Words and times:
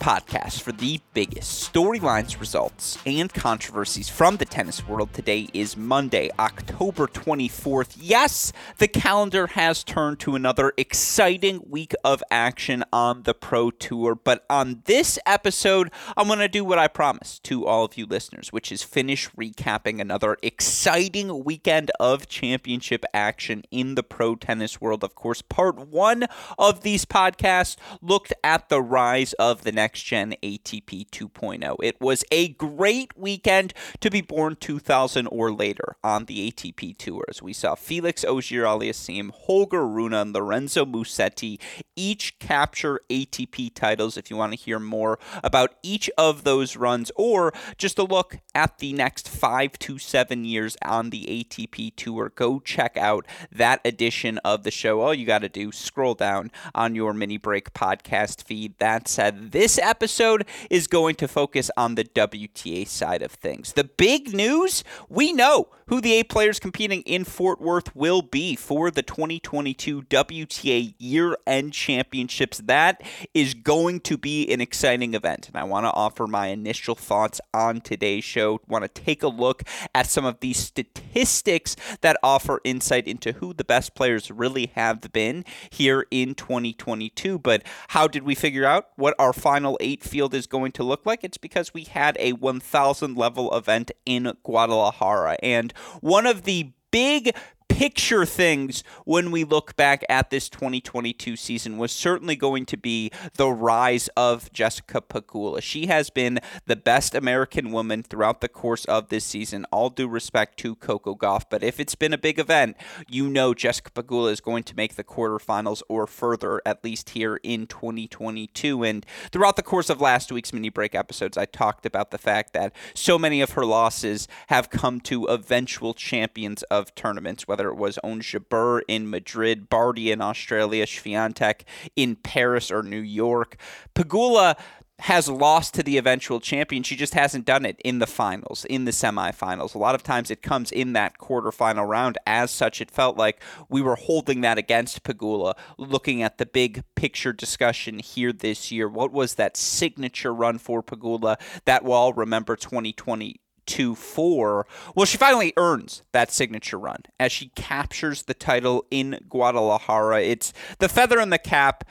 podcast 0.00 0.62
for 0.62 0.72
the 0.72 0.98
biggest 1.12 1.70
storylines, 1.70 2.40
results, 2.40 2.96
and 3.04 3.32
controversies 3.32 4.08
from 4.08 4.38
the 4.38 4.46
tennis 4.46 4.88
world. 4.88 5.12
Today 5.12 5.48
is 5.52 5.76
Monday, 5.76 6.30
October 6.38 7.06
24th. 7.06 7.96
Yes, 8.00 8.50
the 8.78 8.88
calendar 8.88 9.48
has 9.48 9.84
turned 9.84 10.18
to 10.20 10.34
another 10.34 10.72
exciting 10.78 11.62
week 11.68 11.92
of 12.02 12.22
action 12.30 12.82
on 12.92 13.24
the 13.24 13.34
Pro 13.34 13.70
Tour, 13.70 14.14
but 14.14 14.46
on 14.48 14.80
this 14.86 15.18
episode, 15.26 15.90
I'm 16.16 16.28
going 16.28 16.38
to 16.38 16.48
do 16.48 16.64
what 16.64 16.78
I 16.78 16.88
promised 16.88 17.44
to 17.44 17.66
all 17.66 17.84
of 17.84 17.98
you 17.98 18.06
listeners, 18.06 18.48
which 18.54 18.72
is 18.72 18.82
finish 18.82 19.28
recapping 19.32 20.00
another 20.00 20.38
exciting 20.42 21.44
weekend 21.44 21.90
of 22.00 22.26
championship 22.26 23.04
action 23.12 23.64
in 23.70 23.96
the 23.96 24.02
pro 24.02 24.34
tennis 24.34 24.80
world. 24.80 25.04
Of 25.04 25.14
course, 25.14 25.42
part 25.42 25.78
one 25.78 26.26
of 26.58 26.80
these 26.80 27.04
podcasts 27.04 27.76
looked 28.00 28.32
at 28.42 28.70
the 28.70 28.80
rise 28.80 29.34
of 29.34 29.62
the 29.62 29.72
next 29.72 29.89
next 29.90 30.02
gen 30.02 30.36
ATP 30.40 31.10
2.0. 31.10 31.76
It 31.82 32.00
was 32.00 32.22
a 32.30 32.50
great 32.50 33.10
weekend 33.18 33.74
to 33.98 34.08
be 34.08 34.20
born 34.20 34.54
2000 34.54 35.26
or 35.26 35.50
later 35.50 35.96
on 36.04 36.26
the 36.26 36.48
ATP 36.48 36.96
Tour 36.96 37.24
as 37.28 37.42
we 37.42 37.52
saw 37.52 37.74
Felix 37.74 38.24
Auger-Aliassime, 38.24 39.32
Holger 39.32 39.84
Rune, 39.84 40.14
and 40.14 40.32
Lorenzo 40.32 40.84
Musetti 40.84 41.58
each 41.96 42.38
capture 42.38 43.00
ATP 43.10 43.74
titles. 43.74 44.16
If 44.16 44.30
you 44.30 44.36
want 44.36 44.52
to 44.52 44.58
hear 44.58 44.78
more 44.78 45.18
about 45.42 45.74
each 45.82 46.08
of 46.16 46.44
those 46.44 46.76
runs 46.76 47.10
or 47.16 47.52
just 47.76 47.98
a 47.98 48.04
look 48.04 48.38
at 48.54 48.78
the 48.78 48.92
next 48.92 49.28
five 49.28 49.76
to 49.80 49.98
seven 49.98 50.44
years 50.44 50.76
on 50.84 51.10
the 51.10 51.24
ATP 51.24 51.96
Tour, 51.96 52.32
go 52.36 52.60
check 52.60 52.96
out 52.96 53.26
that 53.50 53.80
edition 53.84 54.38
of 54.38 54.62
the 54.62 54.70
show. 54.70 55.00
All 55.00 55.12
you 55.12 55.26
got 55.26 55.40
to 55.40 55.48
do, 55.48 55.72
scroll 55.72 56.14
down 56.14 56.52
on 56.76 56.94
your 56.94 57.12
mini 57.12 57.38
break 57.38 57.72
podcast 57.72 58.44
feed. 58.44 58.78
That 58.78 59.08
said, 59.08 59.50
this 59.50 59.79
episode 59.80 60.46
is 60.70 60.86
going 60.86 61.16
to 61.16 61.28
focus 61.28 61.70
on 61.76 61.94
the 61.94 62.04
WTA 62.04 62.86
side 62.86 63.22
of 63.22 63.32
things. 63.32 63.72
The 63.72 63.84
big 63.84 64.34
news 64.34 64.84
we 65.08 65.32
know 65.32 65.68
who 65.90 66.00
the 66.00 66.12
eight 66.12 66.28
players 66.28 66.60
competing 66.60 67.02
in 67.02 67.24
Fort 67.24 67.60
Worth 67.60 67.96
will 67.96 68.22
be 68.22 68.54
for 68.54 68.92
the 68.92 69.02
2022 69.02 70.02
WTA 70.02 70.94
year 70.98 71.36
end 71.48 71.72
championships. 71.72 72.58
That 72.58 73.02
is 73.34 73.54
going 73.54 74.00
to 74.02 74.16
be 74.16 74.48
an 74.52 74.60
exciting 74.60 75.14
event, 75.14 75.48
and 75.48 75.56
I 75.56 75.64
want 75.64 75.86
to 75.86 75.92
offer 75.92 76.28
my 76.28 76.46
initial 76.46 76.94
thoughts 76.94 77.40
on 77.52 77.80
today's 77.80 78.22
show. 78.22 78.60
Want 78.68 78.84
to 78.84 78.88
take 79.02 79.24
a 79.24 79.28
look 79.28 79.64
at 79.92 80.06
some 80.06 80.24
of 80.24 80.38
these 80.38 80.58
statistics 80.58 81.74
that 82.02 82.16
offer 82.22 82.60
insight 82.62 83.08
into 83.08 83.32
who 83.32 83.52
the 83.52 83.64
best 83.64 83.96
players 83.96 84.30
really 84.30 84.70
have 84.76 85.00
been 85.12 85.44
here 85.70 86.06
in 86.12 86.36
2022. 86.36 87.38
But 87.38 87.64
how 87.88 88.06
did 88.06 88.22
we 88.22 88.36
figure 88.36 88.64
out 88.64 88.90
what 88.94 89.16
our 89.18 89.32
final 89.32 89.69
final 89.70 89.78
eight 89.80 90.02
field 90.02 90.34
is 90.34 90.46
going 90.46 90.72
to 90.72 90.82
look 90.82 91.06
like, 91.06 91.22
it's 91.22 91.38
because 91.38 91.72
we 91.72 91.84
had 91.84 92.16
a 92.18 92.32
1,000 92.32 93.16
level 93.16 93.54
event 93.56 93.92
in 94.04 94.32
Guadalajara. 94.42 95.36
And 95.42 95.72
one 96.00 96.26
of 96.26 96.42
the 96.42 96.72
big 96.90 97.34
picture 97.70 98.26
things 98.26 98.82
when 99.04 99.30
we 99.30 99.44
look 99.44 99.76
back 99.76 100.04
at 100.08 100.30
this 100.30 100.48
2022 100.48 101.36
season 101.36 101.78
was 101.78 101.92
certainly 101.92 102.34
going 102.34 102.66
to 102.66 102.76
be 102.76 103.10
the 103.36 103.48
rise 103.48 104.08
of 104.16 104.52
Jessica 104.52 105.00
Pegula. 105.00 105.62
She 105.62 105.86
has 105.86 106.10
been 106.10 106.40
the 106.66 106.76
best 106.76 107.14
American 107.14 107.70
woman 107.70 108.02
throughout 108.02 108.40
the 108.40 108.48
course 108.48 108.84
of 108.86 109.08
this 109.08 109.24
season. 109.24 109.64
All 109.70 109.88
due 109.88 110.08
respect 110.08 110.58
to 110.58 110.74
Coco 110.74 111.14
Gauff, 111.14 111.44
but 111.48 111.62
if 111.62 111.78
it's 111.78 111.94
been 111.94 112.12
a 112.12 112.18
big 112.18 112.38
event, 112.38 112.76
you 113.08 113.28
know 113.28 113.54
Jessica 113.54 113.90
Pegula 113.90 114.32
is 114.32 114.40
going 114.40 114.64
to 114.64 114.76
make 114.76 114.96
the 114.96 115.04
quarterfinals 115.04 115.82
or 115.88 116.06
further, 116.06 116.60
at 116.66 116.82
least 116.82 117.10
here 117.10 117.36
in 117.42 117.66
2022. 117.66 118.82
And 118.82 119.06
throughout 119.30 119.56
the 119.56 119.62
course 119.62 119.88
of 119.88 120.00
last 120.00 120.32
week's 120.32 120.52
mini 120.52 120.70
break 120.70 120.94
episodes, 120.94 121.38
I 121.38 121.44
talked 121.44 121.86
about 121.86 122.10
the 122.10 122.18
fact 122.18 122.52
that 122.52 122.74
so 122.94 123.18
many 123.18 123.40
of 123.40 123.52
her 123.52 123.64
losses 123.64 124.26
have 124.48 124.70
come 124.70 125.00
to 125.02 125.26
eventual 125.26 125.94
champions 125.94 126.62
of 126.64 126.94
tournaments, 126.94 127.46
whether 127.46 127.59
whether 127.60 127.68
it 127.68 127.76
was 127.76 127.98
Ons 128.02 128.24
Jabeur 128.24 128.80
in 128.88 129.10
Madrid, 129.10 129.68
Barty 129.68 130.10
in 130.10 130.22
Australia, 130.22 130.86
Swiatek 130.86 131.64
in 131.94 132.16
Paris 132.16 132.70
or 132.70 132.82
New 132.82 133.00
York. 133.00 133.58
Pegula 133.94 134.58
has 135.00 135.28
lost 135.28 135.74
to 135.74 135.82
the 135.82 135.98
eventual 135.98 136.40
champion. 136.40 136.82
She 136.82 136.96
just 136.96 137.12
hasn't 137.12 137.44
done 137.44 137.66
it 137.66 137.78
in 137.84 137.98
the 137.98 138.06
finals, 138.06 138.64
in 138.64 138.86
the 138.86 138.92
semifinals. 138.92 139.74
A 139.74 139.78
lot 139.78 139.94
of 139.94 140.02
times 140.02 140.30
it 140.30 140.40
comes 140.40 140.72
in 140.72 140.94
that 140.94 141.18
quarterfinal 141.18 141.86
round. 141.86 142.16
As 142.26 142.50
such, 142.50 142.80
it 142.80 142.90
felt 142.90 143.18
like 143.18 143.42
we 143.68 143.82
were 143.82 143.96
holding 143.96 144.40
that 144.40 144.56
against 144.56 145.04
Pegula, 145.04 145.54
looking 145.76 146.22
at 146.22 146.38
the 146.38 146.46
big 146.46 146.82
picture 146.94 147.34
discussion 147.34 147.98
here 147.98 148.32
this 148.32 148.72
year. 148.72 148.88
What 148.88 149.12
was 149.12 149.34
that 149.34 149.58
signature 149.58 150.32
run 150.32 150.56
for 150.56 150.82
Pegula 150.82 151.38
that 151.66 151.84
we'll 151.84 151.92
all 151.92 152.14
remember 152.14 152.56
2020? 152.56 153.38
To 153.70 153.94
four. 153.94 154.66
Well, 154.94 155.06
she 155.06 155.16
finally 155.16 155.52
earns 155.56 156.02
that 156.12 156.32
signature 156.32 156.78
run 156.78 157.04
as 157.20 157.30
she 157.30 157.48
captures 157.54 158.24
the 158.24 158.34
title 158.34 158.84
in 158.90 159.20
Guadalajara. 159.28 160.22
It's 160.22 160.52
the 160.80 160.88
feather 160.88 161.20
in 161.20 161.30
the 161.30 161.38
cap 161.38 161.84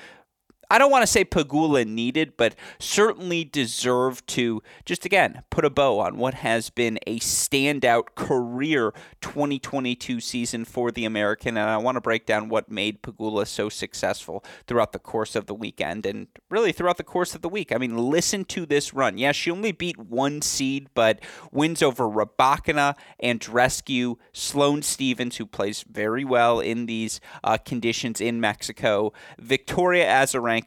I 0.72 0.78
don't 0.78 0.92
want 0.92 1.02
to 1.02 1.08
say 1.08 1.26
Pegula 1.26 1.84
needed, 1.84 2.34
but 2.38 2.54
certainly 2.78 3.44
deserved 3.44 4.28
to 4.28 4.62
just 4.86 5.04
again 5.04 5.42
put 5.50 5.66
a 5.66 5.70
bow 5.72 6.00
on 6.00 6.18
what 6.18 6.36
has 6.36 6.70
been 6.70 7.00
a 7.08 7.20
standout 7.20 8.14
career 8.14 8.94
2022 9.22 10.20
season 10.20 10.66
for 10.66 10.92
the 10.92 11.06
American. 11.06 11.58
And 11.58 11.68
I 11.68 11.78
want 11.78 11.96
to 11.96 12.02
break 12.02 12.28
down 12.28 12.50
what 12.50 12.70
made 12.70 13.02
Pegula 13.02 13.48
so 13.48 13.68
successful 13.68 14.44
throughout 14.68 14.92
the 14.92 15.00
course 15.00 15.36
of 15.36 15.48
the 15.48 15.56
weekend 15.56 16.06
and 16.06 16.28
really 16.52 16.72
throughout 16.72 16.98
the 16.98 17.04
course 17.04 17.34
of 17.34 17.42
the 17.42 17.50
week. 17.50 17.72
I 17.72 17.80
mean, 17.80 17.98
listen 17.98 18.46
to 18.46 18.68
this 18.68 18.94
run. 18.94 19.18
Yeah, 19.18 19.32
she 19.32 19.50
only 19.50 19.72
beat 19.72 19.98
one 19.98 20.44
seed, 20.44 20.90
but 20.94 21.20
wins 21.52 21.82
over 21.82 22.08
Rybakina, 22.08 22.96
Andreescu, 23.24 24.18
Sloane 24.34 24.84
Stevens, 24.84 25.38
who 25.38 25.48
plays 25.48 25.84
very 25.90 26.24
well 26.24 26.60
in 26.60 26.86
these 26.86 27.20
uh, 27.44 27.58
conditions 27.58 28.22
in 28.22 28.40
Mexico, 28.40 29.14
Victoria 29.40 30.06
Azarenka 30.06 30.59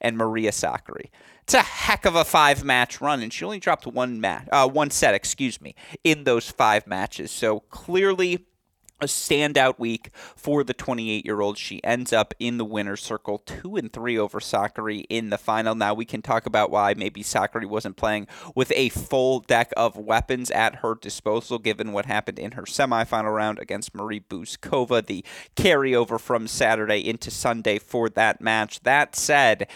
and 0.00 0.16
Maria 0.16 0.50
Sakkari. 0.50 1.10
It's 1.42 1.54
a 1.54 1.62
heck 1.62 2.04
of 2.04 2.14
a 2.14 2.24
five 2.24 2.62
match 2.62 3.00
run, 3.00 3.22
and 3.22 3.32
she 3.32 3.44
only 3.44 3.58
dropped 3.58 3.86
one 3.86 4.20
match, 4.20 4.48
uh, 4.52 4.68
one 4.68 4.90
set, 4.90 5.14
excuse 5.14 5.60
me, 5.60 5.74
in 6.04 6.24
those 6.24 6.50
five 6.50 6.86
matches. 6.86 7.30
So 7.30 7.60
clearly 7.60 8.46
a 9.00 9.06
standout 9.06 9.78
week 9.78 10.10
for 10.36 10.64
the 10.64 10.74
28 10.74 11.24
year 11.24 11.40
old. 11.40 11.58
She 11.58 11.82
ends 11.84 12.12
up 12.12 12.34
in 12.38 12.58
the 12.58 12.64
winner's 12.64 13.02
circle, 13.02 13.38
two 13.38 13.76
and 13.76 13.92
three 13.92 14.18
over 14.18 14.40
Sakkari 14.40 15.04
in 15.08 15.30
the 15.30 15.38
final. 15.38 15.74
Now 15.74 15.94
we 15.94 16.04
can 16.04 16.22
talk 16.22 16.46
about 16.46 16.70
why 16.70 16.94
maybe 16.94 17.22
Sakkari 17.22 17.66
wasn't 17.66 17.96
playing 17.96 18.26
with 18.54 18.72
a 18.74 18.88
full 18.90 19.40
deck 19.40 19.72
of 19.76 19.96
weapons 19.96 20.50
at 20.50 20.76
her 20.76 20.94
disposal, 20.94 21.58
given 21.58 21.92
what 21.92 22.06
happened 22.06 22.38
in 22.38 22.52
her 22.52 22.62
semifinal 22.62 23.34
round 23.34 23.58
against 23.58 23.94
Marie 23.94 24.20
Bouzkova, 24.20 25.06
the 25.06 25.24
carryover 25.56 26.20
from 26.20 26.46
Saturday 26.46 27.06
into 27.06 27.30
Sunday 27.30 27.78
for 27.78 28.08
that 28.10 28.40
match. 28.40 28.80
That 28.80 29.14
said, 29.14 29.68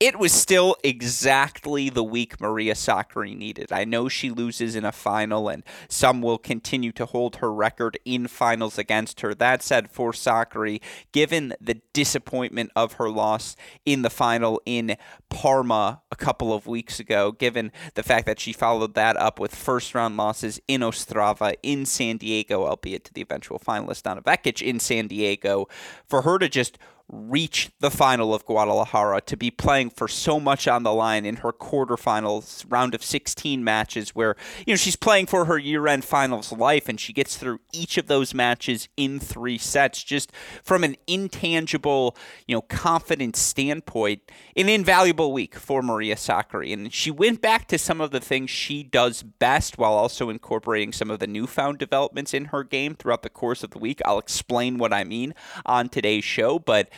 it 0.00 0.18
was 0.18 0.32
still 0.32 0.76
exactly 0.82 1.90
the 1.90 2.02
week 2.02 2.40
Maria 2.40 2.72
Sakkari 2.72 3.36
needed. 3.36 3.70
I 3.70 3.84
know 3.84 4.08
she 4.08 4.30
loses 4.30 4.74
in 4.74 4.82
a 4.82 4.92
final, 4.92 5.50
and 5.50 5.62
some 5.88 6.22
will 6.22 6.38
continue 6.38 6.90
to 6.92 7.04
hold 7.04 7.36
her 7.36 7.52
record 7.52 7.98
in 8.06 8.26
finals 8.26 8.78
against 8.78 9.20
her. 9.20 9.34
That 9.34 9.62
said, 9.62 9.90
for 9.90 10.12
Sakkari, 10.12 10.80
given 11.12 11.54
the 11.60 11.82
disappointment 11.92 12.70
of 12.74 12.94
her 12.94 13.10
loss 13.10 13.56
in 13.84 14.00
the 14.00 14.08
final 14.08 14.62
in 14.64 14.96
Parma 15.28 16.00
a 16.10 16.16
couple 16.16 16.54
of 16.54 16.66
weeks 16.66 16.98
ago, 16.98 17.30
given 17.30 17.70
the 17.94 18.02
fact 18.02 18.24
that 18.24 18.40
she 18.40 18.54
followed 18.54 18.94
that 18.94 19.18
up 19.18 19.38
with 19.38 19.54
first 19.54 19.94
round 19.94 20.16
losses 20.16 20.58
in 20.66 20.80
Ostrava, 20.80 21.56
in 21.62 21.84
San 21.84 22.16
Diego, 22.16 22.64
albeit 22.66 23.04
to 23.04 23.12
the 23.12 23.20
eventual 23.20 23.58
finalist 23.58 24.04
Donna 24.04 24.22
Vekic 24.22 24.62
in 24.66 24.80
San 24.80 25.08
Diego, 25.08 25.68
for 26.08 26.22
her 26.22 26.38
to 26.38 26.48
just 26.48 26.78
reach 27.12 27.70
the 27.80 27.90
final 27.90 28.32
of 28.32 28.44
Guadalajara, 28.46 29.20
to 29.22 29.36
be 29.36 29.50
playing 29.50 29.90
for 29.90 30.06
so 30.06 30.38
much 30.38 30.68
on 30.68 30.82
the 30.82 30.92
line 30.92 31.26
in 31.26 31.36
her 31.36 31.52
quarterfinals 31.52 32.64
round 32.68 32.94
of 32.94 33.02
16 33.02 33.64
matches 33.64 34.10
where, 34.10 34.36
you 34.66 34.72
know, 34.72 34.76
she's 34.76 34.96
playing 34.96 35.26
for 35.26 35.46
her 35.46 35.58
year-end 35.58 36.04
finals 36.04 36.52
life 36.52 36.88
and 36.88 37.00
she 37.00 37.12
gets 37.12 37.36
through 37.36 37.58
each 37.72 37.98
of 37.98 38.06
those 38.06 38.32
matches 38.32 38.88
in 38.96 39.18
3 39.18 39.58
sets 39.58 40.04
just 40.04 40.32
from 40.62 40.84
an 40.84 40.96
intangible, 41.06 42.16
you 42.46 42.54
know, 42.54 42.62
confidence 42.62 43.38
standpoint, 43.40 44.22
an 44.56 44.68
invaluable 44.68 45.32
week 45.32 45.56
for 45.56 45.82
Maria 45.82 46.14
Sakkari 46.14 46.72
and 46.72 46.92
she 46.92 47.10
went 47.10 47.40
back 47.40 47.66
to 47.68 47.78
some 47.78 48.00
of 48.00 48.10
the 48.12 48.20
things 48.20 48.50
she 48.50 48.82
does 48.82 49.22
best 49.22 49.78
while 49.78 49.92
also 49.92 50.30
incorporating 50.30 50.92
some 50.92 51.10
of 51.10 51.18
the 51.18 51.26
newfound 51.26 51.78
developments 51.78 52.32
in 52.32 52.46
her 52.46 52.62
game 52.62 52.94
throughout 52.94 53.22
the 53.22 53.28
course 53.28 53.64
of 53.64 53.70
the 53.70 53.78
week. 53.78 54.00
I'll 54.04 54.18
explain 54.18 54.78
what 54.78 54.92
I 54.92 55.04
mean 55.04 55.34
on 55.66 55.88
today's 55.88 56.24
show, 56.24 56.58
but 56.58 56.88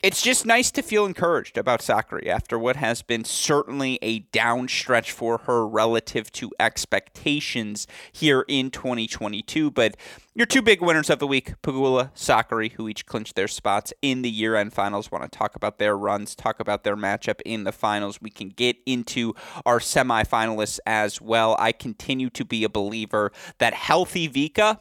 it's 0.00 0.22
just 0.22 0.46
nice 0.46 0.70
to 0.70 0.80
feel 0.80 1.04
encouraged 1.04 1.58
about 1.58 1.80
Sakkari 1.80 2.28
after 2.28 2.56
what 2.56 2.76
has 2.76 3.02
been 3.02 3.24
certainly 3.24 3.98
a 4.00 4.20
down 4.20 4.68
stretch 4.68 5.10
for 5.10 5.38
her 5.38 5.66
relative 5.66 6.30
to 6.32 6.52
expectations 6.60 7.88
here 8.12 8.44
in 8.46 8.70
2022. 8.70 9.72
But 9.72 9.96
your 10.36 10.46
two 10.46 10.62
big 10.62 10.80
winners 10.80 11.10
of 11.10 11.18
the 11.18 11.26
week, 11.26 11.60
Pegula, 11.62 12.14
Sakkari, 12.14 12.72
who 12.72 12.88
each 12.88 13.06
clinched 13.06 13.34
their 13.34 13.48
spots 13.48 13.92
in 14.00 14.22
the 14.22 14.30
year 14.30 14.54
end 14.54 14.72
finals. 14.72 15.10
Want 15.10 15.30
to 15.30 15.36
talk 15.36 15.56
about 15.56 15.78
their 15.78 15.96
runs, 15.96 16.36
talk 16.36 16.60
about 16.60 16.84
their 16.84 16.96
matchup 16.96 17.40
in 17.44 17.64
the 17.64 17.72
finals. 17.72 18.22
We 18.22 18.30
can 18.30 18.50
get 18.50 18.76
into 18.86 19.34
our 19.66 19.80
semifinalists 19.80 20.78
as 20.86 21.20
well. 21.20 21.56
I 21.58 21.72
continue 21.72 22.30
to 22.30 22.44
be 22.44 22.62
a 22.62 22.68
believer 22.68 23.32
that 23.58 23.74
healthy 23.74 24.28
Vika, 24.28 24.78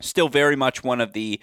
still 0.00 0.28
very 0.28 0.54
much 0.54 0.84
one 0.84 1.00
of 1.00 1.12
the 1.12 1.40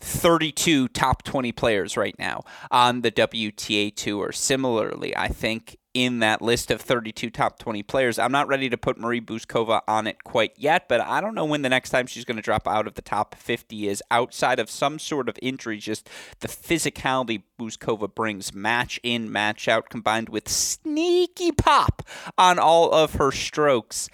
32 0.00 0.88
top 0.88 1.22
20 1.22 1.52
players 1.52 1.96
right 1.96 2.18
now 2.18 2.42
on 2.70 3.02
the 3.02 3.10
WTA 3.10 3.94
Tour. 3.94 4.32
Similarly, 4.32 5.16
I 5.16 5.28
think 5.28 5.76
in 5.92 6.20
that 6.20 6.40
list 6.40 6.70
of 6.70 6.80
32 6.80 7.30
top 7.30 7.58
20 7.58 7.82
players, 7.82 8.18
I'm 8.18 8.32
not 8.32 8.46
ready 8.48 8.70
to 8.70 8.78
put 8.78 8.98
Marie 8.98 9.20
Bouzkova 9.20 9.80
on 9.88 10.06
it 10.06 10.22
quite 10.22 10.52
yet, 10.56 10.88
but 10.88 11.00
I 11.00 11.20
don't 11.20 11.34
know 11.34 11.44
when 11.44 11.62
the 11.62 11.68
next 11.68 11.90
time 11.90 12.06
she's 12.06 12.24
going 12.24 12.36
to 12.36 12.42
drop 12.42 12.68
out 12.68 12.86
of 12.86 12.94
the 12.94 13.02
top 13.02 13.34
50 13.34 13.88
is 13.88 14.02
outside 14.10 14.58
of 14.58 14.70
some 14.70 14.98
sort 14.98 15.28
of 15.28 15.38
injury. 15.42 15.78
Just 15.78 16.08
the 16.40 16.48
physicality 16.48 17.42
Bouzkova 17.58 18.14
brings, 18.14 18.54
match 18.54 19.00
in, 19.02 19.30
match 19.30 19.66
out, 19.68 19.90
combined 19.90 20.28
with 20.28 20.48
sneaky 20.48 21.50
pop 21.52 22.02
on 22.38 22.58
all 22.58 22.92
of 22.92 23.14
her 23.14 23.32
strokes 23.32 24.08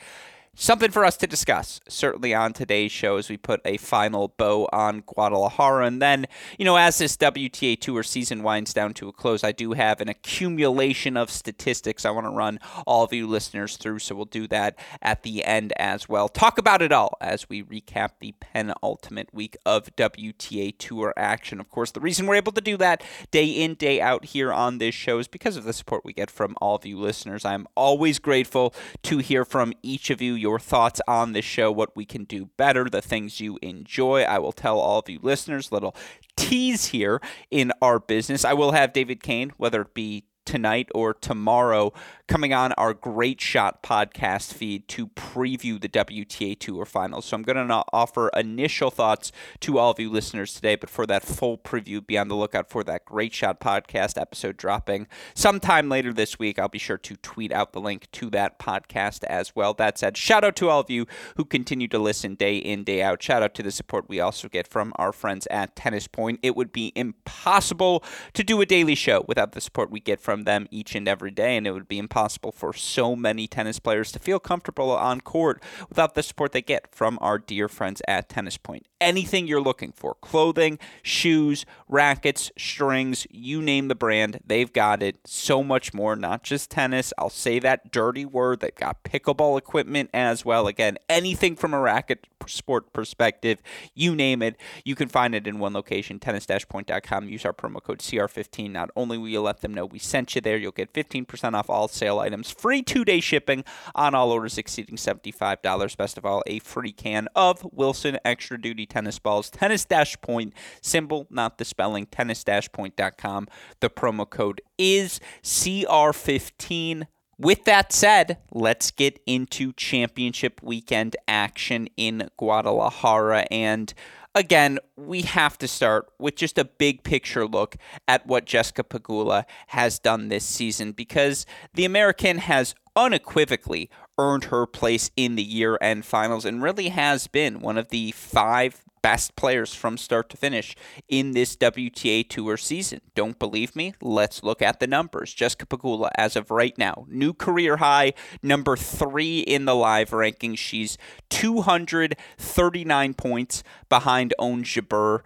something 0.57 0.91
for 0.91 1.05
us 1.05 1.17
to 1.19 1.27
discuss, 1.27 1.81
certainly 1.87 2.35
on 2.35 2.53
today's 2.53 2.91
show 2.91 3.19
as 3.19 3.29
we 3.29 3.37
put 3.37 3.61
a 3.65 3.77
final 3.77 4.29
bow 4.37 4.67
on 4.73 5.03
Guadalajara. 5.03 5.87
And 5.87 6.01
then, 6.01 6.27
you 6.59 6.65
know, 6.65 6.77
as 6.77 6.99
this 6.99 7.17
WTA 7.17 7.79
Tour 7.79 8.03
season 8.03 8.43
winds 8.43 8.73
down 8.73 8.95
to 8.95 9.09
a 9.09 9.13
close, 9.13 9.45
I 9.45 9.53
do 9.53 9.75
have 9.75 10.01
an 10.01 10.09
accumulation 10.09 11.17
of 11.17 11.31
statistics 11.31 12.05
I 12.05 12.11
want 12.11 12.27
to 12.27 12.31
run 12.31 12.59
all 12.87 13.05
of 13.05 13.13
you 13.13 13.27
listeners 13.27 13.77
through. 13.77 13.99
So 13.99 14.15
we'll 14.15 14.25
do 14.25 14.49
that 14.49 14.79
at 15.03 15.23
the 15.23 15.45
end 15.45 15.75
as 15.77 16.09
well. 16.09 16.29
Talk 16.29 16.57
about 16.57 16.81
it 16.81 16.91
all 16.91 17.17
as 17.21 17.49
we 17.49 17.63
recap 17.63 18.13
the 18.21 18.35
penultimate 18.41 19.33
week 19.35 19.57
of 19.67 19.95
WTA 19.95 20.77
Tour 20.79 21.13
action. 21.19 21.61
Of 21.61 21.69
course, 21.69 21.91
the 21.91 22.01
reason 22.01 22.27
we're 22.27 22.37
able 22.37 22.53
to 22.53 22.63
do 22.63 22.79
that 22.79 23.05
day 23.31 23.45
in, 23.45 23.75
day 23.75 24.01
out 24.01 24.25
here 24.27 24.53
on 24.53 24.79
this 24.79 24.95
show 24.95 25.19
is 25.19 25.29
because 25.29 25.59
of 25.59 25.65
the 25.65 25.75
support 25.75 26.05
we 26.05 26.15
get 26.15 26.31
from 26.31 26.57
all 26.63 26.77
of 26.77 26.87
you 26.87 26.99
listeners. 26.99 27.45
I'm 27.45 27.67
always 27.75 28.19
grateful 28.19 28.75
to 29.03 29.19
hear 29.19 29.45
from 29.45 29.75
each 29.83 30.09
of 30.09 30.23
you 30.23 30.46
your 30.47 30.61
thoughts 30.61 31.01
on 31.09 31.33
the 31.33 31.43
show, 31.43 31.73
what 31.73 31.97
we 31.97 32.05
can 32.05 32.23
do 32.23 32.47
better, 32.57 32.89
the 32.89 33.03
things 33.03 33.41
you 33.41 33.59
enjoy. 33.63 34.23
I 34.23 34.39
will 34.39 34.53
tell 34.53 34.79
all 34.79 35.01
of 35.01 35.09
you 35.09 35.19
listeners, 35.21 35.73
little 35.73 35.97
tease 36.37 36.87
here 36.87 37.21
in 37.51 37.73
our 37.83 37.99
business. 37.99 38.45
I 38.45 38.53
will 38.53 38.71
have 38.71 38.93
David 38.93 39.25
Kane, 39.25 39.53
whether 39.57 39.83
it 39.83 39.93
be 39.93 40.27
tonight 40.45 40.89
or 40.95 41.13
tomorrow 41.15 41.93
coming 42.29 42.53
on 42.53 42.73
our 42.73 42.93
Great 42.93 43.41
Shot 43.41 43.85
podcast 43.85 44.53
feed 44.53 44.89
to 44.89 45.07
preview 45.09 45.81
the 45.81 45.89
WTA 45.89 46.59
Tour 46.59 46.85
finals. 46.85 47.27
So 47.27 47.37
I'm 47.37 47.43
going 47.43 47.69
to 47.69 47.85
offer 47.93 48.31
initial 48.31 48.91
thoughts 48.91 49.31
to 49.61 49.79
all 49.79 49.93
of 49.93 50.01
you 50.01 50.11
listeners 50.11 50.53
today, 50.53 50.75
but 50.75 50.91
for 50.91 51.07
that 51.07 51.23
full 51.23 51.57
preview, 51.57 52.05
be 52.05 52.19
on 52.19 52.27
the 52.27 52.35
lookout 52.35 52.69
for 52.69 52.83
that 52.85 53.05
Great 53.05 53.33
Shot 53.33 53.61
podcast 53.61 54.21
episode 54.21 54.57
dropping 54.57 55.07
sometime 55.35 55.89
later 55.89 56.13
this 56.13 56.37
week. 56.37 56.59
I'll 56.59 56.69
be 56.69 56.79
sure 56.79 56.99
to 56.99 57.17
tweet 57.17 57.53
out 57.53 57.73
the 57.73 57.81
link 57.81 58.11
to 58.13 58.29
that 58.31 58.59
podcast 58.59 59.23
as 59.25 59.55
well. 59.55 59.73
That 59.73 59.97
said, 59.97 60.17
shout 60.17 60.43
out 60.43 60.57
to 60.57 60.69
all 60.69 60.81
of 60.81 60.91
you 60.91 61.07
who 61.37 61.45
continue 61.45 61.87
to 61.89 61.99
listen 61.99 62.35
day 62.35 62.57
in, 62.57 62.83
day 62.83 63.03
out. 63.03 63.23
Shout 63.23 63.45
out 63.45 63.55
to 63.55 63.63
the 63.63 63.71
support 63.71 64.09
we 64.09 64.19
also 64.19 64.49
get 64.49 64.67
from 64.67 64.93
our 64.97 65.13
friends 65.13 65.47
at 65.49 65.77
Tennis 65.77 66.09
Point. 66.09 66.41
It 66.43 66.57
would 66.57 66.73
be 66.73 66.93
impossible 66.97 68.03
to 68.35 68.43
do 68.43 68.61
a 68.61 68.67
daily 68.67 68.97
show 68.97 69.25
without 69.29 69.53
the 69.53 69.61
support 69.61 69.93
we 69.93 70.01
get 70.01 70.21
from 70.21 70.43
them 70.43 70.67
each 70.73 70.97
and 70.97 71.07
every 71.07 71.31
day, 71.31 71.57
and 71.57 71.69
it 71.69 71.71
would 71.71 71.87
be 71.87 71.99
impossible 71.99 72.16
impossible 72.17 72.51
for 72.51 72.73
so 72.73 73.15
many 73.15 73.47
tennis 73.47 73.79
players 73.79 74.11
to 74.11 74.19
feel 74.19 74.41
comfortable 74.41 74.91
on 74.91 75.21
court 75.21 75.63
without 75.91 76.15
the 76.15 76.23
support 76.23 76.53
they 76.53 76.63
get 76.63 76.91
from 76.91 77.19
our 77.21 77.39
dear 77.39 77.69
friends 77.69 78.01
at 78.09 78.27
Tennis 78.27 78.57
Point. 78.57 78.87
Anything 79.03 79.47
you're 79.47 79.61
looking 79.61 79.93
for 79.93 80.15
clothing, 80.23 80.79
shoes, 81.03 81.67
rackets, 81.87 82.51
strings, 82.57 83.27
you 83.31 83.61
name 83.61 83.89
the 83.89 83.95
brand, 83.95 84.41
they've 84.47 84.73
got 84.73 85.03
it. 85.03 85.19
So 85.27 85.63
much 85.63 85.93
more, 85.93 86.17
not 86.17 86.43
just 86.43 86.71
tennis. 86.71 87.13
I'll 87.19 87.29
say 87.29 87.59
that 87.59 87.93
dirty 87.93 88.25
word. 88.25 88.61
They've 88.61 88.75
got 88.75 89.05
pickleball 89.05 89.59
equipment 89.59 90.09
as 90.15 90.43
well. 90.43 90.67
Again, 90.67 90.97
anything 91.11 91.55
from 91.55 91.75
a 91.75 91.81
racket 91.81 92.27
sport 92.47 92.95
perspective, 92.95 93.61
you 93.95 94.15
name 94.15 94.41
it, 94.41 94.57
you 94.85 94.95
can 94.95 95.09
find 95.09 95.35
it 95.35 95.47
in 95.47 95.59
one 95.59 95.75
location, 95.75 96.19
tennis-point.com. 96.19 97.29
Use 97.29 97.45
our 97.45 97.53
promo 97.53 97.83
code 97.83 97.99
CR15. 97.99 98.71
Not 98.71 98.91
only 98.97 99.19
will 99.19 99.29
you 99.29 99.43
let 99.43 99.61
them 99.61 99.75
know 99.75 99.85
we 99.85 99.99
sent 99.99 100.35
you 100.35 100.41
there, 100.41 100.57
you'll 100.57 100.73
get 100.73 100.95
15% 100.95 101.53
off 101.53 101.69
all 101.69 101.89
sales 101.89 102.06
sale 102.07 102.21
items, 102.21 102.51
free 102.51 102.83
two 102.83 103.05
day 103.05 103.19
shipping 103.19 103.65
on 103.95 104.15
all 104.15 104.31
orders 104.31 104.59
exceeding 104.59 104.97
$75. 104.97 105.97
Best 105.97 106.17
of 106.17 106.25
all, 106.25 106.43
a 106.47 106.61
free 106.61 106.93
can 106.93 107.27
of 107.35 107.67
Wilson 107.73 108.19
Extra 108.25 108.61
Duty 108.61 108.87
tennis 108.87 109.19
balls. 109.19 109.51
Tennis 109.51 109.85
Dash 109.85 110.21
Point, 110.21 110.55
symbol, 110.81 111.27
not 111.31 111.59
the 111.59 111.65
spelling, 111.65 112.07
tennis 112.07 112.45
dash 112.45 112.71
point.com. 112.71 113.49
The 113.81 113.91
promo 113.91 114.29
code 114.29 114.61
is 114.79 115.19
CR15. 115.43 117.09
With 117.39 117.65
that 117.65 117.93
said, 117.93 118.39
let's 118.53 118.91
get 118.91 119.21
into 119.27 119.73
championship 119.73 120.63
weekend 120.63 121.17
action 121.27 121.89
in 121.97 122.31
Guadalajara. 122.39 123.47
And 123.51 123.93
again, 124.37 124.79
we 124.97 125.23
have 125.23 125.59
to 125.59 125.67
start 125.67 126.07
with 126.19 126.37
just 126.37 126.59
a 126.59 126.65
big 126.65 127.03
picture 127.03 127.47
look 127.47 127.77
at 128.07 128.27
what 128.27 128.45
Jessica 128.45 128.85
Pegula 128.85 129.45
has 129.69 129.99
done 129.99 130.29
this 130.29 130.45
season 130.45 130.93
because 130.93 131.47
the 131.75 131.87
American 131.87 132.39
has 132.39 132.75
unequivocally 132.95 133.91
earned 134.19 134.45
her 134.45 134.67
place 134.67 135.11
in 135.17 135.37
the 135.37 135.43
year 135.43 135.79
end 135.81 136.05
finals 136.05 136.45
and 136.45 136.63
really 136.63 136.89
has 136.89 137.27
been 137.27 137.61
one 137.61 137.79
of 137.79 137.89
the 137.89 138.13
five 138.13 138.83
best 139.07 139.37
players 139.37 139.73
from 139.73 139.97
start 139.97 140.29
to 140.29 140.37
finish 140.37 140.75
in 141.09 141.31
this 141.31 141.55
WTA 141.57 142.29
Tour 142.29 142.57
season. 142.57 143.01
Don't 143.15 143.39
believe 143.39 143.77
me? 143.77 143.95
Let's 144.03 144.43
look 144.43 144.61
at 144.61 144.81
the 144.81 144.89
numbers. 144.89 145.33
Jessica 145.33 145.65
Pegula, 145.65 146.11
as 146.17 146.35
of 146.35 146.51
right 146.51 146.77
now, 146.77 147.07
new 147.09 147.33
career 147.33 147.77
high, 147.77 148.15
number 148.43 148.77
three 148.77 149.39
in 149.39 149.65
the 149.65 149.77
live 149.77 150.11
rankings. 150.11 150.59
She's 150.59 150.99
239 151.31 153.15
points 153.15 153.63
behind 153.89 154.35
Ons 154.41 154.67
Jabeur 154.67 155.21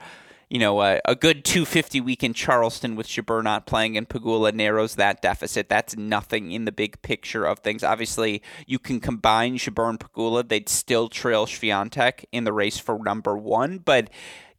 you 0.51 0.59
know, 0.59 0.83
a, 0.83 1.01
a, 1.05 1.15
good 1.15 1.45
250 1.45 2.01
week 2.01 2.25
in 2.25 2.35
Charleston 2.35 2.97
with 2.97 3.07
Jabeur 3.07 3.43
not 3.43 3.67
playing 3.67 3.97
and 3.97 4.09
Pegula 4.09 4.53
narrows 4.53 4.97
that 4.97 5.23
deficit. 5.23 5.69
That's 5.69 5.97
nothing 5.97 6.51
in 6.51 6.65
the 6.65 6.73
big 6.73 7.01
picture 7.03 7.45
of 7.45 7.61
things. 7.61 7.85
Obviously, 7.85 8.43
you 8.67 8.81
can 8.81 8.99
combine 8.99 9.59
Jabeur 9.59 9.89
and 9.89 10.01
Pegula, 10.01 10.47
They'd 10.47 10.69
still 10.69 11.09
trail 11.09 11.47
Swiatek 11.47 12.25
in 12.33 12.43
the 12.43 12.53
race 12.53 12.79
for 12.79 12.99
number 12.99 13.37
one, 13.37 13.79
but 13.79 14.11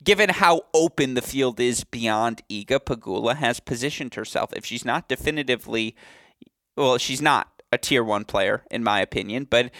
given 0.01 0.29
how 0.29 0.61
open 0.73 1.13
the 1.13 1.21
field 1.21 1.59
is 1.59 1.83
beyond 1.83 2.41
Iga, 2.49 2.79
Pegula 2.79 3.35
has 3.35 3.59
positioned 3.59 4.15
herself. 4.15 4.53
If 4.55 4.65
she's 4.65 4.85
not 4.85 5.09
definitively, 5.09 5.95
well, 6.77 6.97
she's 6.97 7.21
not 7.21 7.49
a 7.71 7.77
tier 7.77 8.03
one 8.03 8.23
player, 8.23 8.63
in 8.71 8.81
my 8.81 9.01
opinion, 9.01 9.45
but 9.49 9.71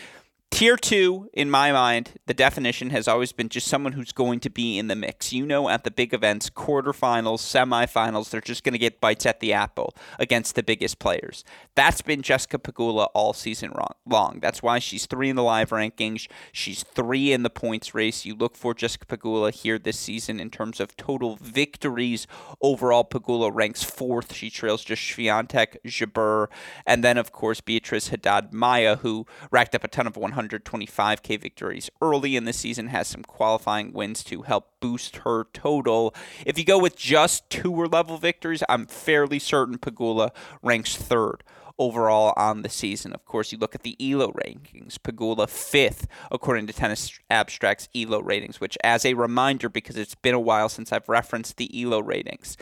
Tier 0.51 0.75
two, 0.75 1.27
in 1.33 1.49
my 1.49 1.71
mind, 1.71 2.11
the 2.27 2.35
definition 2.35 2.91
has 2.91 3.07
always 3.07 3.31
been 3.31 3.49
just 3.49 3.67
someone 3.67 3.93
who's 3.93 4.11
going 4.11 4.39
to 4.41 4.49
be 4.49 4.77
in 4.77 4.89
the 4.89 4.95
mix. 4.95 5.33
You 5.33 5.43
know, 5.47 5.69
at 5.69 5.83
the 5.83 5.89
big 5.89 6.13
events, 6.13 6.51
quarterfinals, 6.51 7.39
semifinals, 7.39 8.29
they're 8.29 8.41
just 8.41 8.63
going 8.63 8.73
to 8.73 8.77
get 8.77 9.01
bites 9.01 9.25
at 9.25 9.39
the 9.39 9.53
apple 9.53 9.95
against 10.19 10.53
the 10.53 10.61
biggest 10.61 10.99
players. 10.99 11.43
That's 11.73 12.03
been 12.03 12.21
Jessica 12.21 12.59
Pegula 12.59 13.07
all 13.15 13.33
season 13.33 13.73
long. 14.05 14.37
That's 14.39 14.61
why 14.61 14.77
she's 14.77 15.07
three 15.07 15.29
in 15.29 15.35
the 15.35 15.41
live 15.41 15.71
rankings. 15.71 16.27
She's 16.51 16.83
three 16.83 17.31
in 17.31 17.41
the 17.41 17.49
points 17.49 17.95
race. 17.95 18.25
You 18.25 18.35
look 18.35 18.55
for 18.55 18.75
Jessica 18.75 19.07
Pegula 19.07 19.51
here 19.51 19.79
this 19.79 19.97
season 19.97 20.39
in 20.39 20.51
terms 20.51 20.79
of 20.79 20.95
total 20.95 21.37
victories. 21.37 22.27
Overall, 22.61 23.05
Pegula 23.05 23.49
ranks 23.51 23.81
fourth. 23.81 24.33
She 24.33 24.51
trails 24.51 24.83
just 24.83 25.01
Swiatek, 25.01 25.77
Jabeur, 25.87 26.47
and 26.85 27.03
then, 27.03 27.17
of 27.17 27.31
course, 27.31 27.61
Beatrice 27.61 28.09
Haddad 28.09 28.53
Maia, 28.53 28.97
who 28.97 29.25
racked 29.49 29.73
up 29.73 29.83
a 29.83 29.87
ton 29.87 30.05
of 30.05 30.17
100 30.17 30.40
125K 30.49 31.39
victories 31.39 31.89
early 32.01 32.35
in 32.35 32.45
the 32.45 32.53
season, 32.53 32.87
has 32.87 33.07
some 33.07 33.23
qualifying 33.23 33.93
wins 33.93 34.23
to 34.25 34.43
help 34.43 34.71
boost 34.79 35.17
her 35.17 35.47
total. 35.53 36.13
If 36.45 36.57
you 36.57 36.65
go 36.65 36.77
with 36.77 36.95
just 36.97 37.49
tour 37.49 37.87
level 37.87 38.17
victories, 38.17 38.63
I'm 38.69 38.85
fairly 38.85 39.39
certain 39.39 39.77
Pegula 39.77 40.31
ranks 40.61 40.95
third 40.95 41.43
overall 41.77 42.33
on 42.37 42.61
the 42.61 42.69
season. 42.69 43.13
Of 43.13 43.25
course, 43.25 43.51
you 43.51 43.57
look 43.57 43.73
at 43.73 43.83
the 43.83 43.97
ELO 43.99 44.31
rankings. 44.31 44.97
Pegula 44.97 45.49
fifth 45.49 46.07
according 46.31 46.67
to 46.67 46.73
Tennis 46.73 47.19
Abstract's 47.29 47.89
ELO 47.95 48.21
ratings, 48.21 48.61
which, 48.61 48.77
as 48.83 49.05
a 49.05 49.15
reminder, 49.15 49.69
because 49.69 49.97
it's 49.97 50.15
been 50.15 50.35
a 50.35 50.39
while 50.39 50.69
since 50.69 50.91
I've 50.91 51.09
referenced 51.09 51.57
the 51.57 51.69
ELO 51.81 51.99
ratings, 51.99 52.55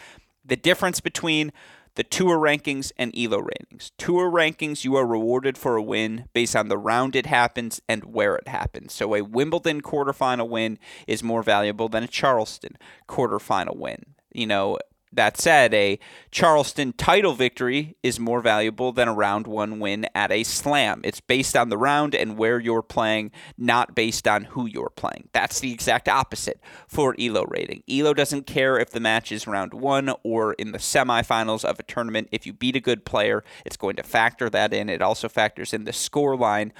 the 0.46 0.56
difference 0.56 1.00
between 1.00 1.52
the 2.00 2.04
tour 2.06 2.40
rankings 2.40 2.94
and 2.96 3.14
elo 3.14 3.40
ratings. 3.40 3.92
Tour 3.98 4.32
rankings, 4.32 4.86
you 4.86 4.96
are 4.96 5.06
rewarded 5.06 5.58
for 5.58 5.76
a 5.76 5.84
win 5.84 6.30
based 6.32 6.56
on 6.56 6.70
the 6.70 6.78
round 6.78 7.14
it 7.14 7.26
happens 7.26 7.82
and 7.90 8.06
where 8.06 8.38
it 8.38 8.48
happens. 8.48 8.94
So 8.94 9.14
a 9.16 9.22
Wimbledon 9.22 9.82
quarterfinal 9.82 10.48
win 10.48 10.80
is 11.08 11.22
more 11.22 11.44
valuable 11.44 11.90
than 11.90 12.06
a 12.06 12.08
Charleston 12.08 12.78
quarterfinal 13.10 13.76
win. 13.76 14.16
You 14.32 14.48
know, 14.48 14.78
that 15.12 15.38
said, 15.38 15.74
a 15.74 16.00
Charleston 16.32 16.94
title 16.94 17.34
victory 17.34 17.96
is 18.04 18.20
more 18.20 18.42
valuable 18.42 18.92
than 18.92 19.08
a 19.08 19.14
round 19.14 19.48
one 19.48 19.80
win 19.80 20.08
at 20.14 20.32
a 20.32 20.44
slam. 20.44 21.02
It's 21.04 21.20
based 21.20 21.56
on 21.56 21.70
the 21.70 21.78
round 21.78 22.14
and 22.14 22.38
where 22.38 22.60
you're 22.60 22.84
playing, 22.84 23.32
not 23.58 23.96
based 23.96 24.28
on 24.28 24.46
who 24.46 24.66
you're 24.68 24.92
playing. 24.96 25.30
That's 25.34 25.60
the 25.60 25.74
exact 25.74 26.08
opposite 26.08 26.60
for 26.88 27.16
ELO 27.20 27.46
rating. 27.48 27.84
ELO 27.90 28.14
doesn't 28.14 28.46
care 28.46 28.78
if 28.78 28.92
the 28.92 29.00
match 29.00 29.32
is 29.32 29.48
round 29.48 29.74
one 29.74 30.14
or 30.24 30.54
in 30.54 30.72
the 30.72 30.78
semifinals 30.78 31.66
of 31.66 31.80
a 31.80 31.84
tournament. 31.84 32.30
If 32.32 32.46
you 32.46 32.54
beat 32.54 32.76
a 32.76 32.82
good 32.82 33.06
player, 33.06 33.44
it's 33.66 33.78
going 33.78 33.96
to 33.96 34.04
factor 34.04 34.50
that 34.50 34.74
in. 34.74 34.90
It 34.90 35.02
also 35.02 35.28
factors 35.28 35.74
in 35.74 35.86
the 35.86 35.94
score 35.94 36.38
line 36.38 36.72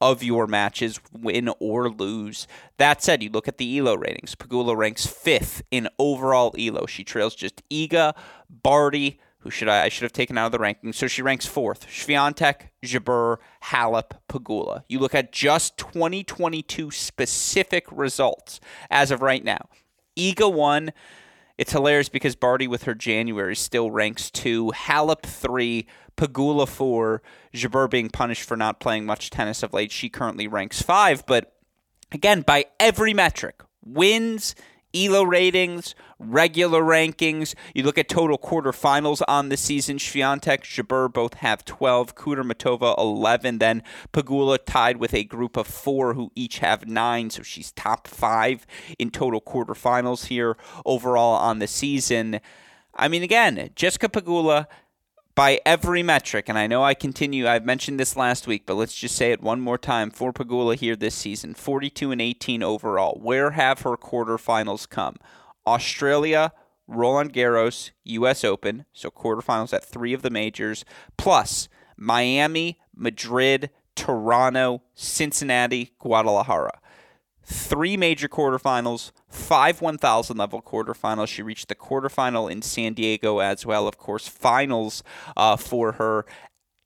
of 0.00 0.22
your 0.22 0.46
matches, 0.46 1.00
win 1.12 1.50
or 1.60 1.90
lose. 1.90 2.46
That 2.78 3.02
said, 3.02 3.22
you 3.22 3.30
look 3.30 3.48
at 3.48 3.58
the 3.58 3.78
ELO 3.78 3.96
ratings. 3.96 4.34
Pegula 4.34 4.76
ranks 4.76 5.06
fifth 5.06 5.62
in 5.70 5.88
overall 5.98 6.54
ELO. 6.58 6.86
She 6.86 7.04
trails 7.04 7.34
just 7.34 7.62
Iga, 7.68 8.14
Barty, 8.48 9.20
who 9.40 9.50
should 9.50 9.68
I, 9.68 9.84
I 9.84 9.88
should 9.88 10.02
have 10.02 10.12
taken 10.12 10.38
out 10.38 10.46
of 10.46 10.52
the 10.52 10.58
rankings. 10.58 10.94
So 10.94 11.06
she 11.06 11.22
ranks 11.22 11.46
fourth. 11.46 11.86
Swiatek, 11.86 12.68
Jabeur, 12.84 13.38
Halep, 13.64 14.12
Pegula. 14.28 14.84
You 14.88 14.98
look 14.98 15.14
at 15.14 15.32
just 15.32 15.76
2022 15.78 16.90
specific 16.90 17.86
results 17.90 18.60
as 18.90 19.10
of 19.10 19.22
right 19.22 19.44
now. 19.44 19.68
Iga 20.16 20.52
won. 20.52 20.92
It's 21.60 21.72
hilarious 21.72 22.08
because 22.08 22.36
Barty 22.36 22.66
with 22.66 22.84
her 22.84 22.94
January 22.94 23.54
still 23.54 23.90
ranks 23.90 24.30
two, 24.30 24.72
Halep 24.74 25.24
three, 25.24 25.86
Pegula 26.16 26.66
four, 26.66 27.20
Jabeur 27.52 27.90
being 27.90 28.08
punished 28.08 28.44
for 28.44 28.56
not 28.56 28.80
playing 28.80 29.04
much 29.04 29.28
tennis 29.28 29.62
of 29.62 29.74
late. 29.74 29.92
She 29.92 30.08
currently 30.08 30.48
ranks 30.48 30.80
five, 30.80 31.26
but 31.26 31.52
again, 32.12 32.40
by 32.40 32.64
every 32.80 33.12
metric, 33.12 33.60
wins, 33.84 34.54
ELO 34.94 35.22
ratings, 35.22 35.94
regular 36.18 36.82
rankings. 36.82 37.54
You 37.74 37.82
look 37.84 37.98
at 37.98 38.08
total 38.08 38.38
quarterfinals 38.38 39.22
on 39.28 39.48
the 39.48 39.56
season. 39.56 39.98
Swiatek, 39.98 40.62
Jabeur 40.62 41.12
both 41.12 41.34
have 41.34 41.64
12. 41.64 42.14
Kudermetova 42.14 42.98
11. 42.98 43.58
Then 43.58 43.82
Pegula 44.12 44.58
tied 44.64 44.98
with 44.98 45.14
a 45.14 45.24
group 45.24 45.56
of 45.56 45.66
four 45.66 46.14
who 46.14 46.32
each 46.34 46.58
have 46.58 46.86
nine. 46.86 47.30
So 47.30 47.42
she's 47.42 47.72
top 47.72 48.08
five 48.08 48.66
in 48.98 49.10
total 49.10 49.40
quarterfinals 49.40 50.26
here 50.26 50.56
overall 50.84 51.36
on 51.36 51.58
the 51.58 51.66
season. 51.66 52.40
I 52.94 53.08
mean, 53.08 53.22
again, 53.22 53.70
Jessica 53.76 54.08
Pegula 54.08 54.66
by 55.34 55.60
every 55.64 56.02
metric, 56.02 56.48
and 56.48 56.58
I 56.58 56.66
know 56.66 56.82
I 56.82 56.94
continue, 56.94 57.46
I've 57.46 57.64
mentioned 57.64 57.98
this 57.98 58.16
last 58.16 58.46
week, 58.46 58.64
but 58.66 58.74
let's 58.74 58.94
just 58.94 59.14
say 59.14 59.32
it 59.32 59.42
one 59.42 59.60
more 59.60 59.78
time 59.78 60.10
for 60.10 60.32
Pegula 60.32 60.76
here 60.76 60.96
this 60.96 61.14
season 61.14 61.54
42 61.54 62.10
and 62.10 62.20
18 62.20 62.62
overall. 62.62 63.18
Where 63.20 63.52
have 63.52 63.80
her 63.80 63.96
quarterfinals 63.96 64.88
come? 64.88 65.16
Australia, 65.66 66.52
Roland 66.86 67.32
Garros, 67.32 67.90
U.S. 68.04 68.44
Open, 68.44 68.84
so 68.92 69.10
quarterfinals 69.10 69.72
at 69.72 69.84
three 69.84 70.12
of 70.12 70.22
the 70.22 70.30
majors, 70.30 70.84
plus 71.16 71.68
Miami, 71.96 72.78
Madrid, 72.94 73.70
Toronto, 73.94 74.82
Cincinnati, 74.94 75.92
Guadalajara 75.98 76.79
three 77.50 77.96
major 77.96 78.28
quarterfinals, 78.28 79.10
five 79.28 79.80
1,000 79.80 80.36
level 80.36 80.62
quarterfinals. 80.62 81.28
She 81.28 81.42
reached 81.42 81.68
the 81.68 81.74
quarterfinal 81.74 82.50
in 82.50 82.62
San 82.62 82.94
Diego 82.94 83.40
as 83.40 83.66
well. 83.66 83.88
Of 83.88 83.98
course, 83.98 84.28
finals 84.28 85.02
uh, 85.36 85.56
for 85.56 85.92
her 85.92 86.24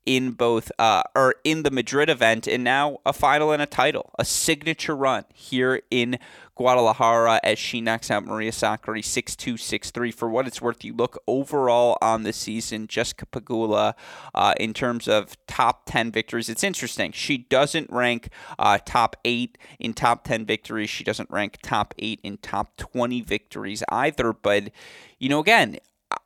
in 0.07 0.33
both 0.33 0.71
uh, 0.79 1.03
or 1.15 1.37
in 1.45 1.63
the 1.63 1.71
Madrid 1.71 2.09
event, 2.09 2.47
and 2.47 2.65
now 2.65 2.99
a 3.07 3.13
final 3.13 3.53
and 3.53 3.63
a 3.63 3.67
title, 3.67 4.11
a 4.19 4.25
signature 4.25 4.97
run 4.97 5.25
here 5.33 5.83
in 5.91 6.19
Guadalajara 6.57 7.41
as 7.43 7.59
she 7.59 7.81
knocks 7.81 8.11
out 8.11 8.25
Maria 8.25 8.53
Sakkari 8.53 9.01
6-2, 9.01 9.55
6-3. 9.55 10.15
For 10.15 10.29
what 10.29 10.47
it's 10.47 10.63
worth, 10.63 10.85
you 10.85 10.95
look 10.95 11.21
overall 11.27 11.99
on 12.01 12.23
the 12.23 12.33
season, 12.33 12.87
Jessica 12.87 13.27
Pegula, 13.27 13.95
uh, 14.35 14.55
in 14.61 14.73
terms 14.73 15.09
of 15.09 15.37
top 15.47 15.83
10 15.87 16.13
victories, 16.13 16.49
it's 16.49 16.65
interesting. 16.65 17.13
She 17.13 17.39
doesn't 17.39 17.91
rank 17.91 18.29
uh, 18.59 18.79
top 18.85 19.17
8 19.25 19.59
in 19.81 19.95
top 19.95 20.25
10 20.25 20.47
victories. 20.47 20.91
She 20.91 21.05
doesn't 21.05 21.31
rank 21.31 21.59
top 21.63 21.95
8 21.99 22.21
in 22.23 22.37
top 22.39 22.77
20 22.77 23.21
victories 23.23 23.83
either, 23.89 24.33
but 24.33 24.71
you 25.19 25.29
know, 25.29 25.41
again, 25.41 25.79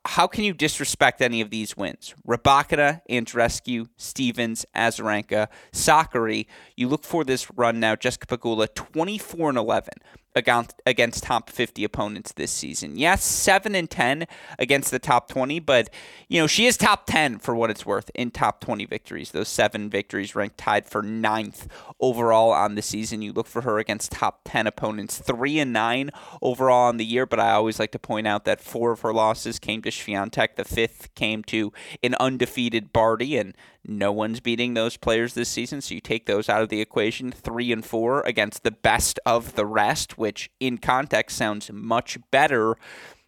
how 0.08 0.26
can 0.26 0.42
you 0.42 0.54
disrespect 0.54 1.20
any 1.20 1.42
of 1.42 1.50
these 1.50 1.76
wins? 1.76 2.14
Rybakina, 2.26 3.02
Andreescu, 3.10 3.88
Stevens, 3.98 4.64
Azarenka, 4.74 5.48
Sakkari. 5.70 6.46
You 6.76 6.88
look 6.88 7.04
for 7.04 7.24
this 7.24 7.50
run 7.50 7.78
now. 7.78 7.94
Jessica 7.94 8.26
Pegula, 8.26 8.74
24 8.74 9.50
and 9.50 9.58
11 9.58 9.92
against 10.35 10.80
against 10.87 11.23
top 11.25 11.50
50 11.50 11.85
opponents 11.85 12.32
this 12.32 12.50
season. 12.50 12.97
Yes, 12.97 13.25
7 13.25 13.75
and 13.75 13.90
10 13.90 14.26
against 14.58 14.90
the 14.90 14.99
top 14.99 15.28
20, 15.28 15.61
but 15.61 15.90
you 16.28 16.40
know, 16.40 16.47
she 16.47 16.66
is 16.66 16.76
top 16.76 17.06
10 17.06 17.38
for 17.38 17.54
what 17.54 17.70
it's 17.70 17.87
worth 17.87 18.11
in 18.14 18.30
top 18.30 18.61
20 18.61 18.85
victories. 18.87 19.30
Those 19.30 19.49
7 19.49 19.90
victories 19.90 20.35
ranked 20.35 20.58
tied 20.58 20.87
for 20.87 21.02
ninth 21.02 21.68
overall 22.00 22.52
on 22.52 22.75
the 22.75 22.82
season. 22.82 23.23
You 23.23 23.32
look 23.32 23.47
for 23.47 23.62
her 23.62 23.78
against 23.78 24.12
top 24.12 24.40
10 24.44 24.66
opponents, 24.66 25.18
3 25.18 25.58
and 25.58 25.73
9 25.73 26.11
overall 26.42 26.88
on 26.88 26.97
the 26.97 27.04
year, 27.04 27.26
but 27.26 27.40
I 27.40 27.52
always 27.52 27.78
like 27.78 27.92
to 27.92 27.99
point 27.99 28.26
out 28.26 28.44
that 28.44 28.61
4 28.61 28.92
of 28.92 29.00
her 29.00 29.12
losses 29.12 29.58
came 29.58 29.82
to 29.82 29.90
Swiatek, 29.90 30.56
the 30.56 30.64
5th 30.64 31.14
came 31.14 31.42
to 31.44 31.73
an 32.02 32.14
undefeated 32.20 32.92
Barty 32.92 33.37
and 33.37 33.54
no 33.88 34.12
one's 34.12 34.40
beating 34.40 34.75
those 34.75 34.97
players 34.97 35.35
this 35.35 35.49
season, 35.49 35.80
so 35.80 35.95
you 35.95 36.00
take 36.00 36.26
those 36.26 36.49
out 36.49 36.62
of 36.62 36.68
the 36.68 36.80
equation. 36.80 37.33
Three 37.33 37.73
and 37.73 37.85
four 37.85 38.21
against 38.23 38.62
the 38.62 38.71
best 38.71 39.18
of 39.25 39.54
the 39.54 39.66
rest, 39.66 40.18
which 40.18 40.50
in 40.61 40.78
context 40.78 41.37
sounds 41.37 41.71
much 41.73 42.18
better. 42.30 42.76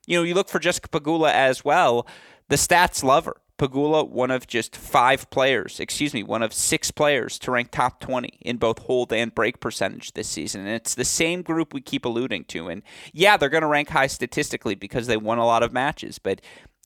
You 0.06 0.18
know, 0.18 0.22
you 0.22 0.34
look 0.34 0.48
for 0.48 0.58
Jessica 0.58 0.88
Pegula 0.88 1.32
as 1.32 1.64
well. 1.64 2.06
The 2.48 2.56
stats 2.56 3.02
love 3.02 3.24
her. 3.24 3.36
Pegula, 3.60 4.08
one 4.08 4.30
of 4.30 4.46
just 4.46 4.74
five 4.74 5.28
players, 5.28 5.80
excuse 5.80 6.14
me, 6.14 6.22
one 6.22 6.42
of 6.42 6.54
six 6.54 6.90
players 6.90 7.38
to 7.40 7.50
rank 7.50 7.70
top 7.70 8.00
20 8.00 8.28
in 8.40 8.56
both 8.56 8.78
hold 8.78 9.12
and 9.12 9.34
break 9.34 9.60
percentage 9.60 10.12
this 10.12 10.28
season. 10.28 10.62
And 10.62 10.70
it's 10.70 10.94
the 10.94 11.04
same 11.04 11.42
group 11.42 11.74
we 11.74 11.82
keep 11.82 12.06
alluding 12.06 12.44
to. 12.44 12.68
And 12.68 12.82
yeah, 13.12 13.36
they're 13.36 13.50
going 13.50 13.60
to 13.60 13.66
rank 13.66 13.90
high 13.90 14.06
statistically 14.06 14.74
because 14.74 15.06
they 15.06 15.18
won 15.18 15.36
a 15.36 15.44
lot 15.44 15.62
of 15.62 15.74
matches, 15.74 16.18
but 16.18 16.40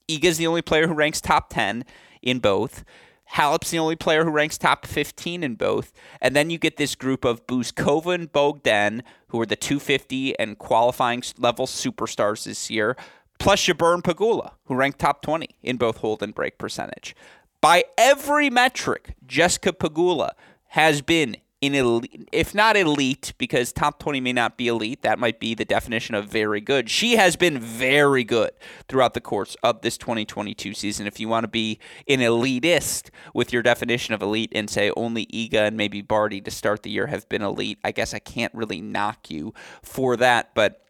Iga's 0.09 0.37
the 0.37 0.47
only 0.47 0.61
player 0.61 0.87
who 0.87 0.93
ranks 0.93 1.21
top 1.21 1.49
10 1.49 1.85
in 2.21 2.39
both. 2.39 2.83
Halep's 3.25 3.71
the 3.71 3.79
only 3.79 3.95
player 3.95 4.23
who 4.23 4.31
ranks 4.31 4.57
top 4.57 4.85
15 4.85 5.43
in 5.43 5.55
both. 5.55 5.91
And 6.21 6.35
then 6.35 6.49
you 6.49 6.57
get 6.57 6.77
this 6.77 6.95
group 6.95 7.25
of 7.25 7.45
Bouzkova 7.47 8.13
and 8.13 8.31
Bogdan, 8.31 9.03
who 9.27 9.41
are 9.41 9.45
the 9.45 9.55
250 9.55 10.37
and 10.39 10.57
qualifying 10.57 11.23
level 11.37 11.65
superstars 11.65 12.45
this 12.45 12.69
year, 12.69 12.95
plus 13.39 13.65
Jabeur 13.65 13.93
and 13.93 14.03
Pegula, 14.03 14.51
who 14.65 14.75
ranked 14.75 14.99
top 14.99 15.21
20 15.21 15.49
in 15.63 15.77
both 15.77 15.97
hold 15.97 16.23
and 16.23 16.33
break 16.33 16.57
percentage. 16.57 17.15
By 17.61 17.85
every 17.97 18.49
metric, 18.49 19.15
Jessica 19.25 19.73
Pegula 19.73 20.31
has 20.69 21.01
been 21.01 21.37
in 21.65 21.75
elite, 21.75 22.29
if 22.31 22.53
not 22.53 22.77
elite, 22.77 23.33
because 23.37 23.73
top 23.73 23.99
20 23.99 24.21
may 24.21 24.33
not 24.33 24.57
be 24.57 24.67
elite, 24.67 25.01
that 25.01 25.17
might 25.17 25.39
be 25.39 25.55
the 25.55 25.65
definition 25.65 26.13
of 26.13 26.25
very 26.25 26.61
good. 26.61 26.89
She 26.89 27.15
has 27.15 27.35
been 27.35 27.59
very 27.59 28.23
good 28.23 28.51
throughout 28.87 29.13
the 29.13 29.21
course 29.21 29.57
of 29.63 29.81
this 29.81 29.97
2022 29.97 30.73
season. 30.73 31.07
If 31.07 31.19
you 31.19 31.27
want 31.27 31.43
to 31.43 31.47
be 31.47 31.79
an 32.07 32.19
elitist 32.19 33.09
with 33.33 33.51
your 33.51 33.63
definition 33.63 34.13
of 34.13 34.21
elite 34.21 34.51
and 34.53 34.69
say 34.69 34.91
only 34.95 35.25
Iga 35.27 35.67
and 35.67 35.77
maybe 35.77 36.01
Barty 36.01 36.39
to 36.41 36.51
start 36.51 36.83
the 36.83 36.91
year 36.91 37.07
have 37.07 37.27
been 37.29 37.41
elite, 37.41 37.79
I 37.83 37.91
guess 37.91 38.13
I 38.13 38.19
can't 38.19 38.53
really 38.53 38.81
knock 38.81 39.31
you 39.31 39.53
for 39.81 40.15
that. 40.17 40.53
But 40.53 40.85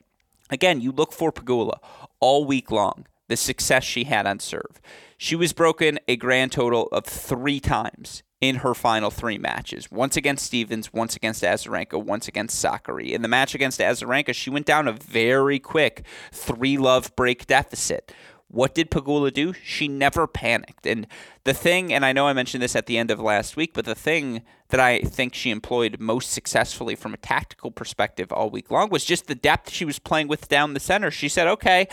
again, 0.50 0.82
you 0.82 0.92
look 0.92 1.14
for 1.14 1.32
Pegula 1.32 1.78
all 2.20 2.46
week 2.46 2.70
long, 2.70 3.08
the 3.28 3.38
success 3.38 3.84
she 3.84 4.04
had 4.04 4.28
on 4.28 4.40
serve. 4.40 4.82
She 5.18 5.36
was 5.36 5.54
broken 5.54 6.00
a 6.08 6.18
grand 6.18 6.52
total 6.52 6.88
of 6.88 7.06
three 7.06 7.60
times 7.60 8.24
in 8.42 8.58
her 8.58 8.74
final 8.74 9.10
three 9.10 9.38
matches. 9.38 9.90
Once 9.90 10.18
against 10.18 10.46
Stevens, 10.46 10.94
once 10.94 11.16
against 11.16 11.44
Azarenka, 11.44 12.02
once 12.04 12.28
against 12.28 12.64
Sakkari. 12.64 13.12
In 13.12 13.22
the 13.22 13.28
match 13.28 13.56
against 13.56 13.80
Azarenka, 13.80 14.34
she 14.34 14.50
went 14.50 14.66
down 14.66 14.88
a 14.88 14.94
very 14.94 15.60
quick 15.60 16.06
three 16.32 16.78
love 16.78 17.16
break 17.16 17.48
deficit. 17.48 18.14
What 18.48 18.76
did 18.76 18.92
Pegula 18.92 19.34
do? 19.34 19.54
She 19.54 19.88
never 19.88 20.28
panicked. 20.28 20.86
And 20.86 21.08
the 21.46 21.54
thing, 21.54 21.92
and 21.92 22.06
I 22.06 22.14
know 22.14 22.28
I 22.28 22.34
mentioned 22.34 22.62
this 22.62 22.76
at 22.76 22.86
the 22.86 22.98
end 22.98 23.10
of 23.10 23.20
last 23.20 23.58
week, 23.58 23.74
but 23.74 23.86
the 23.86 23.96
thing 23.96 24.44
that 24.70 24.80
I 24.80 25.00
think 25.00 25.34
she 25.34 25.50
employed 25.50 26.00
most 26.00 26.32
successfully 26.32 26.96
from 26.96 27.14
a 27.14 27.18
tactical 27.18 27.72
perspective 27.72 28.32
all 28.32 28.50
week 28.50 28.70
long 28.70 28.90
was 28.90 29.04
just 29.04 29.28
the 29.28 29.36
depth 29.36 29.72
she 29.72 29.84
was 29.84 30.00
playing 30.00 30.28
with 30.28 30.48
down 30.48 30.74
the 30.74 30.80
center. 30.80 31.10
She 31.10 31.28
said, 31.28 31.48
okay, 31.48 31.88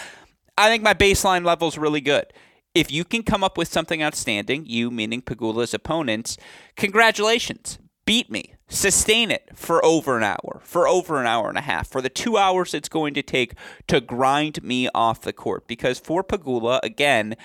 I 0.58 0.68
think 0.68 0.82
my 0.82 0.94
baseline 0.94 1.44
level 1.44 1.68
is 1.68 1.78
really 1.78 2.02
good. 2.02 2.26
If 2.74 2.90
you 2.90 3.04
can 3.04 3.22
come 3.22 3.44
up 3.44 3.58
with 3.58 3.68
something 3.68 4.02
outstanding, 4.02 4.64
you 4.66 4.90
meaning 4.90 5.20
Pegula's 5.20 5.74
opponents, 5.74 6.38
congratulations 6.76 7.78
beat 8.04 8.30
me, 8.30 8.54
sustain 8.68 9.30
it 9.30 9.50
for 9.54 9.84
over 9.84 10.16
an 10.16 10.22
hour, 10.22 10.60
for 10.64 10.88
over 10.88 11.20
an 11.20 11.26
hour 11.26 11.48
and 11.48 11.58
a 11.58 11.62
half, 11.62 11.88
for 11.88 12.00
the 12.00 12.08
two 12.08 12.36
hours 12.36 12.74
it's 12.74 12.88
going 12.88 13.14
to 13.14 13.22
take 13.22 13.54
to 13.86 14.00
grind 14.00 14.62
me 14.62 14.88
off 14.94 15.20
the 15.20 15.32
court. 15.32 15.66
Because 15.66 15.98
for 15.98 16.24
Pegula, 16.24 16.80
again, 16.82 17.36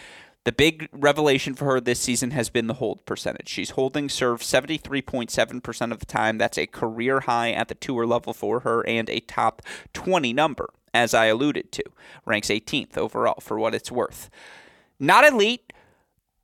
the 0.46 0.52
big 0.52 0.88
revelation 0.92 1.54
for 1.54 1.66
her 1.66 1.82
this 1.82 2.00
season 2.00 2.32
has 2.32 2.50
been 2.50 2.68
the 2.68 2.76
hold 2.76 3.06
percentage. 3.06 3.50
She's 3.50 3.72
holding 3.72 4.08
serve 4.08 4.42
73.7% 4.42 5.92
of 5.92 6.00
the 6.00 6.06
time. 6.06 6.38
That's 6.38 6.58
a 6.58 6.68
career 6.68 7.22
high 7.22 7.52
at 7.52 7.68
the 7.68 7.76
tour 7.76 8.08
level 8.08 8.34
for 8.34 8.62
her 8.62 8.86
and 8.88 9.10
a 9.10 9.20
top 9.20 9.62
20 9.94 10.32
number, 10.32 10.70
as 10.94 11.14
I 11.14 11.26
alluded 11.26 11.72
to. 11.74 11.84
Ranks 12.26 12.48
18th 12.48 12.98
overall 12.98 13.42
for 13.42 13.60
what 13.60 13.76
it's 13.76 13.92
worth. 13.92 14.30
Not 15.00 15.26
elite, 15.26 15.74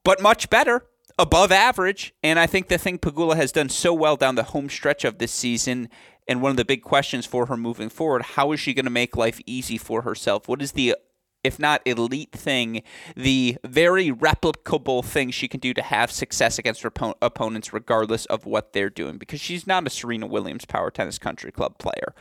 but 0.04 0.22
much 0.22 0.50
better 0.50 0.86
above 1.18 1.52
average. 1.52 2.14
And 2.24 2.40
I 2.40 2.48
think 2.48 2.68
the 2.68 2.78
thing 2.78 3.00
Pegula 3.00 3.36
has 3.36 3.52
done 3.52 3.70
so 3.70 3.94
well 3.94 4.16
down 4.16 4.36
the 4.36 4.44
home 4.44 4.70
stretch 4.70 5.06
of 5.06 5.18
this 5.18 5.32
season, 5.32 5.90
and 6.28 6.42
one 6.42 6.52
of 6.52 6.58
the 6.58 6.66
big 6.66 6.82
questions 6.82 7.26
for 7.26 7.48
her 7.48 7.58
moving 7.58 7.90
forward, 7.90 8.22
how 8.22 8.52
is 8.52 8.60
she 8.60 8.74
going 8.74 8.86
to 8.86 8.92
make 8.92 9.18
life 9.18 9.40
easy 9.46 9.78
for 9.78 10.04
herself? 10.04 10.48
What 10.48 10.62
is 10.62 10.74
the 10.74 10.96
if 11.44 11.60
not 11.60 11.82
elite 11.86 12.32
thing, 12.32 12.82
the 13.16 13.58
very 13.66 14.10
replicable 14.10 15.04
thing 15.04 15.30
she 15.30 15.48
can 15.48 15.60
do 15.60 15.74
to 15.74 15.82
have 15.82 16.10
success 16.10 16.58
against 16.58 16.84
her 16.84 16.92
opponents, 17.22 17.74
regardless 17.74 18.26
of 18.28 18.46
what 18.46 18.72
they're 18.72 18.90
doing, 18.90 19.18
because 19.18 19.42
she's 19.42 19.68
not 19.68 19.86
a 19.86 19.90
Serena 19.90 20.26
Williams 20.26 20.66
Power 20.66 20.90
Tennis 20.90 21.20
Country 21.20 21.52
Club 21.52 21.78
player. 21.78 22.16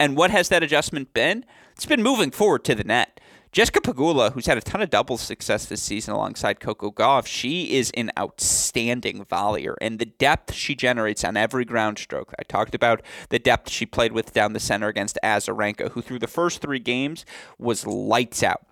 And 0.00 0.16
what 0.16 0.32
has 0.32 0.48
that 0.48 0.64
adjustment 0.64 1.14
been? 1.14 1.44
It's 1.76 1.86
been 1.86 2.02
moving 2.02 2.32
forward 2.32 2.64
to 2.64 2.74
the 2.74 2.82
net. 2.82 3.20
Jessica 3.54 3.80
Pegula, 3.80 4.32
who's 4.32 4.46
had 4.46 4.58
a 4.58 4.60
ton 4.60 4.82
of 4.82 4.90
double 4.90 5.16
success 5.16 5.64
this 5.64 5.80
season 5.80 6.12
alongside 6.12 6.58
Coco 6.58 6.90
Gauff, 6.90 7.24
she 7.24 7.76
is 7.76 7.92
an 7.96 8.10
outstanding 8.18 9.24
volleyer, 9.24 9.76
and 9.80 10.00
the 10.00 10.06
depth 10.06 10.52
she 10.52 10.74
generates 10.74 11.22
on 11.22 11.36
every 11.36 11.64
ground 11.64 12.00
stroke. 12.00 12.34
I 12.36 12.42
talked 12.42 12.74
about 12.74 13.00
the 13.28 13.38
depth 13.38 13.70
she 13.70 13.86
played 13.86 14.10
with 14.10 14.32
down 14.32 14.54
the 14.54 14.58
center 14.58 14.88
against 14.88 15.20
Azarenka, 15.22 15.92
who 15.92 16.02
through 16.02 16.18
the 16.18 16.26
first 16.26 16.62
three 16.62 16.80
games 16.80 17.24
was 17.56 17.86
lights 17.86 18.42
out, 18.42 18.66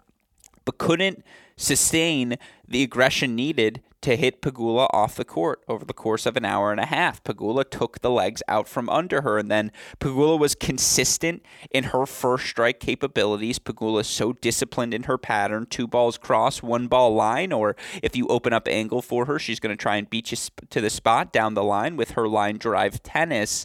but 0.65 0.79
couldn't 0.79 1.25
sustain 1.57 2.37
the 2.67 2.83
aggression 2.83 3.35
needed 3.35 3.83
to 4.03 4.17
hit 4.17 4.43
Pegula 4.43 4.89
off 4.93 5.15
the 5.15 5.25
court 5.25 5.63
over 5.69 5.85
the 5.85 5.95
course 5.95 6.27
of 6.27 6.37
an 6.37 6.45
hour 6.45 6.73
and 6.73 6.81
a 6.81 6.87
half. 6.87 7.23
Pegula 7.23 7.69
took 7.69 8.01
the 8.01 8.11
legs 8.11 8.43
out 8.49 8.69
from 8.69 8.89
under 8.89 9.21
her, 9.23 9.39
and 9.39 9.49
then 9.49 9.71
Pegula 10.01 10.39
was 10.39 10.57
consistent 10.57 11.43
in 11.71 11.85
her 11.85 12.05
first 12.05 12.47
strike 12.47 12.81
capabilities. 12.81 13.61
Pegula 13.61 14.01
is 14.01 14.09
so 14.09 14.33
disciplined 14.33 14.93
in 14.93 15.05
her 15.05 15.17
pattern 15.17 15.67
two 15.71 15.87
balls 15.87 16.19
cross, 16.19 16.63
one 16.63 16.89
ball 16.89 17.15
line, 17.15 17.53
or 17.53 17.77
if 18.03 18.17
you 18.17 18.27
open 18.27 18.53
up 18.53 18.67
angle 18.67 19.03
for 19.03 19.27
her, 19.27 19.39
she's 19.39 19.61
going 19.61 19.75
to 19.75 19.81
try 19.81 19.97
and 19.97 20.11
beat 20.11 20.33
you 20.33 20.39
to 20.69 20.81
the 20.81 20.91
spot 20.91 21.33
down 21.33 21.55
the 21.55 21.63
line 21.63 21.97
with 21.97 22.13
her 22.13 22.27
line 22.27 22.59
drive 22.59 23.03
tennis. 23.05 23.65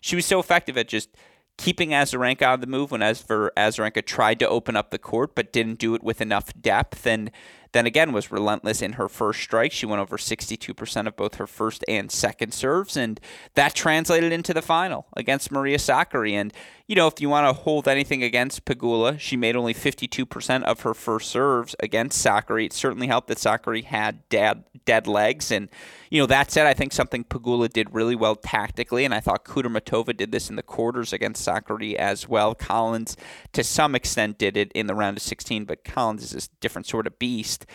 She 0.00 0.16
was 0.16 0.26
so 0.26 0.40
effective 0.40 0.76
at 0.76 0.88
just 0.88 1.10
keeping 1.58 1.90
Azarenka 1.90 2.46
on 2.46 2.60
the 2.60 2.66
move 2.66 2.90
when 2.90 3.02
as 3.02 3.20
for 3.20 3.52
Azarenka 3.56 4.04
tried 4.04 4.38
to 4.40 4.48
open 4.48 4.76
up 4.76 4.90
the 4.90 4.98
court 4.98 5.34
but 5.34 5.52
didn't 5.52 5.78
do 5.78 5.94
it 5.94 6.02
with 6.02 6.20
enough 6.20 6.52
depth 6.60 7.06
and 7.06 7.30
then 7.76 7.86
again 7.86 8.12
was 8.12 8.32
relentless 8.32 8.80
in 8.80 8.94
her 8.94 9.08
first 9.08 9.40
strike. 9.40 9.70
She 9.70 9.86
went 9.86 10.00
over 10.00 10.16
62% 10.16 11.06
of 11.06 11.16
both 11.16 11.34
her 11.34 11.46
first 11.46 11.84
and 11.86 12.10
second 12.10 12.54
serves, 12.54 12.96
and 12.96 13.20
that 13.54 13.74
translated 13.74 14.32
into 14.32 14.54
the 14.54 14.62
final 14.62 15.06
against 15.16 15.52
Maria 15.52 15.76
Sakkari. 15.76 16.32
And, 16.32 16.52
you 16.86 16.96
know, 16.96 17.06
if 17.06 17.20
you 17.20 17.28
want 17.28 17.46
to 17.46 17.62
hold 17.62 17.86
anything 17.86 18.22
against 18.22 18.64
Pegula, 18.64 19.20
she 19.20 19.36
made 19.36 19.56
only 19.56 19.74
52% 19.74 20.62
of 20.62 20.80
her 20.80 20.94
first 20.94 21.30
serves 21.30 21.76
against 21.80 22.24
Sakkari. 22.24 22.66
It 22.66 22.72
certainly 22.72 23.08
helped 23.08 23.28
that 23.28 23.38
Sakkari 23.38 23.84
had 23.84 24.26
dead, 24.28 24.64
dead 24.84 25.06
legs. 25.06 25.50
And, 25.50 25.68
you 26.10 26.20
know, 26.20 26.26
that 26.26 26.50
said, 26.50 26.66
I 26.66 26.74
think 26.74 26.92
something 26.92 27.24
Pegula 27.24 27.68
did 27.68 27.92
really 27.92 28.14
well 28.14 28.36
tactically, 28.36 29.04
and 29.04 29.12
I 29.12 29.20
thought 29.20 29.44
Kudermetova 29.44 30.16
did 30.16 30.32
this 30.32 30.48
in 30.48 30.56
the 30.56 30.62
quarters 30.62 31.12
against 31.12 31.46
Sakkari 31.46 31.94
as 31.94 32.28
well. 32.28 32.54
Collins, 32.54 33.16
to 33.52 33.64
some 33.64 33.94
extent, 33.94 34.38
did 34.38 34.56
it 34.56 34.72
in 34.72 34.86
the 34.86 34.94
round 34.94 35.16
of 35.16 35.22
16, 35.22 35.64
but 35.64 35.84
Collins 35.84 36.32
is 36.32 36.46
a 36.46 36.60
different 36.60 36.86
sort 36.86 37.06
of 37.06 37.18
beast. 37.18 37.65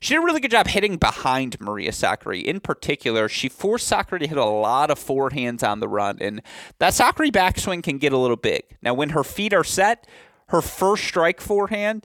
She 0.00 0.12
did 0.12 0.20
a 0.20 0.24
really 0.24 0.40
good 0.40 0.50
job 0.50 0.66
hitting 0.66 0.98
behind 0.98 1.58
Maria 1.60 1.90
Sakkari. 1.90 2.44
In 2.44 2.60
particular, 2.60 3.26
she 3.28 3.48
forced 3.48 3.90
Sakkari 3.90 4.20
to 4.20 4.26
hit 4.26 4.36
a 4.36 4.44
lot 4.44 4.90
of 4.90 4.98
forehands 4.98 5.66
on 5.66 5.80
the 5.80 5.88
run, 5.88 6.18
and 6.20 6.42
that 6.78 6.92
Sakkari 6.92 7.30
backswing 7.30 7.82
can 7.82 7.96
get 7.96 8.12
a 8.12 8.18
little 8.18 8.36
big. 8.36 8.64
Now, 8.82 8.92
when 8.92 9.10
her 9.10 9.24
feet 9.24 9.54
are 9.54 9.64
set, 9.64 10.06
her 10.48 10.60
first 10.60 11.04
strike 11.04 11.40
forehand, 11.40 12.04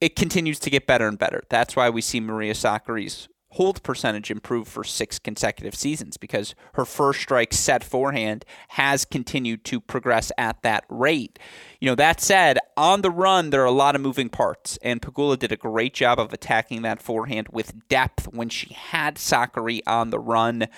it 0.00 0.16
continues 0.16 0.58
to 0.60 0.70
get 0.70 0.86
better 0.86 1.06
and 1.06 1.18
better. 1.18 1.44
That's 1.48 1.76
why 1.76 1.90
we 1.90 2.00
see 2.00 2.18
Maria 2.18 2.54
Sakkari's 2.54 3.28
hold 3.52 3.82
percentage 3.82 4.30
improved 4.30 4.68
for 4.68 4.84
six 4.84 5.18
consecutive 5.18 5.74
seasons 5.74 6.16
because 6.16 6.54
her 6.74 6.84
first 6.84 7.20
strike 7.20 7.52
set 7.54 7.82
forehand 7.82 8.44
has 8.68 9.04
continued 9.04 9.64
to 9.64 9.80
progress 9.80 10.30
at 10.36 10.60
that 10.62 10.84
rate. 10.88 11.38
You 11.80 11.86
know, 11.86 11.94
that 11.94 12.20
said, 12.20 12.58
on 12.76 13.02
the 13.02 13.10
run, 13.10 13.50
there 13.50 13.62
are 13.62 13.66
a 13.66 13.70
lot 13.70 13.94
of 13.94 14.02
moving 14.02 14.28
parts, 14.28 14.78
and 14.82 15.00
Pegula 15.00 15.38
did 15.38 15.52
a 15.52 15.56
great 15.56 15.94
job 15.94 16.18
of 16.18 16.32
attacking 16.32 16.82
that 16.82 17.02
forehand 17.02 17.48
with 17.50 17.88
depth 17.88 18.26
when 18.32 18.48
she 18.48 18.74
had 18.74 19.16
Sakkari 19.16 19.80
on 19.86 20.10
the 20.10 20.20
run. 20.20 20.68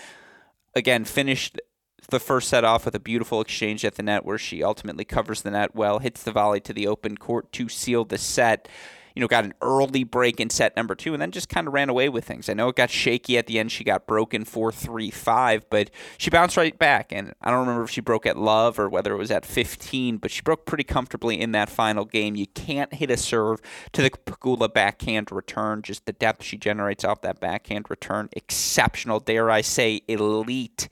Again, 0.75 1.05
finished 1.05 1.61
the 2.11 2.21
first 2.21 2.49
set 2.49 2.65
off 2.65 2.85
with 2.85 2.95
a 2.95 3.01
beautiful 3.01 3.41
exchange 3.41 3.85
at 3.85 3.97
the 3.97 4.03
net 4.03 4.25
where 4.25 4.39
she 4.39 4.63
ultimately 4.63 5.05
covers 5.05 5.43
the 5.43 5.51
net 5.51 5.75
well, 5.75 5.99
hits 5.99 6.23
the 6.23 6.33
volley 6.33 6.61
to 6.61 6.73
the 6.73 6.87
open 6.87 7.17
court 7.17 7.53
to 7.53 7.69
seal 7.69 8.05
the 8.05 8.19
set 8.19 8.69
you 9.21 9.25
know, 9.25 9.29
got 9.29 9.45
an 9.45 9.53
early 9.61 10.03
break 10.03 10.41
in 10.41 10.49
set 10.49 10.75
number 10.77 10.95
two 10.95 11.13
and 11.13 11.21
then 11.21 11.31
just 11.31 11.51
kind 11.51 11.69
of 11.69 11.75
ran 11.75 11.91
away 11.91 12.09
with 12.09 12.25
things. 12.25 12.49
I 12.49 12.55
know 12.55 12.69
it 12.69 12.77
got 12.77 12.89
shaky 12.89 13.37
at 13.37 13.47
the 13.47 13.59
end. 13.59 13.71
She 13.71 13.85
got 13.85 14.07
broken 14.07 14.47
4 14.47 14.73
3 14.73 15.11
5, 15.11 15.69
but 15.69 15.91
she 16.17 16.31
bounced 16.31 16.57
right 16.57 16.79
back. 16.79 17.13
And 17.13 17.35
I 17.43 17.51
don't 17.51 17.61
remember 17.61 17.85
if 17.85 17.91
she 17.91 18.01
broke 18.01 18.25
at 18.25 18.39
love 18.39 18.79
or 18.79 18.89
whether 18.89 19.13
it 19.13 19.19
was 19.19 19.31
at 19.31 19.45
15, 19.45 20.17
but 20.17 20.31
she 20.31 20.41
broke 20.41 20.65
pretty 20.65 20.85
comfortably 20.85 21.39
in 21.39 21.53
that 21.53 21.69
final 21.69 22.07
game. 22.07 22.35
You 22.35 22.47
can't 22.47 22.95
hit 22.95 23.11
a 23.11 23.19
serve 23.19 23.61
to 23.93 24.01
the 24.01 24.09
Pegula 24.09 24.73
backhand 24.73 25.31
return. 25.31 25.83
Just 25.83 26.07
the 26.07 26.15
depth 26.15 26.43
she 26.43 26.57
generates 26.57 27.05
off 27.05 27.21
that 27.21 27.41
backhand 27.41 27.91
return, 27.91 28.31
exceptional, 28.33 29.21
dare 29.21 29.51
I 29.51 29.61
say, 29.61 30.01
elite. 30.09 30.89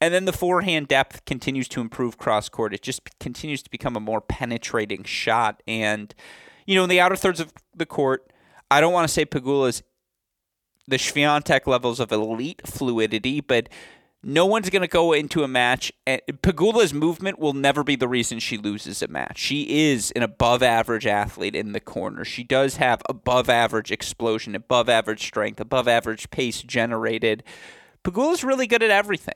And 0.00 0.14
then 0.14 0.26
the 0.26 0.32
forehand 0.32 0.86
depth 0.86 1.24
continues 1.24 1.66
to 1.70 1.80
improve 1.80 2.18
cross 2.18 2.48
court. 2.48 2.72
It 2.72 2.82
just 2.82 3.18
continues 3.18 3.64
to 3.64 3.70
become 3.70 3.96
a 3.96 4.00
more 4.00 4.20
penetrating 4.20 5.02
shot. 5.02 5.60
And 5.66 6.14
you 6.66 6.74
know, 6.74 6.84
in 6.84 6.90
the 6.90 7.00
outer 7.00 7.16
thirds 7.16 7.40
of 7.40 7.52
the 7.74 7.86
court, 7.86 8.32
I 8.70 8.80
don't 8.80 8.92
want 8.92 9.08
to 9.08 9.12
say 9.12 9.24
Pegula's 9.24 9.82
the 10.88 10.96
Swiatek 10.96 11.66
levels 11.66 11.98
of 11.98 12.12
elite 12.12 12.62
fluidity, 12.64 13.40
but 13.40 13.68
no 14.22 14.46
one's 14.46 14.70
going 14.70 14.82
to 14.82 14.88
go 14.88 15.12
into 15.12 15.42
a 15.42 15.48
match. 15.48 15.92
And 16.06 16.20
Pegula's 16.42 16.94
movement 16.94 17.38
will 17.38 17.52
never 17.52 17.82
be 17.82 17.96
the 17.96 18.08
reason 18.08 18.38
she 18.38 18.56
loses 18.56 19.02
a 19.02 19.08
match. 19.08 19.38
She 19.38 19.90
is 19.90 20.12
an 20.12 20.22
above 20.22 20.62
average 20.62 21.06
athlete 21.06 21.54
in 21.54 21.72
the 21.72 21.80
corner. 21.80 22.24
She 22.24 22.44
does 22.44 22.76
have 22.76 23.02
above 23.08 23.48
average 23.48 23.90
explosion, 23.90 24.54
above 24.54 24.88
average 24.88 25.24
strength, 25.24 25.60
above 25.60 25.88
average 25.88 26.30
pace 26.30 26.62
generated. 26.62 27.42
Pegula's 28.04 28.44
really 28.44 28.66
good 28.66 28.82
at 28.82 28.90
everything. 28.90 29.34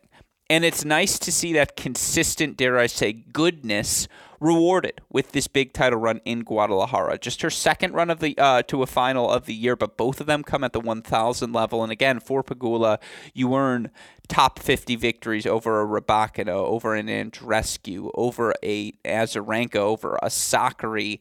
And 0.48 0.64
it's 0.64 0.84
nice 0.84 1.18
to 1.20 1.30
see 1.30 1.52
that 1.52 1.76
consistent, 1.76 2.56
dare 2.56 2.78
I 2.78 2.86
say, 2.86 3.12
goodness 3.12 4.08
rewarded 4.40 5.02
with 5.10 5.32
this 5.32 5.46
big 5.46 5.72
title 5.72 5.98
run 5.98 6.20
in 6.24 6.40
Guadalajara. 6.40 7.18
Just 7.18 7.42
her 7.42 7.50
second 7.50 7.92
run 7.92 8.10
of 8.10 8.20
the 8.20 8.36
uh, 8.38 8.62
to 8.62 8.82
a 8.82 8.86
final 8.86 9.30
of 9.30 9.44
the 9.44 9.54
year, 9.54 9.76
but 9.76 9.96
both 9.96 10.20
of 10.20 10.26
them 10.26 10.42
come 10.42 10.64
at 10.64 10.72
the 10.72 10.80
1,000 10.80 11.52
level. 11.52 11.82
And 11.82 11.92
again, 11.92 12.20
for 12.20 12.42
Pegula, 12.42 12.98
you 13.34 13.54
earn 13.54 13.90
top 14.28 14.58
50 14.58 14.96
victories 14.96 15.46
over 15.46 15.82
a 15.82 15.86
Rybakina, 15.86 16.48
over 16.48 16.94
an 16.94 17.06
Andreescu, 17.06 18.10
over 18.14 18.54
a 18.62 18.92
Azarenka, 19.04 19.76
over 19.76 20.18
a 20.22 20.26
Sakkari. 20.26 21.20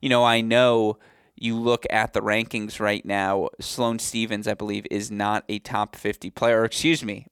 You 0.00 0.08
know, 0.08 0.24
I 0.24 0.40
know 0.40 0.98
you 1.36 1.58
look 1.58 1.84
at 1.90 2.12
the 2.12 2.20
rankings 2.20 2.78
right 2.78 3.04
now, 3.04 3.48
Sloane 3.58 3.98
Stevens, 3.98 4.46
I 4.46 4.54
believe, 4.54 4.86
is 4.90 5.10
not 5.10 5.44
a 5.48 5.58
top 5.58 5.96
50 5.96 6.30
player. 6.30 6.64
Excuse 6.64 7.02
me, 7.04 7.26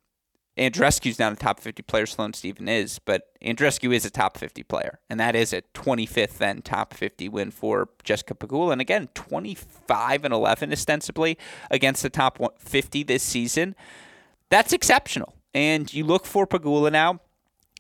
Andreescu's 0.58 1.18
not 1.18 1.32
a 1.32 1.36
top 1.36 1.60
50 1.60 1.82
player, 1.82 2.06
Sloane 2.06 2.32
Stephen 2.32 2.68
is, 2.68 2.98
but 2.98 3.28
Andreescu 3.42 3.94
is 3.94 4.04
a 4.04 4.10
top 4.10 4.36
50 4.36 4.62
player, 4.64 4.98
and 5.08 5.18
that 5.20 5.36
is 5.36 5.52
a 5.52 5.62
25th 5.74 6.38
then 6.38 6.60
top 6.60 6.92
50 6.92 7.28
win 7.28 7.50
for 7.50 7.88
Jessica 8.02 8.34
Pegula. 8.34 8.72
And 8.72 8.80
again, 8.80 9.08
25 9.14 10.24
and 10.24 10.34
11 10.34 10.72
ostensibly 10.72 11.38
against 11.70 12.02
the 12.02 12.10
top 12.10 12.38
50 12.60 13.04
this 13.04 13.22
season. 13.22 13.74
That's 14.50 14.72
exceptional. 14.72 15.34
And 15.54 15.92
you 15.92 16.04
look 16.04 16.26
for 16.26 16.46
Pegula 16.46 16.92
now. 16.92 17.20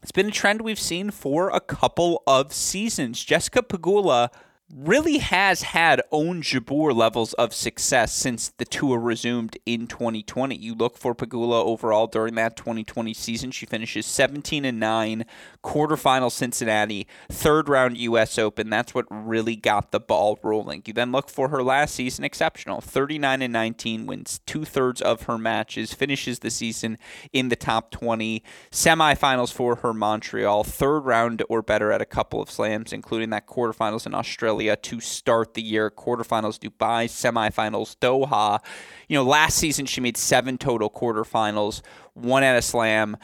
It's 0.02 0.12
been 0.12 0.28
a 0.28 0.32
trend 0.32 0.62
we've 0.62 0.80
seen 0.80 1.10
for 1.10 1.50
a 1.50 1.60
couple 1.60 2.22
of 2.26 2.54
seasons. 2.54 3.22
Jessica 3.22 3.62
Pegula 3.62 4.30
really 4.74 5.18
has 5.18 5.62
had 5.62 6.00
Ons 6.12 6.46
Jabeur 6.46 6.94
levels 6.94 7.32
of 7.34 7.52
success 7.52 8.14
since 8.14 8.50
the 8.58 8.64
tour 8.64 9.00
resumed 9.00 9.58
in 9.66 9.88
2020. 9.88 10.54
You 10.54 10.74
look 10.74 10.96
for 10.96 11.14
Pegula 11.14 11.64
overall 11.64 12.06
during 12.06 12.36
that 12.36 12.56
2020 12.56 13.12
season. 13.12 13.50
She 13.50 13.66
finishes 13.66 14.06
17 14.06 14.64
and 14.64 14.78
9, 14.78 15.24
quarterfinal 15.64 16.30
Cincinnati, 16.30 17.08
third 17.28 17.68
round 17.68 17.96
US 17.98 18.38
Open. 18.38 18.70
That's 18.70 18.94
what 18.94 19.06
really 19.10 19.56
got 19.56 19.90
the 19.90 19.98
ball 19.98 20.38
rolling. 20.42 20.82
You 20.86 20.92
then 20.92 21.10
look 21.10 21.28
for 21.28 21.48
her 21.48 21.62
last 21.62 21.94
season 21.94 22.24
exceptional 22.24 22.80
39 22.80 23.42
and 23.42 23.52
19, 23.52 24.06
wins 24.06 24.40
two 24.46 24.64
thirds 24.64 25.02
of 25.02 25.22
her 25.22 25.38
matches, 25.38 25.92
finishes 25.92 26.38
the 26.38 26.50
season 26.50 26.96
in 27.32 27.48
the 27.48 27.56
top 27.56 27.90
20, 27.90 28.44
semifinals 28.70 29.52
for 29.52 29.76
her 29.76 29.92
Montreal, 29.92 30.62
third 30.62 31.00
round 31.00 31.42
or 31.48 31.60
better 31.60 31.90
at 31.90 32.00
a 32.00 32.06
couple 32.06 32.40
of 32.40 32.50
slams, 32.50 32.92
including 32.92 33.30
that 33.30 33.48
quarterfinals 33.48 34.06
in 34.06 34.14
Australia 34.14 34.59
to 34.82 35.00
start 35.00 35.54
the 35.54 35.62
year, 35.62 35.90
quarterfinals 35.90 36.58
Dubai, 36.58 37.06
semifinals 37.06 37.96
Doha. 37.96 38.60
You 39.08 39.16
know, 39.16 39.24
last 39.24 39.56
season 39.56 39.86
she 39.86 40.00
made 40.00 40.16
seven 40.16 40.58
total 40.58 40.90
quarterfinals, 40.90 41.82
one 42.14 42.42
at 42.42 42.56
a 42.56 42.62
slam 42.62 43.16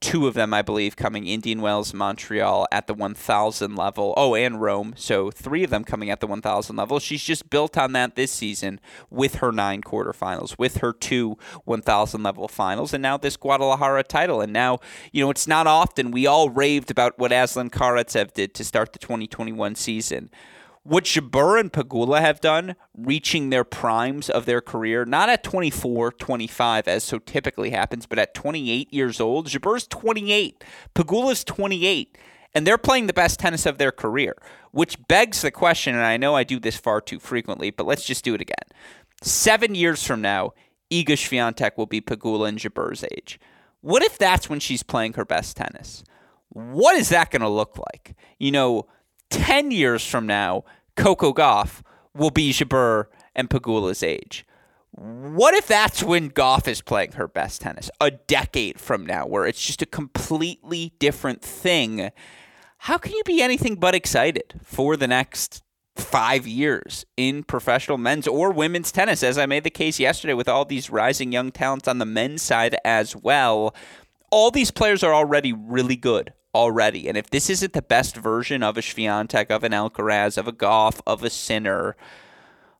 two 0.00 0.28
of 0.28 0.34
them, 0.34 0.54
I 0.54 0.62
believe, 0.62 0.96
coming 0.96 1.26
Indian 1.26 1.60
Wells, 1.60 1.92
Montreal 1.92 2.66
at 2.70 2.86
the 2.86 2.94
1,000 2.94 3.74
level. 3.74 4.14
Oh, 4.16 4.34
and 4.34 4.60
Rome. 4.60 4.94
So 4.96 5.30
three 5.30 5.64
of 5.64 5.70
them 5.70 5.84
coming 5.84 6.10
at 6.10 6.20
the 6.20 6.26
1,000 6.26 6.76
level. 6.76 6.98
She's 7.00 7.22
just 7.22 7.50
built 7.50 7.76
on 7.76 7.92
that 7.92 8.14
this 8.14 8.30
season 8.30 8.80
with 9.10 9.36
her 9.36 9.50
nine 9.50 9.82
quarterfinals, 9.82 10.58
with 10.58 10.78
her 10.78 10.92
two 10.92 11.36
1,000 11.64 12.22
level 12.22 12.48
finals, 12.48 12.94
and 12.94 13.02
now 13.02 13.16
this 13.16 13.36
Guadalajara 13.36 14.04
title. 14.04 14.40
And 14.40 14.52
now, 14.52 14.78
you 15.12 15.24
know, 15.24 15.30
it's 15.30 15.48
not 15.48 15.66
often 15.66 16.10
we 16.10 16.26
all 16.26 16.50
raved 16.50 16.90
about 16.90 17.18
what 17.18 17.32
Aslan 17.32 17.70
Karatsev 17.70 18.32
did 18.32 18.54
to 18.54 18.64
start 18.64 18.92
the 18.92 18.98
2021 18.98 19.74
season 19.74 20.30
what 20.88 21.04
Jabeur 21.04 21.60
and 21.60 21.70
Pegula 21.70 22.20
have 22.20 22.40
done, 22.40 22.74
reaching 22.96 23.50
their 23.50 23.62
primes 23.62 24.30
of 24.30 24.46
their 24.46 24.62
career, 24.62 25.04
not 25.04 25.28
at 25.28 25.44
24, 25.44 26.12
25, 26.12 26.88
as 26.88 27.04
so 27.04 27.18
typically 27.18 27.70
happens, 27.70 28.06
but 28.06 28.18
at 28.18 28.32
28 28.32 28.90
years 28.92 29.20
old. 29.20 29.48
Jabeur's 29.48 29.86
28, 29.86 30.64
Pegula's 30.94 31.44
28, 31.44 32.16
and 32.54 32.66
they're 32.66 32.78
playing 32.78 33.06
the 33.06 33.12
best 33.12 33.38
tennis 33.38 33.66
of 33.66 33.76
their 33.76 33.92
career, 33.92 34.34
which 34.70 34.96
begs 35.08 35.42
the 35.42 35.50
question, 35.50 35.94
and 35.94 36.04
I 36.04 36.16
know 36.16 36.34
I 36.34 36.42
do 36.42 36.58
this 36.58 36.78
far 36.78 37.02
too 37.02 37.18
frequently, 37.18 37.70
but 37.70 37.86
let's 37.86 38.06
just 38.06 38.24
do 38.24 38.32
it 38.32 38.40
again. 38.40 38.56
Seven 39.20 39.74
years 39.74 40.06
from 40.06 40.22
now, 40.22 40.52
Iga 40.90 41.08
Swiatek 41.08 41.76
will 41.76 41.86
be 41.86 42.00
Pegula 42.00 42.48
and 42.48 42.58
Jabeur's 42.58 43.04
age. 43.12 43.38
What 43.82 44.02
if 44.02 44.16
that's 44.16 44.48
when 44.48 44.58
she's 44.58 44.82
playing 44.82 45.12
her 45.14 45.26
best 45.26 45.58
tennis? 45.58 46.02
What 46.48 46.96
is 46.96 47.10
that 47.10 47.30
going 47.30 47.42
to 47.42 47.48
look 47.48 47.76
like? 47.76 48.16
You 48.38 48.52
know, 48.52 48.86
10 49.30 49.70
years 49.70 50.06
from 50.06 50.26
now, 50.26 50.64
Coco 50.98 51.32
Gauff 51.32 51.82
will 52.12 52.30
be 52.30 52.50
Jabeur 52.50 53.06
and 53.36 53.48
Pegula's 53.48 54.02
age. 54.02 54.44
What 54.90 55.54
if 55.54 55.68
that's 55.68 56.02
when 56.02 56.30
Gauff 56.30 56.66
is 56.66 56.82
playing 56.82 57.12
her 57.12 57.28
best 57.28 57.60
tennis 57.60 57.88
a 58.00 58.10
decade 58.10 58.80
from 58.80 59.06
now, 59.06 59.24
where 59.24 59.46
it's 59.46 59.64
just 59.64 59.80
a 59.80 59.86
completely 59.86 60.92
different 60.98 61.40
thing? 61.40 62.10
How 62.78 62.98
can 62.98 63.12
you 63.12 63.22
be 63.24 63.40
anything 63.40 63.76
but 63.76 63.94
excited 63.94 64.54
for 64.64 64.96
the 64.96 65.06
next 65.06 65.62
five 65.94 66.48
years 66.48 67.06
in 67.16 67.44
professional 67.44 67.96
men's 67.96 68.26
or 68.26 68.50
women's 68.50 68.90
tennis, 68.90 69.22
as 69.22 69.38
I 69.38 69.46
made 69.46 69.62
the 69.62 69.70
case 69.70 70.00
yesterday 70.00 70.34
with 70.34 70.48
all 70.48 70.64
these 70.64 70.90
rising 70.90 71.30
young 71.30 71.52
talents 71.52 71.86
on 71.86 71.98
the 71.98 72.06
men's 72.06 72.42
side 72.42 72.76
as 72.84 73.14
well? 73.14 73.72
All 74.32 74.50
these 74.50 74.72
players 74.72 75.04
are 75.04 75.14
already 75.14 75.52
really 75.52 75.96
good 75.96 76.32
already. 76.54 77.08
And 77.08 77.16
if 77.16 77.30
this 77.30 77.50
isn't 77.50 77.72
the 77.72 77.82
best 77.82 78.16
version 78.16 78.62
of 78.62 78.76
a 78.76 78.80
Swiatek, 78.80 79.50
of 79.50 79.64
an 79.64 79.72
Alcaraz, 79.72 80.38
of 80.38 80.48
a 80.48 80.52
Gauff, 80.52 81.00
of 81.06 81.22
a 81.22 81.30
Sinner, 81.30 81.96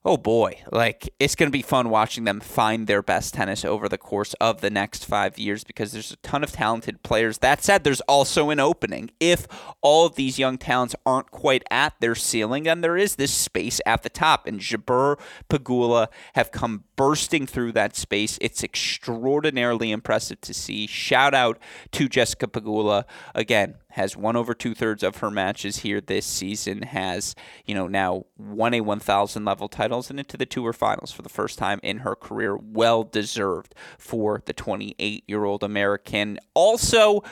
oh 0.04 0.16
boy, 0.16 0.62
like 0.70 1.12
it's 1.18 1.34
going 1.34 1.48
to 1.48 1.56
be 1.56 1.62
fun 1.62 1.90
watching 1.90 2.24
them 2.24 2.40
find 2.40 2.86
their 2.86 3.02
best 3.02 3.34
tennis 3.34 3.64
over 3.64 3.88
the 3.88 3.98
course 3.98 4.34
of 4.34 4.60
the 4.60 4.70
next 4.70 5.04
five 5.04 5.38
years 5.38 5.64
because 5.64 5.92
there's 5.92 6.12
a 6.12 6.16
ton 6.16 6.44
of 6.44 6.52
talented 6.52 7.02
players. 7.02 7.38
That 7.38 7.62
said, 7.62 7.84
there's 7.84 8.00
also 8.02 8.50
an 8.50 8.60
opening. 8.60 9.10
If 9.20 9.46
all 9.82 10.06
of 10.06 10.14
these 10.14 10.38
young 10.38 10.56
talents 10.56 10.94
aren't 11.04 11.30
quite 11.30 11.62
at 11.70 11.94
their 12.00 12.14
ceiling, 12.14 12.64
then 12.64 12.80
there 12.80 12.96
is 12.96 13.16
this 13.16 13.32
space 13.32 13.80
at 13.84 14.02
the 14.02 14.08
top. 14.08 14.46
And 14.46 14.60
Jabeur, 14.60 15.18
Pegula 15.50 16.08
have 16.34 16.52
come 16.52 16.84
bursting 16.96 17.46
through 17.46 17.72
that 17.72 17.96
space. 17.96 18.38
It's 18.40 18.62
extraordinarily 18.62 19.90
impressive 19.90 20.40
to 20.42 20.54
see. 20.54 20.86
Shout 20.86 21.34
out 21.34 21.58
to 21.92 22.08
Jessica 22.08 22.46
Pegula 22.46 23.04
again 23.34 23.74
has 23.98 24.16
won 24.16 24.36
over 24.36 24.54
two 24.54 24.74
thirds 24.76 25.02
of 25.02 25.16
her 25.16 25.30
matches 25.30 25.78
here 25.78 26.00
this 26.00 26.24
season, 26.24 26.82
has, 26.82 27.34
you 27.66 27.74
know, 27.74 27.88
now 27.88 28.24
won 28.38 28.72
a 28.72 28.80
1,000 28.80 29.44
level 29.44 29.68
titles 29.68 30.08
and 30.08 30.20
into 30.20 30.36
the 30.36 30.46
tour 30.46 30.72
finals 30.72 31.10
for 31.10 31.22
the 31.22 31.28
first 31.28 31.58
time 31.58 31.80
in 31.82 31.98
her 31.98 32.14
career. 32.14 32.56
Well 32.56 33.02
deserved 33.02 33.74
for 33.98 34.40
the 34.46 34.52
28 34.52 35.24
year 35.26 35.44
old 35.44 35.64
American. 35.64 36.38
Also, 36.54 37.24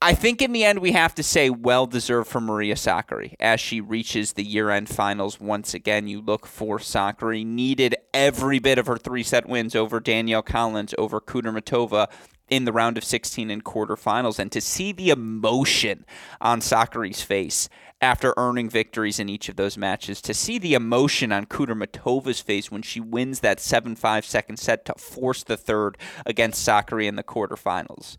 I 0.00 0.14
think 0.14 0.40
in 0.40 0.52
the 0.52 0.62
end 0.62 0.78
we 0.78 0.92
have 0.92 1.16
to 1.16 1.24
say 1.24 1.50
well 1.50 1.86
deserved 1.86 2.28
for 2.28 2.40
Maria 2.40 2.76
Sakkari 2.76 3.34
as 3.40 3.60
she 3.60 3.80
reaches 3.80 4.34
the 4.34 4.44
year 4.44 4.70
end 4.70 4.88
finals 4.88 5.40
once 5.40 5.74
again. 5.74 6.06
You 6.06 6.20
look 6.20 6.46
for 6.46 6.78
Sakkari 6.78 7.44
needed 7.44 7.96
every 8.14 8.60
bit 8.60 8.78
of 8.78 8.86
her 8.86 8.98
three 8.98 9.24
set 9.24 9.48
wins 9.48 9.74
over 9.74 9.98
Danielle 9.98 10.42
Collins, 10.42 10.94
over 10.96 11.20
Kudermetova, 11.20 12.06
in 12.48 12.64
the 12.64 12.72
round 12.72 12.96
of 12.96 13.04
16 13.04 13.50
and 13.50 13.64
quarterfinals. 13.64 14.38
And 14.38 14.50
to 14.52 14.60
see 14.60 14.92
the 14.92 15.10
emotion 15.10 16.04
on 16.40 16.60
Sakkari's 16.60 17.22
face 17.22 17.68
after 18.00 18.34
earning 18.36 18.68
victories 18.68 19.18
in 19.18 19.28
each 19.28 19.48
of 19.48 19.56
those 19.56 19.78
matches, 19.78 20.20
to 20.22 20.34
see 20.34 20.58
the 20.58 20.74
emotion 20.74 21.32
on 21.32 21.46
Kudermetova's 21.46 22.40
face 22.40 22.70
when 22.70 22.82
she 22.82 23.00
wins 23.00 23.40
that 23.40 23.58
7 23.58 23.96
5 23.96 24.24
second 24.24 24.58
set 24.58 24.84
to 24.84 24.94
force 24.94 25.42
the 25.42 25.56
third 25.56 25.96
against 26.24 26.66
Sakkari 26.66 27.06
in 27.06 27.16
the 27.16 27.24
quarterfinals. 27.24 28.16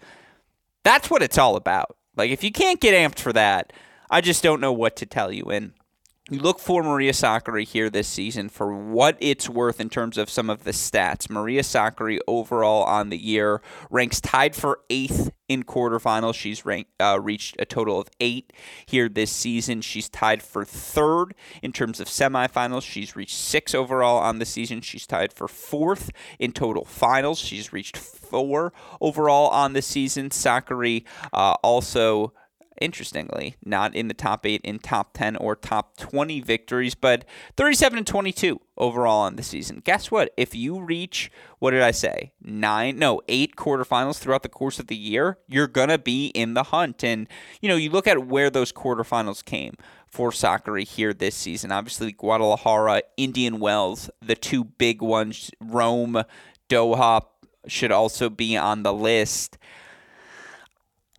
That's 0.84 1.10
what 1.10 1.22
it's 1.22 1.38
all 1.38 1.56
about. 1.56 1.98
Like, 2.16 2.32
if 2.32 2.44
you 2.44 2.52
can't 2.52 2.82
get 2.82 2.96
amped 2.96 3.20
for 3.20 3.34
that, 3.34 3.72
I 4.10 4.22
just 4.22 4.42
don't 4.42 4.62
know 4.62 4.74
what 4.74 4.96
to 4.98 5.06
tell 5.06 5.32
you. 5.32 5.46
And 5.46 5.74
you 6.30 6.40
look 6.40 6.60
for 6.60 6.84
Maria 6.84 7.14
Sakkari 7.14 7.66
here 7.66 7.90
this 7.90 8.08
season 8.08 8.50
for 8.50 8.74
what 8.74 9.18
it's 9.22 9.48
worth 9.48 9.80
in 9.80 9.90
terms 9.90 10.18
of 10.18 10.30
some 10.30 10.50
of 10.50 10.66
the 10.66 10.72
stats. 10.72 11.30
Maria 11.30 11.62
Sakkari 11.62 12.20
overall 12.28 12.84
on 12.84 13.10
the 13.10 13.18
year 13.18 13.62
ranks 13.90 14.20
tied 14.20 14.54
for 14.54 14.82
eighth 14.90 15.32
in 15.48 15.64
quarterfinals. 15.64 16.36
She's 16.36 16.66
ranked, 16.66 16.92
uh, 17.00 17.20
reached 17.22 17.56
a 17.60 17.66
total 17.66 18.02
of 18.02 18.10
eight 18.20 18.52
here 18.86 19.08
this 19.08 19.32
season. 19.32 19.80
She's 19.80 20.10
tied 20.10 20.44
for 20.44 20.66
third 20.66 21.34
in 21.62 21.72
terms 21.72 22.02
of 22.02 22.08
semifinals. 22.08 22.84
She's 22.84 23.16
reached 23.16 23.38
six 23.38 23.74
overall 23.74 24.18
on 24.18 24.40
the 24.40 24.46
season. 24.46 24.82
She's 24.82 25.08
tied 25.08 25.32
for 25.32 25.48
fourth 25.48 26.10
in 26.40 26.52
total 26.52 26.84
finals. 26.84 27.40
She's 27.40 27.72
reached 27.72 27.96
four 27.96 28.74
overall 29.00 29.48
on 29.50 29.72
the 29.72 29.82
season. 29.82 30.30
Sakkari 30.30 31.06
uh, 31.32 31.56
also 31.64 32.34
interestingly, 32.82 33.56
not 33.64 33.96
in 33.96 34.08
the 34.08 34.14
top 34.14 34.46
eight, 34.46 34.62
in 34.64 34.80
top 34.80 35.14
10 35.14 35.36
or 35.38 35.56
top 35.56 35.98
20 35.98 36.42
victories, 36.42 36.96
but 36.96 37.26
37 37.56 38.00
and 38.00 38.08
22 38.08 38.60
overall 38.78 39.22
on 39.22 39.36
the 39.36 39.44
season. 39.44 39.82
Guess 39.84 40.12
what? 40.12 40.34
If 40.38 40.56
you 40.56 40.82
reach, 40.82 41.32
what 41.60 41.72
did 41.72 41.82
I 41.82 41.92
say? 41.92 42.32
Nine, 42.42 42.98
no, 42.98 43.22
eight 43.28 43.56
quarterfinals 43.56 44.20
throughout 44.20 44.44
the 44.44 44.50
course 44.50 44.80
of 44.80 44.88
the 44.88 44.96
year, 44.96 45.38
you're 45.48 45.68
going 45.68 45.90
to 45.90 45.98
be 45.98 46.28
in 46.28 46.54
the 46.54 46.64
hunt. 46.64 47.04
And, 47.04 47.28
you 47.62 47.70
know, 47.70 47.76
you 47.76 47.90
look 47.90 48.08
at 48.08 48.28
where 48.28 48.50
those 48.50 48.72
quarterfinals 48.72 49.44
came 49.44 49.76
for 50.08 50.32
Sakkari 50.32 50.88
here 50.88 51.14
this 51.14 51.36
season. 51.36 51.72
Obviously, 51.72 52.12
Guadalajara, 52.12 53.04
Indian 53.18 53.60
Wells, 53.60 54.10
the 54.22 54.36
two 54.36 54.64
big 54.64 55.02
ones, 55.02 55.52
Rome, 55.60 56.24
Doha 56.70 57.22
should 57.68 57.92
also 57.92 58.30
be 58.30 58.56
on 58.56 58.84
the 58.84 58.94
list 58.94 59.58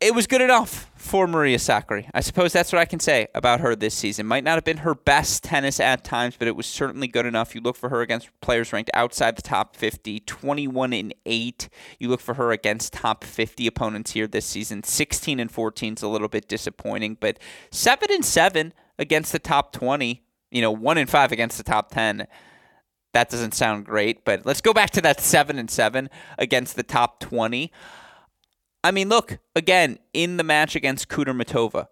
it 0.01 0.15
was 0.15 0.29
good 0.29 0.41
enough 0.41 0.91
for 0.95 1.27
Maria 1.27 1.59
Sakkari. 1.59 2.09
I 2.15 2.21
suppose 2.21 2.53
that's 2.53 2.73
what 2.73 2.79
I 2.81 2.85
can 2.85 3.01
say 3.01 3.27
about 3.35 3.61
her 3.61 3.75
this 3.75 3.95
season. 3.95 4.27
Might 4.27 4.45
not 4.45 4.55
have 4.55 4.65
been 4.65 4.79
her 4.79 4.95
best 4.95 5.43
tennis 5.43 5.81
at 5.81 6.05
times, 6.05 6.37
but 6.39 6.47
it 6.47 6.55
was 6.55 6.67
certainly 6.67 7.09
good 7.09 7.27
enough. 7.27 7.55
You 7.55 7.61
look 7.61 7.77
for 7.77 7.89
her 7.89 8.01
against 8.01 8.29
players 8.41 8.73
ranked 8.73 8.91
outside 8.95 9.37
the 9.37 9.43
top 9.43 9.75
50, 9.75 10.21
21 10.21 10.93
and 10.93 11.15
8. 11.27 11.69
You 11.99 12.09
look 12.09 12.21
for 12.21 12.35
her 12.35 12.53
against 12.53 12.93
top 12.93 13.25
50 13.25 13.67
opponents 13.67 14.13
here 14.13 14.29
this 14.29 14.47
season. 14.47 14.85
16 14.85 15.41
and 15.41 15.51
14 15.51 15.95
is 15.95 16.03
a 16.03 16.09
little 16.09 16.29
bit 16.29 16.47
disappointing, 16.47 17.17
but 17.19 17.39
7 17.73 18.09
and 18.13 18.25
7 18.25 18.73
against 19.01 19.33
the 19.33 19.41
top 19.41 19.73
20, 19.73 20.23
you 20.53 20.63
know, 20.63 20.71
1 20.71 20.99
and 20.99 21.11
5 21.11 21.33
against 21.33 21.59
the 21.59 21.65
top 21.65 21.91
10 21.91 22.27
that 23.15 23.31
doesn't 23.31 23.55
sound 23.55 23.87
great, 23.87 24.23
but 24.25 24.45
let's 24.45 24.61
go 24.61 24.75
back 24.75 24.91
to 24.91 25.01
that 25.01 25.19
7 25.19 25.59
and 25.59 25.71
7 25.71 26.11
against 26.39 26.77
the 26.77 26.83
top 26.83 27.21
20. 27.21 27.73
I 28.85 28.91
mean, 28.91 29.09
look, 29.09 29.39
again, 29.57 29.99
in 30.13 30.37
the 30.37 30.45
match 30.45 30.77
against 30.77 31.09
Kudermetova, 31.09 31.89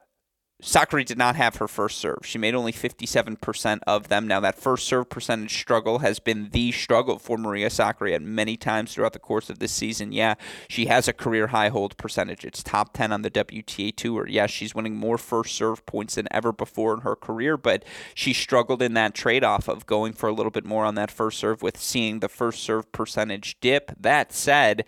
Sakkari 0.62 1.04
did 1.04 1.18
not 1.18 1.36
have 1.36 1.56
her 1.56 1.68
first 1.68 1.98
serve. 1.98 2.20
She 2.22 2.38
made 2.38 2.54
only 2.54 2.72
57% 2.72 3.80
of 3.86 4.08
them. 4.08 4.26
Now, 4.26 4.40
that 4.40 4.58
first 4.58 4.86
serve 4.86 5.10
percentage 5.10 5.54
struggle 5.54 5.98
has 5.98 6.18
been 6.18 6.48
the 6.50 6.72
struggle 6.72 7.18
for 7.18 7.36
Maria 7.36 7.68
Sakkari 7.68 8.14
at 8.14 8.22
many 8.22 8.56
times 8.56 8.94
throughout 8.94 9.12
the 9.12 9.18
course 9.18 9.50
of 9.50 9.58
this 9.58 9.72
season. 9.72 10.12
Yeah, 10.12 10.34
she 10.66 10.86
has 10.86 11.08
a 11.08 11.12
career 11.12 11.48
high 11.48 11.68
hold 11.68 11.98
percentage. 11.98 12.42
It's 12.42 12.62
top 12.62 12.94
10 12.94 13.12
on 13.12 13.20
the 13.20 13.30
WTA 13.30 13.94
Tour. 13.94 14.26
Yeah, 14.28 14.46
she's 14.46 14.74
winning 14.74 14.96
more 14.96 15.18
first 15.18 15.54
serve 15.54 15.84
points 15.84 16.14
than 16.14 16.26
ever 16.30 16.52
before 16.52 16.94
in 16.94 17.00
her 17.00 17.16
career, 17.16 17.58
but 17.58 17.84
she 18.14 18.32
struggled 18.32 18.80
in 18.80 18.94
that 18.94 19.14
trade 19.14 19.44
off 19.44 19.68
of 19.68 19.84
going 19.84 20.14
for 20.14 20.26
a 20.26 20.32
little 20.32 20.50
bit 20.50 20.64
more 20.64 20.86
on 20.86 20.94
that 20.94 21.10
first 21.10 21.38
serve 21.38 21.60
with 21.60 21.76
seeing 21.76 22.20
the 22.20 22.30
first 22.30 22.62
serve 22.62 22.90
percentage 22.92 23.60
dip. 23.60 23.92
That 24.00 24.32
said, 24.32 24.86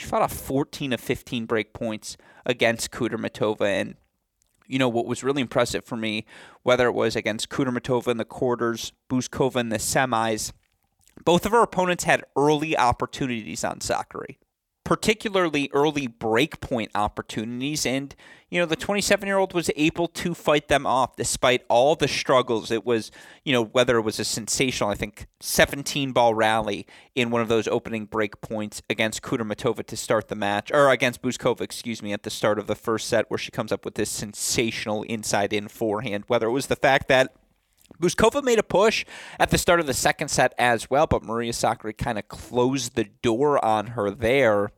she 0.00 0.06
fought 0.06 0.22
off 0.22 0.32
14 0.32 0.94
of 0.94 1.00
15 1.00 1.44
break 1.44 1.74
points 1.74 2.16
against 2.46 2.90
Kudermetova 2.90 3.60
and 3.60 3.96
you 4.66 4.78
know, 4.78 4.88
what 4.88 5.04
was 5.04 5.22
really 5.22 5.42
impressive 5.42 5.84
for 5.84 5.96
me, 5.96 6.24
whether 6.62 6.86
it 6.86 6.92
was 6.92 7.16
against 7.16 7.50
Kudermetova 7.50 8.08
in 8.08 8.16
the 8.16 8.24
quarters, 8.24 8.92
Bouzkova 9.10 9.56
in 9.56 9.68
the 9.68 9.76
semis, 9.78 10.52
both 11.24 11.44
of 11.44 11.52
her 11.52 11.62
opponents 11.62 12.04
had 12.04 12.24
early 12.34 12.78
opportunities 12.78 13.62
on 13.62 13.80
Sakkari 13.80 14.38
particularly 14.90 15.70
early 15.72 16.08
breakpoint 16.08 16.88
opportunities. 16.96 17.86
And, 17.86 18.12
you 18.50 18.58
know, 18.58 18.66
the 18.66 18.74
27 18.74 19.24
year 19.24 19.38
old 19.38 19.54
was 19.54 19.70
able 19.76 20.08
to 20.08 20.34
fight 20.34 20.66
them 20.66 20.84
off 20.84 21.14
despite 21.14 21.62
all 21.68 21.94
the 21.94 22.08
struggles. 22.08 22.72
It 22.72 22.84
was, 22.84 23.12
you 23.44 23.52
know, 23.52 23.62
whether 23.62 23.98
it 23.98 24.02
was 24.02 24.18
a 24.18 24.24
sensational, 24.24 24.90
I 24.90 24.96
think, 24.96 25.28
17 25.38 26.10
ball 26.10 26.34
rally 26.34 26.88
in 27.14 27.30
one 27.30 27.40
of 27.40 27.46
those 27.46 27.68
opening 27.68 28.06
break 28.06 28.40
points 28.40 28.82
against 28.90 29.22
Kudermetova 29.22 29.86
to 29.86 29.96
start 29.96 30.26
the 30.26 30.34
match, 30.34 30.72
or 30.72 30.90
against 30.90 31.22
Bouzkova, 31.22 31.60
excuse 31.60 32.02
me, 32.02 32.12
at 32.12 32.24
the 32.24 32.28
start 32.28 32.58
of 32.58 32.66
the 32.66 32.74
first 32.74 33.06
set, 33.06 33.30
where 33.30 33.38
she 33.38 33.52
comes 33.52 33.70
up 33.70 33.84
with 33.84 33.94
this 33.94 34.10
sensational 34.10 35.04
inside 35.04 35.52
in 35.52 35.68
forehand. 35.68 36.24
Whether 36.26 36.48
it 36.48 36.52
was 36.52 36.66
the 36.66 36.74
fact 36.74 37.06
that 37.06 37.32
Bouzkova 38.02 38.42
made 38.42 38.58
a 38.58 38.64
push 38.64 39.04
at 39.38 39.50
the 39.50 39.58
start 39.58 39.78
of 39.78 39.86
the 39.86 39.94
second 39.94 40.30
set 40.30 40.52
as 40.58 40.90
well, 40.90 41.06
but 41.06 41.22
Maria 41.22 41.52
Sakkari 41.52 41.96
kind 41.96 42.18
of 42.18 42.26
closed 42.26 42.96
the 42.96 43.04
door 43.22 43.64
on 43.64 43.88
her 43.88 44.10
there 44.10 44.72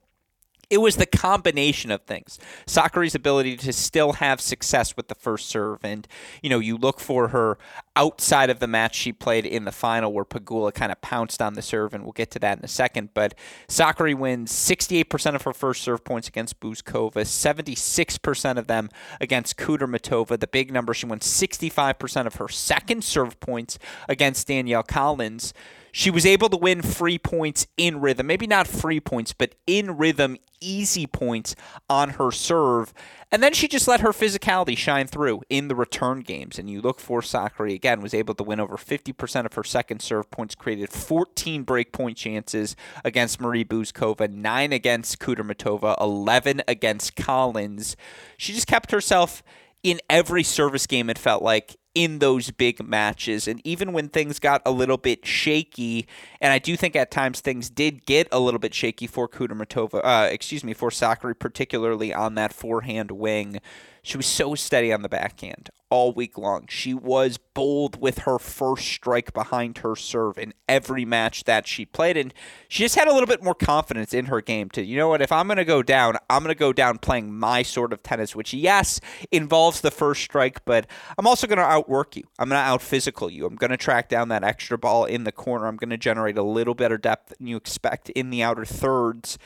it 0.72 0.80
was 0.80 0.96
the 0.96 1.04
combination 1.04 1.90
of 1.90 2.00
things. 2.00 2.38
Sakkari's 2.66 3.14
ability 3.14 3.58
to 3.58 3.74
still 3.74 4.14
have 4.14 4.40
success 4.40 4.96
with 4.96 5.08
the 5.08 5.14
first 5.14 5.50
serve. 5.50 5.80
And, 5.84 6.08
you 6.42 6.48
know, 6.48 6.60
you 6.60 6.78
look 6.78 6.98
for 6.98 7.28
her 7.28 7.58
outside 7.94 8.48
of 8.48 8.58
the 8.58 8.66
match 8.66 8.94
she 8.94 9.12
played 9.12 9.44
in 9.44 9.66
the 9.66 9.70
final 9.70 10.14
where 10.14 10.24
Pagula 10.24 10.72
kind 10.72 10.90
of 10.90 10.98
pounced 11.02 11.42
on 11.42 11.52
the 11.52 11.60
serve, 11.60 11.92
and 11.92 12.04
we'll 12.04 12.12
get 12.12 12.30
to 12.30 12.38
that 12.38 12.56
in 12.56 12.64
a 12.64 12.68
second. 12.68 13.10
But 13.12 13.34
Sakkari 13.68 14.14
wins 14.14 14.50
68% 14.50 15.34
of 15.34 15.42
her 15.42 15.52
first 15.52 15.82
serve 15.82 16.04
points 16.04 16.26
against 16.26 16.58
Bouzkova, 16.58 17.16
76% 17.16 18.56
of 18.56 18.66
them 18.66 18.88
against 19.20 19.58
Kudermetova. 19.58 20.40
The 20.40 20.46
big 20.46 20.72
number, 20.72 20.94
she 20.94 21.04
won 21.04 21.20
65% 21.20 22.26
of 22.26 22.36
her 22.36 22.48
second 22.48 23.04
serve 23.04 23.38
points 23.40 23.78
against 24.08 24.46
Danielle 24.46 24.82
Collins 24.82 25.52
she 25.92 26.10
was 26.10 26.24
able 26.24 26.48
to 26.48 26.56
win 26.56 26.80
free 26.80 27.18
points 27.18 27.66
in 27.76 28.00
rhythm. 28.00 28.26
Maybe 28.26 28.46
not 28.46 28.66
free 28.66 28.98
points, 28.98 29.34
but 29.34 29.54
in 29.66 29.98
rhythm, 29.98 30.38
easy 30.60 31.06
points 31.06 31.54
on 31.88 32.10
her 32.10 32.30
serve. 32.30 32.94
And 33.30 33.42
then 33.42 33.52
she 33.52 33.68
just 33.68 33.86
let 33.86 34.00
her 34.00 34.10
physicality 34.10 34.76
shine 34.76 35.06
through 35.06 35.42
in 35.50 35.68
the 35.68 35.74
return 35.74 36.20
games. 36.20 36.58
And 36.58 36.68
you 36.70 36.80
look 36.80 36.98
for 36.98 37.20
Sakkari 37.20 37.74
again, 37.74 38.00
was 38.00 38.14
able 38.14 38.34
to 38.34 38.42
win 38.42 38.58
over 38.58 38.76
50% 38.76 39.44
of 39.44 39.52
her 39.52 39.64
second 39.64 40.00
serve 40.00 40.30
points, 40.30 40.54
created 40.54 40.90
14 40.90 41.62
break 41.62 41.92
point 41.92 42.16
chances 42.16 42.74
against 43.04 43.40
Marie 43.40 43.64
Bouzkova, 43.64 44.30
9 44.30 44.72
against 44.72 45.18
Kudermetova, 45.18 46.00
11 46.00 46.62
against 46.66 47.16
Collins. 47.16 47.96
She 48.38 48.54
just 48.54 48.66
kept 48.66 48.90
herself 48.92 49.42
in 49.82 50.00
every 50.08 50.44
service 50.44 50.86
game, 50.86 51.10
it 51.10 51.18
felt 51.18 51.42
like, 51.42 51.76
in 51.94 52.18
those 52.18 52.50
big 52.50 52.82
matches. 52.82 53.46
And 53.46 53.60
even 53.64 53.92
when 53.92 54.08
things 54.08 54.38
got 54.38 54.62
a 54.64 54.70
little 54.70 54.96
bit 54.96 55.26
shaky, 55.26 56.06
and 56.40 56.52
I 56.52 56.58
do 56.58 56.76
think 56.76 56.96
at 56.96 57.10
times 57.10 57.40
things 57.40 57.68
did 57.68 58.06
get 58.06 58.28
a 58.32 58.40
little 58.40 58.60
bit 58.60 58.74
shaky 58.74 59.06
for 59.06 59.28
Kudermetova, 59.28 60.00
uh, 60.02 60.28
excuse 60.30 60.64
me, 60.64 60.72
for 60.72 60.90
Sakkari, 60.90 61.38
particularly 61.38 62.12
on 62.14 62.34
that 62.36 62.52
forehand 62.52 63.10
wing. 63.10 63.60
She 64.04 64.16
was 64.16 64.26
so 64.26 64.56
steady 64.56 64.92
on 64.92 65.02
the 65.02 65.08
backhand 65.08 65.70
all 65.88 66.12
week 66.12 66.36
long. 66.36 66.66
She 66.68 66.92
was 66.92 67.36
bold 67.36 68.00
with 68.00 68.20
her 68.20 68.38
first 68.38 68.88
strike 68.88 69.32
behind 69.32 69.78
her 69.78 69.94
serve 69.94 70.38
in 70.38 70.54
every 70.68 71.04
match 71.04 71.44
that 71.44 71.68
she 71.68 71.84
played. 71.84 72.16
And 72.16 72.34
she 72.66 72.82
just 72.82 72.96
had 72.96 73.06
a 73.06 73.12
little 73.12 73.28
bit 73.28 73.44
more 73.44 73.54
confidence 73.54 74.12
in 74.12 74.24
her 74.24 74.40
game 74.40 74.70
to, 74.70 74.82
you 74.82 74.96
know 74.96 75.08
what, 75.08 75.22
if 75.22 75.30
I'm 75.30 75.46
going 75.46 75.58
to 75.58 75.64
go 75.64 75.84
down, 75.84 76.16
I'm 76.28 76.42
going 76.42 76.52
to 76.52 76.58
go 76.58 76.72
down 76.72 76.98
playing 76.98 77.32
my 77.38 77.62
sort 77.62 77.92
of 77.92 78.02
tennis, 78.02 78.34
which, 78.34 78.52
yes, 78.52 79.00
involves 79.30 79.82
the 79.82 79.90
first 79.92 80.22
strike, 80.22 80.64
but 80.64 80.86
I'm 81.16 81.26
also 81.26 81.46
going 81.46 81.58
to 81.58 81.64
outwork 81.64 82.16
you. 82.16 82.24
I'm 82.40 82.48
going 82.48 82.58
to 82.58 82.64
out 82.64 82.82
physical 82.82 83.30
you. 83.30 83.46
I'm 83.46 83.54
going 83.54 83.70
to 83.70 83.76
track 83.76 84.08
down 84.08 84.30
that 84.30 84.42
extra 84.42 84.78
ball 84.78 85.04
in 85.04 85.22
the 85.22 85.32
corner. 85.32 85.66
I'm 85.66 85.76
going 85.76 85.90
to 85.90 85.98
generate 85.98 86.38
a 86.38 86.42
little 86.42 86.74
better 86.74 86.98
depth 86.98 87.34
than 87.36 87.46
you 87.46 87.56
expect 87.56 88.08
in 88.10 88.30
the 88.30 88.42
outer 88.42 88.64
thirds 88.64 89.38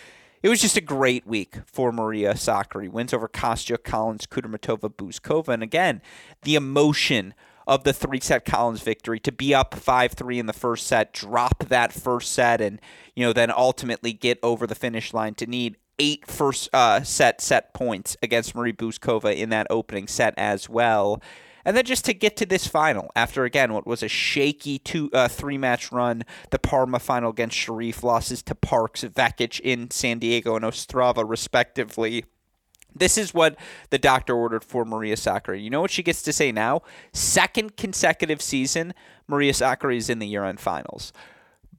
it 0.47 0.49
was 0.49 0.61
just 0.61 0.77
a 0.77 0.81
great 0.81 1.27
week 1.27 1.57
for 1.67 1.91
Maria 1.91 2.35
Sakkari. 2.35 2.89
Wins 2.89 3.13
over 3.13 3.27
Kostya, 3.27 3.79
Collins, 3.79 4.29
Kudermetova, 4.29 4.95
Bouzkova. 4.95 5.49
And 5.49 5.61
again, 5.61 6.01
the 6.43 6.55
emotion 6.55 7.35
of 7.67 7.83
the 7.83 7.93
three 7.93 8.21
set 8.21 8.45
Collins 8.45 8.81
victory 8.81 9.19
to 9.19 9.33
be 9.33 9.53
up 9.53 9.75
5 9.75 10.13
3 10.13 10.39
in 10.39 10.47
the 10.47 10.53
first 10.53 10.87
set, 10.87 11.13
drop 11.13 11.65
that 11.65 11.93
first 11.93 12.31
set, 12.31 12.61
and, 12.61 12.81
you 13.17 13.27
know, 13.27 13.33
then 13.33 13.51
ultimately 13.51 14.13
get 14.13 14.39
over 14.41 14.69
the 14.69 14.77
finish 14.77 15.13
line 15.13 15.35
to 15.35 15.47
need 15.49 15.79
eight 15.99 16.25
first 16.31 16.73
uh, 16.73 17.03
set 17.03 17.41
set 17.41 17.75
points 17.75 18.17
against 18.23 18.55
Marie 18.55 18.73
Bouzkova 18.73 19.35
in 19.35 19.49
that 19.49 19.67
opening 19.69 20.07
set 20.07 20.33
as 20.37 20.69
well. 20.69 21.21
And 21.67 21.77
then 21.77 21.85
just 21.85 22.05
to 22.05 22.15
get 22.15 22.37
to 22.37 22.47
this 22.47 22.69
final, 22.69 23.11
after 23.17 23.45
again 23.45 23.73
what 23.73 23.89
was 23.89 24.01
a 24.05 24.09
shaky 24.09 24.79
two 24.79 25.11
uh, 25.13 25.27
three 25.27 25.59
match 25.59 25.91
run, 25.91 26.23
the 26.51 26.61
Parma 26.61 27.01
final 27.01 27.31
against 27.31 27.57
Sherif, 27.57 28.05
losses 28.05 28.41
to 28.45 28.55
Parks, 28.55 29.03
Vekic 29.03 29.59
in 29.59 29.91
San 29.91 30.21
Diego, 30.21 30.55
and 30.55 30.65
Ostrava 30.65 31.29
respectively. 31.29 32.25
This 32.95 33.19
is 33.19 33.35
what 33.35 33.59
the 33.91 33.99
doctor 33.99 34.35
ordered 34.35 34.63
for 34.63 34.85
Maria 34.85 35.17
Sakkari. 35.17 35.63
You 35.63 35.71
know 35.71 35.81
what 35.81 35.91
she 35.91 36.05
gets 36.05 36.23
to 36.23 36.33
say 36.33 36.53
now? 36.53 36.83
Second 37.13 37.77
consecutive 37.77 38.41
season, 38.41 38.95
Maria 39.27 39.53
Sakkari 39.53 39.97
is 39.97 40.09
in 40.09 40.21
the 40.21 40.27
year-end 40.27 40.61
finals 40.61 41.13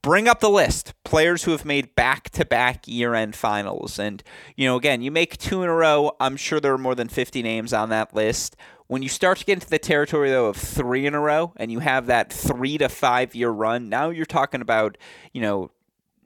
bring 0.02 0.28
up 0.28 0.39
the 0.39 0.50
list 0.50 0.93
players 1.04 1.43
who 1.43 1.52
have 1.52 1.65
made 1.65 1.95
back-to-back 1.95 2.88
year-end 2.88 3.36
finals 3.36 3.97
and 4.00 4.23
you 4.56 4.65
know 4.67 4.76
again 4.76 5.02
you 5.02 5.12
make 5.12 5.38
two 5.38 5.63
in 5.63 5.69
a 5.69 5.73
row 5.73 6.12
i'm 6.19 6.38
sure 6.38 6.60
there 6.60 6.73
are 6.73 6.78
more 6.78 6.95
than 6.95 7.08
50 7.08 7.41
names 7.41 7.73
on 7.73 7.89
that 7.89 8.13
list 8.13 8.56
when 8.88 9.02
you 9.02 9.10
start 9.10 9.38
to 9.39 9.45
get 9.45 9.54
into 9.54 9.69
the 9.69 9.80
territory 9.80 10.30
though 10.30 10.47
of 10.47 10.58
three 10.58 11.06
in 11.06 11.13
a 11.13 11.19
row 11.19 11.54
and 11.58 11.71
you 11.71 11.80
have 11.80 12.08
that 12.08 12.32
three 12.32 12.78
to 12.78 12.89
five 12.89 13.36
year 13.36 13.50
run, 13.50 13.89
now 13.89 14.10
you're 14.10 14.26
talking 14.26 14.62
about, 14.62 14.97
you 15.34 15.41
know, 15.41 15.71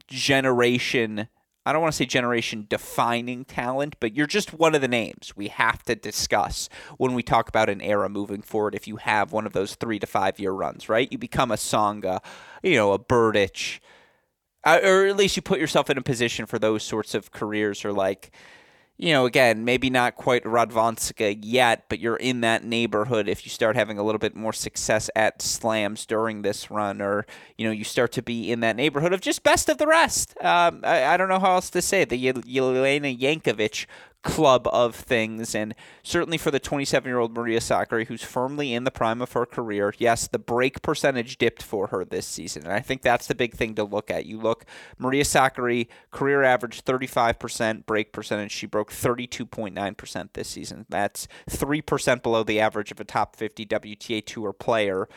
generation 0.08 1.28
I 1.63 1.74
don't 1.74 1.82
want 1.82 1.93
to 1.93 1.97
say 1.97 2.06
generation 2.06 2.65
defining 2.67 3.45
talent, 3.45 3.95
but 4.00 4.15
you're 4.15 4.26
just 4.26 4.52
one 4.52 4.74
of 4.74 4.82
the 4.82 4.88
names 4.88 5.36
we 5.36 5.50
have 5.50 5.84
to 5.84 5.95
discuss 5.95 6.69
when 6.97 7.13
we 7.13 7.21
talk 7.21 7.47
about 7.50 7.69
an 7.69 7.82
era 7.82 8.10
moving 8.10 8.41
forward. 8.41 8.74
If 8.74 8.88
you 8.88 8.95
have 8.95 9.32
one 9.32 9.45
of 9.45 9.54
those 9.54 9.76
three 9.76 10.00
to 10.00 10.08
five 10.08 10.39
year 10.39 10.52
runs, 10.52 10.89
right? 10.89 11.12
You 11.12 11.19
become 11.19 11.52
a 11.52 11.56
Tsonga, 11.56 12.19
you 12.63 12.76
know, 12.76 12.93
a 12.93 13.00
Berdych, 13.00 13.80
uh, 14.63 14.80
or 14.84 15.06
at 15.06 15.15
least 15.15 15.36
you 15.36 15.43
put 15.43 15.60
yourself 15.60 15.91
in 15.91 16.00
a 16.00 16.02
position 16.02 16.47
for 16.47 16.58
those 16.58 16.82
sorts 16.82 17.13
of 17.13 17.32
careers, 17.32 17.86
or 17.86 17.93
like, 17.93 18.32
you 19.01 19.11
know, 19.11 19.25
again, 19.25 19.65
maybe 19.65 19.89
not 19.89 20.15
quite 20.15 20.43
Radwanska 20.43 21.35
yet, 21.41 21.85
but 21.89 21.99
you're 21.99 22.17
in 22.17 22.41
that 22.41 22.63
neighborhood 22.63 23.27
if 23.27 23.43
you 23.43 23.49
start 23.49 23.75
having 23.75 23.97
a 23.97 24.03
little 24.03 24.19
bit 24.19 24.35
more 24.35 24.53
success 24.53 25.09
at 25.15 25.41
slams 25.41 26.05
during 26.05 26.43
this 26.43 26.69
run, 26.69 27.01
or, 27.01 27.25
you 27.57 27.65
know, 27.65 27.71
you 27.71 27.83
start 27.83 28.11
to 28.11 28.21
be 28.21 28.51
in 28.51 28.59
that 28.59 28.75
neighborhood 28.75 29.11
of 29.11 29.19
just 29.19 29.41
best 29.41 29.69
of 29.69 29.79
the 29.79 29.87
rest. 29.87 30.35
Um, 30.39 30.81
I, 30.83 31.05
I, 31.05 31.17
don't 31.17 31.29
know 31.29 31.39
how 31.39 31.55
else 31.55 31.71
to 31.71 31.81
say 31.81 32.03
it. 32.03 32.09
The 32.09 32.31
Jelena 32.31 33.19
Jankovic 33.19 33.87
club 34.23 34.67
of 34.67 34.95
things. 34.95 35.55
And 35.55 35.73
certainly 36.03 36.38
for 36.38 36.51
the 36.51 36.60
27 36.60 37.07
year 37.10 37.19
old 37.19 37.34
Maria 37.34 37.60
Sakkari, 37.60 38.07
who's 38.07 38.23
firmly 38.23 38.73
in 38.73 38.84
the 38.84 38.91
prime 38.91 39.21
of 39.21 39.34
her 39.34 39.45
career, 39.45 39.93
yes, 39.97 40.27
the 40.27 40.39
break 40.39 40.81
percentage 40.81 41.38
dipped 41.38 41.63
for 41.63 41.88
her 41.88 42.05
this 42.05 42.27
season. 42.27 42.63
And 42.63 42.73
I 42.73 42.79
think 42.79 43.01
that's 43.01 43.27
the 43.27 43.36
big 43.36 43.55
thing 43.55 43.75
to 43.75 43.84
look 43.84 44.12
at. 44.12 44.25
You 44.25 44.39
look, 44.39 44.65
Maria 44.97 45.23
Sakkari, 45.23 45.88
career 46.12 46.43
average 46.43 46.84
35% 46.84 47.86
break 47.86 48.13
percentage. 48.13 48.51
She 48.51 48.67
broke 48.67 48.91
32.9% 48.91 50.29
this 50.34 50.47
season. 50.47 50.86
That's 50.89 51.27
3% 51.49 52.23
below 52.23 52.43
the 52.43 52.60
average 52.60 52.91
of 52.91 52.99
a 52.99 53.05
top 53.05 53.36
50 53.36 53.65
WTA 53.65 54.25
Tour 54.25 54.53
player. 54.53 55.07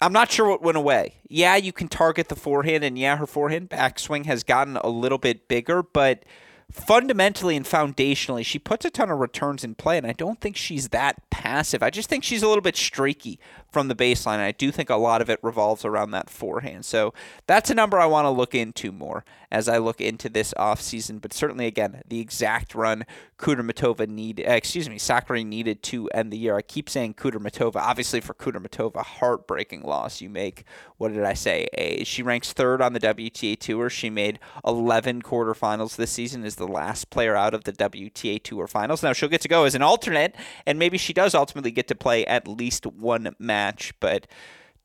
I'm 0.00 0.12
not 0.12 0.30
sure 0.30 0.48
what 0.48 0.60
went 0.60 0.76
away. 0.76 1.14
Yeah, 1.26 1.56
you 1.56 1.72
can 1.72 1.88
target 1.88 2.28
the 2.28 2.36
forehand, 2.36 2.84
and 2.84 2.98
yeah, 2.98 3.16
her 3.16 3.26
forehand 3.26 3.70
backswing 3.70 4.26
has 4.26 4.42
gotten 4.42 4.76
a 4.76 4.88
little 4.88 5.16
bit 5.16 5.48
bigger, 5.48 5.82
but 5.82 6.24
fundamentally 6.70 7.56
and 7.56 7.64
foundationally, 7.64 8.44
she 8.44 8.58
puts 8.58 8.84
a 8.84 8.90
ton 8.90 9.10
of 9.10 9.18
returns 9.18 9.64
in 9.64 9.74
play, 9.74 9.96
and 9.98 10.06
I 10.06 10.12
don't 10.12 10.40
think 10.40 10.56
she's 10.56 10.88
that 10.90 11.28
passive. 11.30 11.82
I 11.82 11.90
just 11.90 12.08
think 12.08 12.24
she's 12.24 12.42
a 12.42 12.48
little 12.48 12.62
bit 12.62 12.76
streaky 12.76 13.38
from 13.76 13.88
the 13.88 13.94
baseline, 13.94 14.38
I 14.38 14.52
do 14.52 14.72
think 14.72 14.88
a 14.88 14.96
lot 14.96 15.20
of 15.20 15.28
it 15.28 15.38
revolves 15.42 15.84
around 15.84 16.12
that 16.12 16.30
forehand. 16.30 16.86
So 16.86 17.12
that's 17.46 17.68
a 17.68 17.74
number 17.74 18.00
I 18.00 18.06
want 18.06 18.24
to 18.24 18.30
look 18.30 18.54
into 18.54 18.90
more 18.90 19.22
as 19.50 19.68
I 19.68 19.78
look 19.78 20.00
into 20.00 20.28
this 20.28 20.54
offseason. 20.58 21.20
But 21.20 21.32
certainly, 21.32 21.66
again, 21.66 22.02
the 22.06 22.20
exact 22.20 22.74
run 22.74 23.04
Kudermetova 23.38 24.08
need, 24.08 24.40
uh, 24.40 24.52
excuse 24.52 24.88
me, 24.88 24.98
Sakkari 24.98 25.44
needed 25.44 25.82
to 25.84 26.08
end 26.08 26.32
the 26.32 26.38
year. 26.38 26.56
I 26.56 26.62
keep 26.62 26.88
saying 26.88 27.14
Kudermetova. 27.14 27.76
Obviously, 27.76 28.20
for 28.20 28.34
Kudermetova, 28.34 29.02
heartbreaking 29.04 29.82
loss. 29.82 30.20
You 30.20 30.30
make 30.30 30.64
what 30.98 31.12
did 31.12 31.24
I 31.24 31.34
say? 31.34 31.68
A, 31.74 32.04
she 32.04 32.22
ranks 32.22 32.52
third 32.52 32.80
on 32.80 32.92
the 32.92 33.00
WTA 33.00 33.58
Tour. 33.58 33.90
She 33.90 34.08
made 34.10 34.38
11 34.66 35.22
quarterfinals 35.22 35.96
this 35.96 36.10
season. 36.10 36.44
Is 36.44 36.56
the 36.56 36.66
last 36.66 37.10
player 37.10 37.36
out 37.36 37.54
of 37.54 37.64
the 37.64 37.72
WTA 37.72 38.42
Tour 38.42 38.66
finals. 38.66 39.02
Now 39.02 39.12
she'll 39.12 39.28
get 39.28 39.40
to 39.42 39.48
go 39.48 39.64
as 39.64 39.74
an 39.74 39.82
alternate, 39.82 40.34
and 40.64 40.78
maybe 40.78 40.98
she 40.98 41.12
does 41.12 41.34
ultimately 41.34 41.70
get 41.70 41.88
to 41.88 41.94
play 41.94 42.24
at 42.26 42.48
least 42.48 42.86
one 42.86 43.34
match, 43.38 43.92
but 44.00 44.26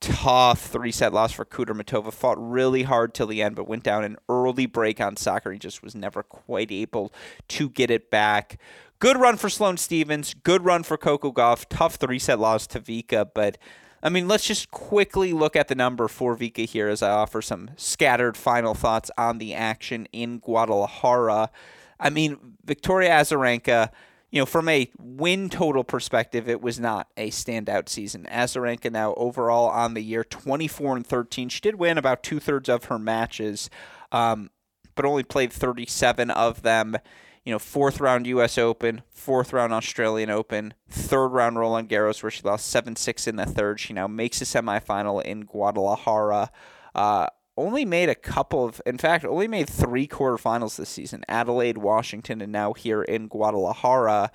tough 0.01 0.65
three 0.65 0.91
set 0.91 1.13
loss 1.13 1.31
for 1.31 1.45
Kudermetova. 1.45 2.11
Fought 2.11 2.37
really 2.39 2.83
hard 2.83 3.13
till 3.13 3.27
the 3.27 3.41
end, 3.41 3.55
but 3.55 3.67
went 3.67 3.83
down 3.83 4.03
an 4.03 4.17
early 4.27 4.65
break 4.65 4.99
on 4.99 5.15
Sakkari. 5.15 5.57
Just 5.57 5.81
was 5.81 5.95
never 5.95 6.23
quite 6.23 6.71
able 6.71 7.13
to 7.49 7.69
get 7.69 7.89
it 7.89 8.11
back. 8.11 8.59
Good 8.99 9.17
run 9.17 9.37
for 9.37 9.49
Sloane 9.49 9.77
Stevens. 9.77 10.33
Good 10.33 10.65
run 10.65 10.83
for 10.83 10.97
Coco 10.97 11.31
Gauff. 11.31 11.65
Tough 11.69 11.95
three 11.95 12.19
set 12.19 12.39
loss 12.39 12.67
to 12.67 12.79
Vika, 12.81 13.29
but. 13.33 13.57
I 14.03 14.09
mean, 14.09 14.27
let's 14.27 14.47
just 14.47 14.71
quickly 14.71 15.31
look 15.31 15.55
at 15.55 15.67
the 15.67 15.75
number 15.75 16.07
for 16.07 16.35
Vika 16.35 16.65
here 16.65 16.87
as 16.87 17.03
I 17.03 17.11
offer 17.11 17.39
some 17.39 17.69
scattered 17.75 18.35
final 18.35 18.73
thoughts 18.73 19.11
on 19.15 19.37
the 19.37 19.53
action 19.53 20.07
in 20.11 20.39
Guadalajara. 20.39 21.51
I 21.99 22.09
mean, 22.09 22.55
Victoria 22.65 23.11
Azarenka 23.11 23.91
you 24.31 24.39
know, 24.39 24.45
from 24.45 24.69
a 24.69 24.89
win 24.97 25.49
total 25.49 25.83
perspective, 25.83 26.47
it 26.47 26.61
was 26.61 26.79
not 26.79 27.09
a 27.17 27.29
standout 27.29 27.89
season. 27.89 28.25
Azarenka 28.31 28.89
now 28.89 29.13
overall 29.15 29.69
on 29.69 29.93
the 29.93 30.01
year, 30.01 30.23
24 30.23 30.95
and 30.95 31.05
13. 31.05 31.49
She 31.49 31.59
did 31.59 31.75
win 31.75 31.97
about 31.97 32.23
two 32.23 32.39
thirds 32.39 32.69
of 32.69 32.85
her 32.85 32.97
matches, 32.97 33.69
um, 34.11 34.49
but 34.95 35.05
only 35.05 35.23
played 35.23 35.51
37 35.51 36.31
of 36.31 36.61
them. 36.61 36.97
You 37.43 37.51
know, 37.51 37.59
fourth 37.59 37.99
round 37.99 38.27
U.S. 38.27 38.57
Open, 38.57 39.01
fourth 39.09 39.51
round 39.51 39.73
Australian 39.73 40.29
Open, 40.29 40.75
third 40.87 41.29
round 41.29 41.57
Roland 41.57 41.89
Garros, 41.89 42.23
where 42.23 42.29
she 42.29 42.43
lost 42.43 42.67
7 42.67 42.95
6 42.95 43.27
in 43.27 43.35
the 43.35 43.45
third. 43.45 43.79
She 43.79 43.93
now 43.93 44.07
makes 44.07 44.41
a 44.41 44.45
semifinal 44.45 45.21
in 45.23 45.41
Guadalajara. 45.41 46.51
Uh, 46.93 47.27
only 47.57 47.85
made 47.85 48.09
a 48.09 48.15
couple 48.15 48.65
of, 48.65 48.81
in 48.85 48.97
fact, 48.97 49.25
only 49.25 49.47
made 49.47 49.69
three 49.69 50.07
quarterfinals 50.07 50.77
this 50.77 50.89
season 50.89 51.23
Adelaide, 51.27 51.77
Washington, 51.77 52.41
and 52.41 52.51
now 52.51 52.73
here 52.73 53.01
in 53.03 53.27
Guadalajara. 53.27 54.31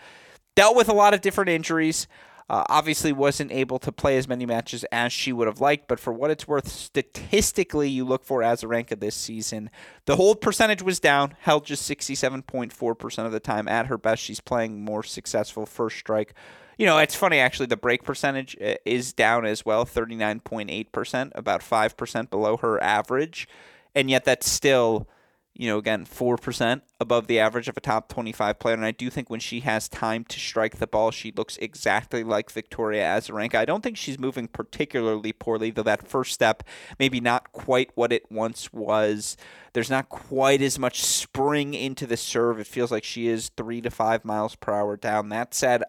Dealt 0.54 0.76
with 0.76 0.88
a 0.88 0.94
lot 0.94 1.14
of 1.14 1.20
different 1.20 1.50
injuries. 1.50 2.06
Uh, 2.48 2.64
obviously, 2.68 3.12
wasn't 3.12 3.50
able 3.50 3.80
to 3.80 3.90
play 3.90 4.16
as 4.16 4.28
many 4.28 4.46
matches 4.46 4.84
as 4.92 5.12
she 5.12 5.32
would 5.32 5.48
have 5.48 5.60
liked, 5.60 5.88
but 5.88 5.98
for 5.98 6.12
what 6.12 6.30
it's 6.30 6.46
worth, 6.46 6.68
statistically, 6.68 7.88
you 7.88 8.04
look 8.04 8.24
for 8.24 8.40
Azarenka 8.40 8.98
this 9.00 9.16
season. 9.16 9.68
The 10.04 10.14
hold 10.14 10.40
percentage 10.40 10.80
was 10.80 11.00
down, 11.00 11.34
held 11.40 11.64
just 11.64 11.90
67.4% 11.90 13.26
of 13.26 13.32
the 13.32 13.40
time. 13.40 13.66
At 13.66 13.86
her 13.86 13.98
best, 13.98 14.22
she's 14.22 14.38
playing 14.38 14.84
more 14.84 15.02
successful 15.02 15.66
first 15.66 15.98
strike 15.98 16.34
you 16.76 16.86
know, 16.86 16.98
it's 16.98 17.14
funny 17.14 17.38
actually. 17.38 17.66
The 17.66 17.76
break 17.76 18.04
percentage 18.04 18.56
uh, 18.60 18.74
is 18.84 19.12
down 19.12 19.46
as 19.46 19.64
well, 19.64 19.84
thirty 19.84 20.14
nine 20.14 20.40
point 20.40 20.70
eight 20.70 20.92
percent, 20.92 21.32
about 21.34 21.62
five 21.62 21.96
percent 21.96 22.30
below 22.30 22.56
her 22.58 22.82
average, 22.82 23.48
and 23.94 24.10
yet 24.10 24.24
that's 24.24 24.48
still, 24.48 25.08
you 25.54 25.68
know, 25.68 25.78
again 25.78 26.04
four 26.04 26.36
percent 26.36 26.82
above 26.98 27.26
the 27.26 27.38
average 27.38 27.68
of 27.68 27.76
a 27.76 27.80
top 27.80 28.08
twenty 28.08 28.32
five 28.32 28.58
player. 28.58 28.74
And 28.74 28.84
I 28.84 28.90
do 28.90 29.10
think 29.10 29.28
when 29.28 29.40
she 29.40 29.60
has 29.60 29.88
time 29.88 30.24
to 30.24 30.38
strike 30.38 30.78
the 30.78 30.86
ball, 30.86 31.10
she 31.10 31.32
looks 31.32 31.56
exactly 31.58 32.24
like 32.24 32.50
Victoria 32.50 33.04
Azarenka. 33.04 33.56
I 33.56 33.64
don't 33.64 33.82
think 33.82 33.96
she's 33.96 34.18
moving 34.18 34.48
particularly 34.48 35.32
poorly, 35.32 35.70
though. 35.70 35.82
That 35.82 36.08
first 36.08 36.32
step 36.32 36.62
maybe 36.98 37.20
not 37.20 37.52
quite 37.52 37.90
what 37.94 38.12
it 38.12 38.30
once 38.30 38.72
was. 38.72 39.36
There's 39.76 39.90
not 39.90 40.08
quite 40.08 40.62
as 40.62 40.78
much 40.78 41.04
spring 41.04 41.74
into 41.74 42.06
the 42.06 42.16
serve. 42.16 42.58
It 42.58 42.66
feels 42.66 42.90
like 42.90 43.04
she 43.04 43.28
is 43.28 43.50
three 43.50 43.82
to 43.82 43.90
five 43.90 44.24
miles 44.24 44.56
per 44.56 44.72
hour 44.72 44.96
down. 44.96 45.28
That 45.28 45.52
said, 45.52 45.82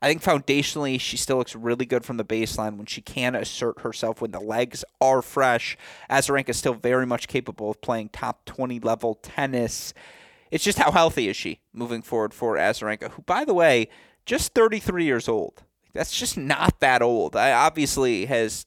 I 0.00 0.06
think 0.06 0.22
foundationally 0.22 1.00
she 1.00 1.16
still 1.16 1.38
looks 1.38 1.56
really 1.56 1.84
good 1.84 2.04
from 2.04 2.18
the 2.18 2.24
baseline 2.24 2.76
when 2.76 2.86
she 2.86 3.00
can 3.00 3.34
assert 3.34 3.80
herself 3.80 4.20
when 4.20 4.30
the 4.30 4.38
legs 4.38 4.84
are 5.00 5.22
fresh. 5.22 5.76
Azarenka 6.08 6.50
is 6.50 6.56
still 6.56 6.74
very 6.74 7.04
much 7.04 7.26
capable 7.26 7.70
of 7.70 7.80
playing 7.80 8.10
top 8.10 8.44
20 8.44 8.78
level 8.78 9.16
tennis. 9.16 9.92
It's 10.52 10.62
just 10.62 10.78
how 10.78 10.90
healthy 10.90 11.28
is 11.28 11.36
she 11.36 11.60
moving 11.72 12.02
forward 12.02 12.34
for 12.34 12.56
Azarenka, 12.56 13.12
who, 13.12 13.22
by 13.22 13.46
the 13.46 13.54
way, 13.54 13.88
just 14.26 14.52
33 14.52 15.04
years 15.04 15.26
old. 15.26 15.62
That's 15.94 16.16
just 16.16 16.36
not 16.36 16.78
that 16.80 17.00
old. 17.00 17.34
I 17.34 17.52
obviously 17.52 18.26
has 18.26 18.66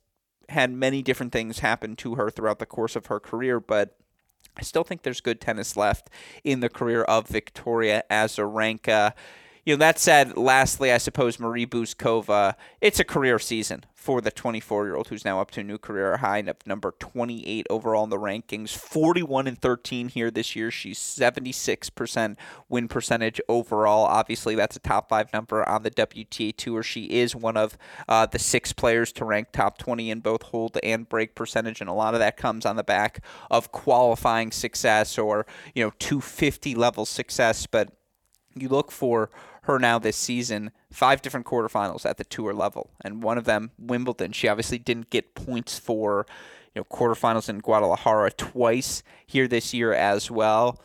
had 0.49 0.71
many 0.71 1.03
different 1.03 1.31
things 1.31 1.59
happen 1.59 1.95
to 1.97 2.15
her 2.15 2.31
throughout 2.31 2.57
the 2.57 2.65
course 2.65 2.95
of 2.95 3.05
her 3.05 3.19
career, 3.19 3.59
but 3.59 3.97
I 4.57 4.63
still 4.63 4.83
think 4.83 5.03
there's 5.03 5.21
good 5.21 5.39
tennis 5.39 5.77
left 5.77 6.09
in 6.43 6.59
the 6.59 6.69
career 6.69 7.03
of 7.03 7.27
Victoria 7.27 8.03
Azarenka. 8.09 9.13
You 9.65 9.73
know, 9.73 9.79
that 9.79 9.97
said, 9.97 10.37
lastly, 10.37 10.91
I 10.91 10.99
suppose 10.99 11.39
Marie 11.39 11.65
Bouzkova, 11.65 12.53
it's 12.81 12.99
a 12.99 13.03
career 13.03 13.39
season 13.39 13.83
for 13.95 14.21
the 14.21 14.29
24 14.29 14.85
year 14.85 14.95
old 14.95 15.07
who's 15.07 15.25
now 15.25 15.41
up 15.41 15.49
to 15.49 15.61
a 15.61 15.63
new 15.63 15.79
career 15.79 16.17
high 16.17 16.37
of 16.37 16.57
number 16.67 16.93
28 16.99 17.65
overall 17.71 18.03
in 18.03 18.11
the 18.11 18.19
rankings. 18.19 18.77
41 18.77 19.47
and 19.47 19.59
13 19.59 20.09
here 20.09 20.29
this 20.29 20.55
year. 20.55 20.69
She's 20.69 20.99
76% 20.99 22.35
win 22.69 22.87
percentage 22.87 23.41
overall. 23.49 24.05
Obviously, 24.05 24.53
that's 24.53 24.75
a 24.75 24.79
top 24.79 25.09
five 25.09 25.33
number 25.33 25.67
on 25.67 25.81
the 25.81 25.89
WTA 25.89 26.55
Tour. 26.55 26.83
She 26.83 27.05
is 27.05 27.35
one 27.35 27.57
of 27.57 27.75
uh, 28.07 28.27
the 28.27 28.37
six 28.37 28.71
players 28.71 29.11
to 29.13 29.25
rank 29.25 29.47
top 29.51 29.79
20 29.79 30.11
in 30.11 30.19
both 30.19 30.43
hold 30.43 30.77
and 30.83 31.09
break 31.09 31.33
percentage, 31.33 31.81
and 31.81 31.89
a 31.89 31.93
lot 31.93 32.13
of 32.13 32.19
that 32.19 32.37
comes 32.37 32.67
on 32.67 32.75
the 32.75 32.83
back 32.83 33.25
of 33.49 33.71
qualifying 33.71 34.51
success 34.51 35.17
or, 35.17 35.47
you 35.73 35.83
know, 35.83 35.91
250 35.97 36.75
level 36.75 37.03
success. 37.03 37.65
But 37.65 37.89
you 38.55 38.69
look 38.69 38.91
for 38.91 39.29
her 39.65 39.79
now 39.79 39.99
this 39.99 40.17
season 40.17 40.71
five 40.91 41.21
different 41.21 41.45
quarterfinals 41.45 42.05
at 42.05 42.17
the 42.17 42.23
tour 42.23 42.53
level, 42.53 42.91
and 43.03 43.21
one 43.23 43.37
of 43.37 43.45
them 43.45 43.71
Wimbledon. 43.77 44.31
She 44.31 44.47
obviously 44.47 44.77
didn't 44.77 45.09
get 45.09 45.35
points 45.35 45.77
for 45.77 46.25
you 46.73 46.81
know 46.81 46.85
quarterfinals 46.85 47.49
in 47.49 47.59
Guadalajara 47.59 48.31
twice 48.31 49.03
here 49.25 49.47
this 49.47 49.73
year 49.73 49.93
as 49.93 50.31
well. 50.31 50.81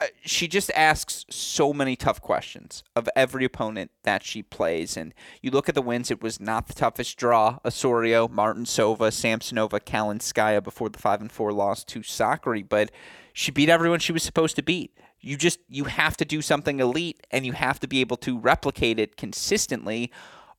Uh, 0.00 0.06
she 0.24 0.48
just 0.48 0.70
asks 0.74 1.26
so 1.28 1.74
many 1.74 1.94
tough 1.94 2.22
questions 2.22 2.82
of 2.96 3.06
every 3.14 3.44
opponent 3.44 3.90
that 4.02 4.24
she 4.24 4.42
plays. 4.42 4.96
And 4.96 5.12
you 5.42 5.50
look 5.50 5.68
at 5.68 5.74
the 5.74 5.82
wins, 5.82 6.10
it 6.10 6.22
was 6.22 6.40
not 6.40 6.68
the 6.68 6.72
toughest 6.72 7.18
draw. 7.18 7.58
Osorio, 7.66 8.26
Martincova, 8.26 9.10
Samsonova, 9.10 9.78
Kalinskaya 9.78 10.62
before 10.64 10.88
the 10.88 10.98
5 10.98 11.20
and 11.20 11.30
4 11.30 11.52
loss 11.52 11.84
to 11.84 12.00
Sakkari, 12.00 12.66
but 12.66 12.90
she 13.32 13.50
beat 13.50 13.68
everyone 13.68 14.00
she 14.00 14.12
was 14.12 14.22
supposed 14.22 14.56
to 14.56 14.62
beat. 14.62 14.96
You 15.20 15.36
just 15.36 15.60
you 15.68 15.84
have 15.84 16.16
to 16.18 16.24
do 16.24 16.40
something 16.40 16.80
elite 16.80 17.26
and 17.30 17.44
you 17.44 17.52
have 17.52 17.78
to 17.80 17.88
be 17.88 18.00
able 18.00 18.16
to 18.18 18.38
replicate 18.38 18.98
it 18.98 19.16
consistently. 19.16 20.10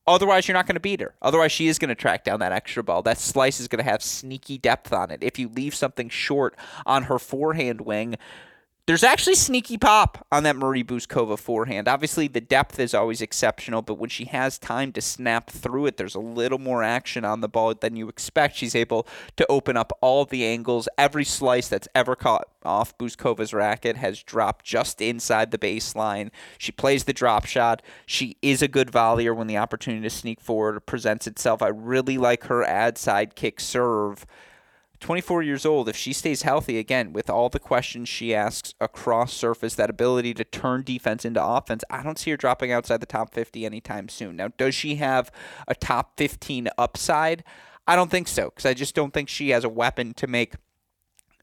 Otherwise 0.06 0.46
you're 0.48 0.56
not 0.56 0.66
going 0.66 0.74
to 0.74 0.80
beat 0.80 1.00
her. 1.00 1.14
Otherwise 1.22 1.52
she 1.52 1.68
is 1.68 1.78
going 1.78 1.88
to 1.88 1.94
track 1.94 2.24
down 2.24 2.40
that 2.40 2.52
extra 2.52 2.82
ball. 2.82 3.02
That 3.02 3.18
slice 3.18 3.60
is 3.60 3.68
going 3.68 3.84
to 3.84 3.90
have 3.90 4.02
sneaky 4.02 4.58
depth 4.58 4.92
on 4.92 5.10
it. 5.10 5.22
If 5.22 5.38
you 5.38 5.48
leave 5.48 5.74
something 5.74 6.08
short 6.08 6.56
on 6.86 7.04
her 7.04 7.18
forehand 7.18 7.82
wing 7.82 8.16
there's 8.86 9.04
actually 9.04 9.36
sneaky 9.36 9.78
pop 9.78 10.26
on 10.32 10.42
that 10.42 10.56
Marie 10.56 10.82
Bouzkova 10.82 11.38
forehand. 11.38 11.86
Obviously, 11.86 12.26
the 12.26 12.40
depth 12.40 12.80
is 12.80 12.94
always 12.94 13.22
exceptional, 13.22 13.80
but 13.80 13.94
when 13.94 14.10
she 14.10 14.24
has 14.24 14.58
time 14.58 14.90
to 14.92 15.00
snap 15.00 15.50
through 15.50 15.86
it, 15.86 15.96
there's 15.98 16.16
a 16.16 16.20
little 16.20 16.58
more 16.58 16.82
action 16.82 17.24
on 17.24 17.40
the 17.40 17.48
ball 17.48 17.72
than 17.74 17.94
you 17.94 18.08
expect. 18.08 18.56
She's 18.56 18.74
able 18.74 19.06
to 19.36 19.46
open 19.48 19.76
up 19.76 19.92
all 20.00 20.24
the 20.24 20.44
angles. 20.44 20.88
Every 20.98 21.24
slice 21.24 21.68
that's 21.68 21.86
ever 21.94 22.16
caught 22.16 22.48
off 22.64 22.98
Bouzkova's 22.98 23.54
racket 23.54 23.96
has 23.98 24.20
dropped 24.20 24.64
just 24.64 25.00
inside 25.00 25.52
the 25.52 25.58
baseline. 25.58 26.30
She 26.58 26.72
plays 26.72 27.04
the 27.04 27.12
drop 27.12 27.44
shot. 27.44 27.82
She 28.04 28.36
is 28.42 28.62
a 28.62 28.68
good 28.68 28.90
volleyer 28.90 29.36
when 29.36 29.46
the 29.46 29.58
opportunity 29.58 30.02
to 30.02 30.10
sneak 30.10 30.40
forward 30.40 30.84
presents 30.86 31.28
itself. 31.28 31.62
I 31.62 31.68
really 31.68 32.18
like 32.18 32.44
her 32.44 32.64
ad 32.64 32.98
side 32.98 33.36
kick 33.36 33.60
serve 33.60 34.26
24 35.02 35.42
years 35.42 35.66
old, 35.66 35.88
if 35.88 35.96
she 35.96 36.12
stays 36.12 36.42
healthy 36.42 36.78
again 36.78 37.12
with 37.12 37.28
all 37.28 37.48
the 37.48 37.58
questions 37.58 38.08
she 38.08 38.34
asks 38.34 38.72
across 38.80 39.32
surface, 39.32 39.74
that 39.74 39.90
ability 39.90 40.32
to 40.32 40.44
turn 40.44 40.82
defense 40.82 41.24
into 41.24 41.44
offense, 41.44 41.84
I 41.90 42.02
don't 42.02 42.18
see 42.18 42.30
her 42.30 42.36
dropping 42.36 42.72
outside 42.72 43.00
the 43.00 43.06
top 43.06 43.34
50 43.34 43.66
anytime 43.66 44.08
soon. 44.08 44.36
Now, 44.36 44.48
does 44.56 44.74
she 44.74 44.94
have 44.96 45.30
a 45.68 45.74
top 45.74 46.16
15 46.16 46.68
upside? 46.78 47.44
I 47.86 47.96
don't 47.96 48.10
think 48.10 48.28
so, 48.28 48.46
because 48.50 48.64
I 48.64 48.74
just 48.74 48.94
don't 48.94 49.12
think 49.12 49.28
she 49.28 49.50
has 49.50 49.64
a 49.64 49.68
weapon 49.68 50.14
to 50.14 50.26
make 50.26 50.54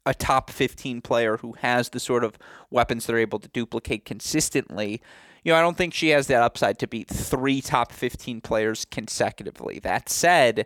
a 0.05 0.13
top 0.13 0.49
15 0.49 1.01
player 1.01 1.37
who 1.37 1.53
has 1.59 1.89
the 1.89 1.99
sort 1.99 2.23
of 2.23 2.37
weapons 2.71 3.05
they're 3.05 3.17
able 3.17 3.39
to 3.39 3.49
duplicate 3.49 4.05
consistently. 4.05 5.01
You 5.43 5.51
know, 5.51 5.59
I 5.59 5.61
don't 5.61 5.77
think 5.77 5.93
she 5.93 6.09
has 6.09 6.27
that 6.27 6.41
upside 6.41 6.79
to 6.79 6.87
beat 6.87 7.09
three 7.09 7.61
top 7.61 7.91
15 7.91 8.39
players 8.41 8.85
consecutively. 8.85 9.79
That 9.79 10.07
said, 10.07 10.65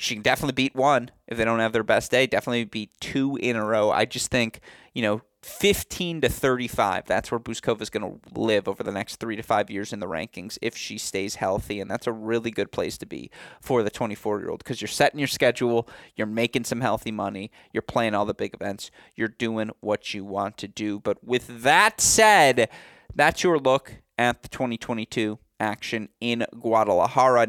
she 0.00 0.14
can 0.14 0.22
definitely 0.22 0.54
beat 0.54 0.74
one 0.74 1.10
if 1.28 1.36
they 1.36 1.44
don't 1.44 1.58
have 1.58 1.74
their 1.74 1.82
best 1.82 2.10
day. 2.10 2.26
Definitely 2.26 2.64
beat 2.64 2.90
two 3.00 3.36
in 3.36 3.54
a 3.54 3.64
row. 3.64 3.90
I 3.90 4.06
just 4.06 4.30
think, 4.30 4.60
you 4.94 5.02
know, 5.02 5.20
15 5.42 6.22
to 6.22 6.28
35. 6.30 7.04
That's 7.04 7.30
where 7.30 7.38
Bouzkova 7.38 7.82
is 7.82 7.90
going 7.90 8.02
to 8.02 8.40
live 8.40 8.66
over 8.66 8.82
the 8.82 8.92
next 8.92 9.16
three 9.16 9.36
to 9.36 9.42
five 9.42 9.70
years 9.70 9.92
in 9.92 10.00
the 10.00 10.06
rankings 10.06 10.56
if 10.62 10.74
she 10.74 10.96
stays 10.96 11.34
healthy. 11.34 11.80
And 11.80 11.90
that's 11.90 12.06
a 12.06 12.12
really 12.12 12.50
good 12.50 12.72
place 12.72 12.96
to 12.96 13.06
be 13.06 13.30
for 13.60 13.82
the 13.82 13.90
24 13.90 14.40
year 14.40 14.48
old 14.48 14.64
because 14.64 14.80
you're 14.80 14.88
setting 14.88 15.18
your 15.18 15.28
schedule, 15.28 15.86
you're 16.16 16.26
making 16.26 16.64
some 16.64 16.80
healthy 16.80 17.12
money, 17.12 17.50
you're 17.70 17.82
playing 17.82 18.14
all 18.14 18.24
the 18.24 18.32
big 18.32 18.54
events, 18.54 18.90
you're 19.14 19.28
doing 19.28 19.70
what 19.80 20.14
you 20.14 20.24
want 20.24 20.56
to 20.58 20.68
do. 20.68 20.98
But 20.98 21.22
with 21.22 21.62
that 21.62 22.00
said, 22.00 22.70
that's 23.14 23.42
your 23.42 23.58
look 23.58 23.96
at 24.16 24.42
the 24.42 24.48
2022 24.48 25.38
action 25.58 26.08
in 26.22 26.46
Guadalajara. 26.58 27.48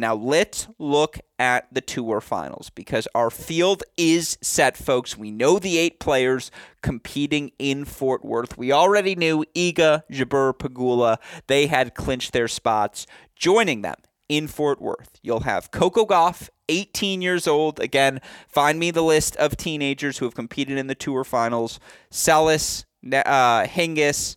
Now 0.00 0.14
let's 0.14 0.66
look 0.78 1.18
at 1.38 1.66
the 1.70 1.82
tour 1.82 2.22
finals 2.22 2.70
because 2.70 3.06
our 3.14 3.28
field 3.28 3.82
is 3.98 4.38
set, 4.40 4.78
folks. 4.78 5.18
We 5.18 5.30
know 5.30 5.58
the 5.58 5.76
eight 5.76 6.00
players 6.00 6.50
competing 6.80 7.52
in 7.58 7.84
Fort 7.84 8.24
Worth. 8.24 8.56
We 8.56 8.72
already 8.72 9.14
knew 9.14 9.44
Iga, 9.54 10.04
Jabeur, 10.10 10.54
Pegula. 10.54 11.18
They 11.48 11.66
had 11.66 11.94
clinched 11.94 12.32
their 12.32 12.48
spots. 12.48 13.06
Joining 13.36 13.82
them 13.82 13.96
in 14.26 14.48
Fort 14.48 14.80
Worth, 14.80 15.18
you'll 15.20 15.40
have 15.40 15.70
Coco 15.70 16.06
Gauff, 16.06 16.48
18 16.70 17.20
years 17.20 17.46
old. 17.46 17.78
Again, 17.78 18.22
find 18.48 18.78
me 18.78 18.90
the 18.90 19.02
list 19.02 19.36
of 19.36 19.58
teenagers 19.58 20.16
who 20.16 20.24
have 20.24 20.34
competed 20.34 20.78
in 20.78 20.86
the 20.86 20.94
tour 20.94 21.24
finals. 21.24 21.78
Seles, 22.10 22.86
uh, 23.04 23.66
Hingis, 23.66 24.36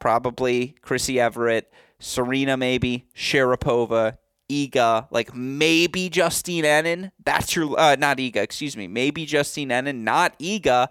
probably 0.00 0.74
Chrissie 0.82 1.20
Evert, 1.20 1.66
Serena 2.00 2.56
maybe, 2.56 3.06
Sharapova, 3.14 4.18
Iga, 4.50 5.08
like 5.10 5.34
maybe 5.34 6.08
Justine 6.08 6.64
Henin. 6.64 7.10
That's 7.24 7.54
your 7.56 7.78
uh, 7.78 7.96
not 7.96 8.18
Iga, 8.18 8.36
excuse 8.36 8.76
me. 8.76 8.86
Maybe 8.86 9.26
Justine 9.26 9.70
Henin, 9.70 10.02
not 10.02 10.38
Iga. 10.38 10.88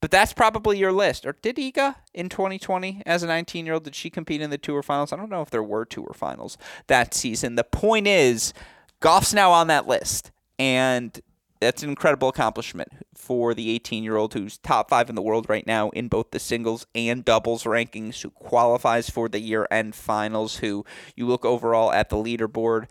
But 0.00 0.10
that's 0.10 0.34
probably 0.34 0.76
your 0.76 0.92
list. 0.92 1.24
Or 1.24 1.32
did 1.32 1.56
Iga 1.56 1.94
in 2.12 2.28
2020 2.28 3.02
as 3.06 3.22
a 3.22 3.26
19 3.26 3.64
year 3.64 3.74
old? 3.74 3.84
Did 3.84 3.94
she 3.94 4.10
compete 4.10 4.42
in 4.42 4.50
the 4.50 4.58
tour 4.58 4.82
finals? 4.82 5.14
I 5.14 5.16
don't 5.16 5.30
know 5.30 5.40
if 5.40 5.48
there 5.48 5.62
were 5.62 5.86
tour 5.86 6.12
finals 6.14 6.58
that 6.88 7.14
season. 7.14 7.54
The 7.54 7.64
point 7.64 8.06
is, 8.06 8.52
Gauff's 9.00 9.32
now 9.32 9.50
on 9.50 9.68
that 9.68 9.86
list. 9.86 10.30
And 10.58 11.18
that's 11.64 11.82
an 11.82 11.88
incredible 11.88 12.28
accomplishment 12.28 12.88
for 13.14 13.54
the 13.54 13.70
18 13.70 14.04
year 14.04 14.16
old 14.16 14.34
who's 14.34 14.58
top 14.58 14.90
five 14.90 15.08
in 15.08 15.14
the 15.14 15.22
world 15.22 15.48
right 15.48 15.66
now 15.66 15.90
in 15.90 16.08
both 16.08 16.30
the 16.30 16.38
singles 16.38 16.86
and 16.94 17.24
doubles 17.24 17.64
rankings, 17.64 18.20
who 18.20 18.30
qualifies 18.30 19.08
for 19.08 19.28
the 19.28 19.40
year 19.40 19.66
end 19.70 19.94
finals, 19.94 20.58
who 20.58 20.84
you 21.16 21.26
look 21.26 21.44
overall 21.44 21.92
at 21.92 22.10
the 22.10 22.16
leaderboard. 22.16 22.86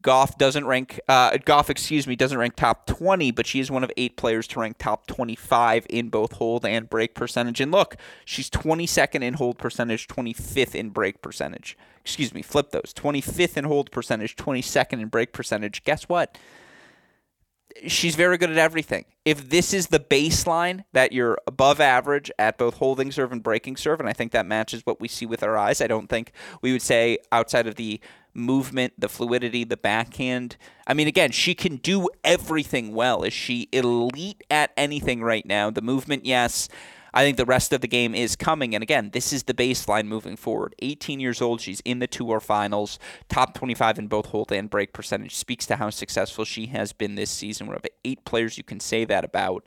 Gauff 0.00 0.36
doesn't 0.36 0.66
rank, 0.66 1.00
uh, 1.08 1.30
Gauff, 1.38 1.70
excuse 1.70 2.06
me, 2.06 2.16
doesn't 2.16 2.36
rank 2.36 2.56
top 2.56 2.86
20, 2.86 3.30
but 3.30 3.46
she 3.46 3.60
is 3.60 3.70
one 3.70 3.84
of 3.84 3.90
eight 3.96 4.16
players 4.16 4.46
to 4.48 4.60
rank 4.60 4.76
top 4.78 5.06
25 5.06 5.86
in 5.88 6.08
both 6.08 6.32
hold 6.32 6.66
and 6.66 6.90
break 6.90 7.14
percentage. 7.14 7.60
And 7.60 7.70
look, 7.70 7.96
she's 8.24 8.50
22nd 8.50 9.22
in 9.22 9.34
hold 9.34 9.58
percentage, 9.58 10.08
25th 10.08 10.74
in 10.74 10.90
break 10.90 11.22
percentage. 11.22 11.78
Excuse 12.00 12.34
me, 12.34 12.42
flip 12.42 12.70
those. 12.72 12.92
25th 12.94 13.56
in 13.56 13.64
hold 13.64 13.90
percentage, 13.90 14.36
22nd 14.36 15.00
in 15.00 15.08
break 15.08 15.32
percentage. 15.32 15.84
Guess 15.84 16.08
what? 16.08 16.36
She's 17.86 18.14
very 18.14 18.38
good 18.38 18.50
at 18.50 18.58
everything. 18.58 19.04
If 19.24 19.48
this 19.48 19.72
is 19.74 19.88
the 19.88 20.00
baseline 20.00 20.84
that 20.92 21.12
you're 21.12 21.38
above 21.46 21.80
average 21.80 22.30
at 22.38 22.58
both 22.58 22.74
holding 22.74 23.10
serve 23.12 23.32
and 23.32 23.42
breaking 23.42 23.76
serve, 23.76 24.00
and 24.00 24.08
I 24.08 24.12
think 24.12 24.32
that 24.32 24.46
matches 24.46 24.82
what 24.84 25.00
we 25.00 25.08
see 25.08 25.26
with 25.26 25.42
our 25.42 25.56
eyes, 25.56 25.80
I 25.80 25.86
don't 25.86 26.08
think 26.08 26.32
we 26.62 26.72
would 26.72 26.82
say 26.82 27.18
outside 27.32 27.66
of 27.66 27.76
the 27.76 28.00
movement, 28.34 28.92
the 28.98 29.08
fluidity, 29.08 29.64
the 29.64 29.76
backhand. 29.76 30.56
I 30.86 30.94
mean, 30.94 31.08
again, 31.08 31.30
she 31.30 31.54
can 31.54 31.76
do 31.76 32.08
everything 32.22 32.94
well. 32.94 33.22
Is 33.22 33.32
she 33.32 33.68
elite 33.72 34.42
at 34.50 34.72
anything 34.76 35.22
right 35.22 35.46
now? 35.46 35.70
The 35.70 35.82
movement, 35.82 36.26
yes. 36.26 36.68
I 37.16 37.22
think 37.22 37.38
the 37.38 37.46
rest 37.46 37.72
of 37.72 37.80
the 37.80 37.88
game 37.88 38.14
is 38.14 38.36
coming. 38.36 38.74
And 38.74 38.82
again, 38.82 39.08
this 39.14 39.32
is 39.32 39.44
the 39.44 39.54
baseline 39.54 40.06
moving 40.06 40.36
forward. 40.36 40.74
18 40.80 41.18
years 41.18 41.40
old, 41.40 41.62
she's 41.62 41.80
in 41.80 41.98
the 41.98 42.06
tour 42.06 42.40
finals, 42.40 42.98
top 43.30 43.54
25 43.54 43.98
in 43.98 44.06
both 44.06 44.26
hold 44.26 44.52
and 44.52 44.68
break 44.68 44.92
percentage. 44.92 45.34
Speaks 45.34 45.64
to 45.68 45.76
how 45.76 45.88
successful 45.88 46.44
she 46.44 46.66
has 46.66 46.92
been 46.92 47.14
this 47.14 47.30
season. 47.30 47.68
We're 47.68 47.76
of 47.76 47.86
eight 48.04 48.26
players 48.26 48.58
you 48.58 48.64
can 48.64 48.80
say 48.80 49.06
that 49.06 49.24
about. 49.24 49.66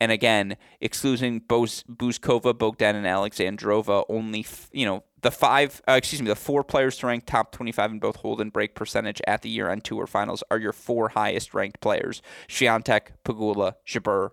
And 0.00 0.10
again, 0.10 0.56
excluding 0.80 1.40
Boz, 1.40 1.84
Bouzkova, 1.86 2.56
Bogdan, 2.56 2.96
and 2.96 3.04
Alexandrova, 3.04 4.06
only 4.08 4.46
you 4.72 4.86
know 4.86 5.04
the 5.20 5.30
five, 5.30 5.82
uh, 5.86 5.92
excuse 5.92 6.22
me, 6.22 6.28
the 6.28 6.34
four 6.34 6.64
players 6.64 6.96
to 6.98 7.06
rank 7.06 7.26
top 7.26 7.52
25 7.52 7.92
in 7.92 7.98
both 7.98 8.16
hold 8.16 8.40
and 8.40 8.50
break 8.50 8.74
percentage 8.74 9.20
at 9.26 9.42
the 9.42 9.50
year-end 9.50 9.84
tour 9.84 10.06
finals 10.06 10.42
are 10.50 10.56
your 10.56 10.72
four 10.72 11.10
highest 11.10 11.52
ranked 11.52 11.82
players: 11.82 12.22
Swiatek, 12.48 13.08
Pegula, 13.26 13.74
Jabeur, 13.86 14.30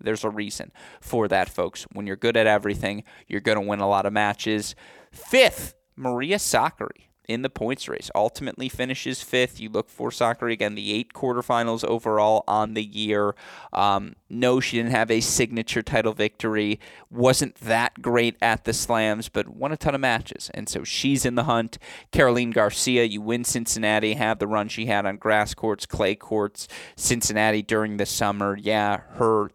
There's 0.00 0.24
a 0.24 0.30
reason 0.30 0.72
for 1.00 1.28
that, 1.28 1.48
folks. 1.48 1.86
When 1.92 2.06
you're 2.06 2.16
good 2.16 2.36
at 2.36 2.46
everything, 2.46 3.04
you're 3.26 3.40
going 3.40 3.60
to 3.60 3.66
win 3.66 3.80
a 3.80 3.88
lot 3.88 4.06
of 4.06 4.12
matches. 4.12 4.74
Fifth, 5.12 5.74
Maria 5.96 6.36
Sakkari 6.36 7.11
in 7.28 7.42
the 7.42 7.50
points 7.50 7.88
race. 7.88 8.10
Ultimately 8.14 8.68
finishes 8.68 9.22
fifth. 9.22 9.60
You 9.60 9.68
look 9.68 9.88
for 9.88 10.10
Sakkari 10.10 10.52
again, 10.52 10.74
the 10.74 10.92
eight 10.92 11.12
quarterfinals 11.12 11.84
overall 11.84 12.44
on 12.48 12.74
the 12.74 12.82
year. 12.82 13.34
Um, 13.72 14.16
no, 14.28 14.60
she 14.60 14.76
didn't 14.78 14.92
have 14.92 15.10
a 15.10 15.20
signature 15.20 15.82
title 15.82 16.12
victory. 16.12 16.80
Wasn't 17.10 17.54
that 17.56 18.00
great 18.02 18.36
at 18.42 18.64
the 18.64 18.72
slams, 18.72 19.28
but 19.28 19.48
won 19.48 19.72
a 19.72 19.76
ton 19.76 19.94
of 19.94 20.00
matches. 20.00 20.50
And 20.54 20.68
so 20.68 20.84
she's 20.84 21.24
in 21.24 21.34
the 21.34 21.44
hunt. 21.44 21.78
Caroline 22.10 22.50
Garcia, 22.50 23.04
you 23.04 23.20
win 23.20 23.44
Cincinnati, 23.44 24.14
have 24.14 24.38
the 24.38 24.46
run 24.46 24.68
she 24.68 24.86
had 24.86 25.06
on 25.06 25.16
grass 25.16 25.54
courts, 25.54 25.86
clay 25.86 26.14
courts, 26.14 26.68
Cincinnati 26.96 27.62
during 27.62 27.96
the 27.96 28.06
summer. 28.06 28.56
Yeah, 28.60 29.02
her 29.14 29.50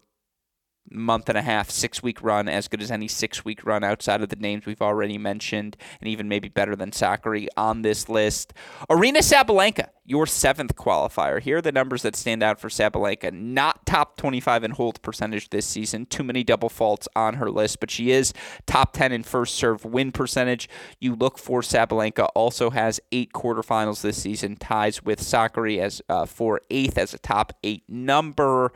month 0.90 1.28
and 1.28 1.38
a 1.38 1.42
half, 1.42 1.70
six 1.70 2.02
week 2.02 2.22
run, 2.22 2.48
as 2.48 2.68
good 2.68 2.82
as 2.82 2.90
any 2.90 3.08
six 3.08 3.44
week 3.44 3.64
run 3.64 3.84
outside 3.84 4.22
of 4.22 4.28
the 4.28 4.36
names 4.36 4.66
we've 4.66 4.82
already 4.82 5.18
mentioned, 5.18 5.76
and 6.00 6.08
even 6.08 6.28
maybe 6.28 6.48
better 6.48 6.76
than 6.76 6.90
Sakkari 6.90 7.46
on 7.56 7.82
this 7.82 8.08
list. 8.08 8.52
Aryna 8.90 9.18
Sabalenka, 9.18 9.88
your 10.04 10.26
seventh 10.26 10.74
qualifier. 10.74 11.40
Here 11.40 11.58
are 11.58 11.62
the 11.62 11.70
numbers 11.70 12.02
that 12.02 12.16
stand 12.16 12.42
out 12.42 12.58
for 12.58 12.68
Sabalenka. 12.68 13.32
Not 13.32 13.84
top 13.84 14.16
25 14.16 14.64
in 14.64 14.70
hold 14.72 15.02
percentage 15.02 15.50
this 15.50 15.66
season. 15.66 16.06
Too 16.06 16.24
many 16.24 16.42
double 16.42 16.70
faults 16.70 17.08
on 17.14 17.34
her 17.34 17.50
list, 17.50 17.80
but 17.80 17.90
she 17.90 18.10
is 18.10 18.32
top 18.66 18.94
10 18.94 19.12
in 19.12 19.22
first 19.22 19.54
serve 19.54 19.84
win 19.84 20.12
percentage. 20.12 20.68
You 20.98 21.14
look 21.14 21.38
for 21.38 21.60
Sabalenka, 21.60 22.28
also 22.34 22.70
has 22.70 23.00
eight 23.12 23.32
quarterfinals 23.32 24.00
this 24.00 24.22
season, 24.22 24.56
ties 24.56 25.02
with 25.04 25.20
Sakkari 25.20 25.78
as 25.78 26.00
uh, 26.08 26.24
for 26.24 26.62
eighth 26.70 26.96
as 26.96 27.12
a 27.12 27.18
top 27.18 27.52
eight 27.62 27.82
number. 27.88 28.72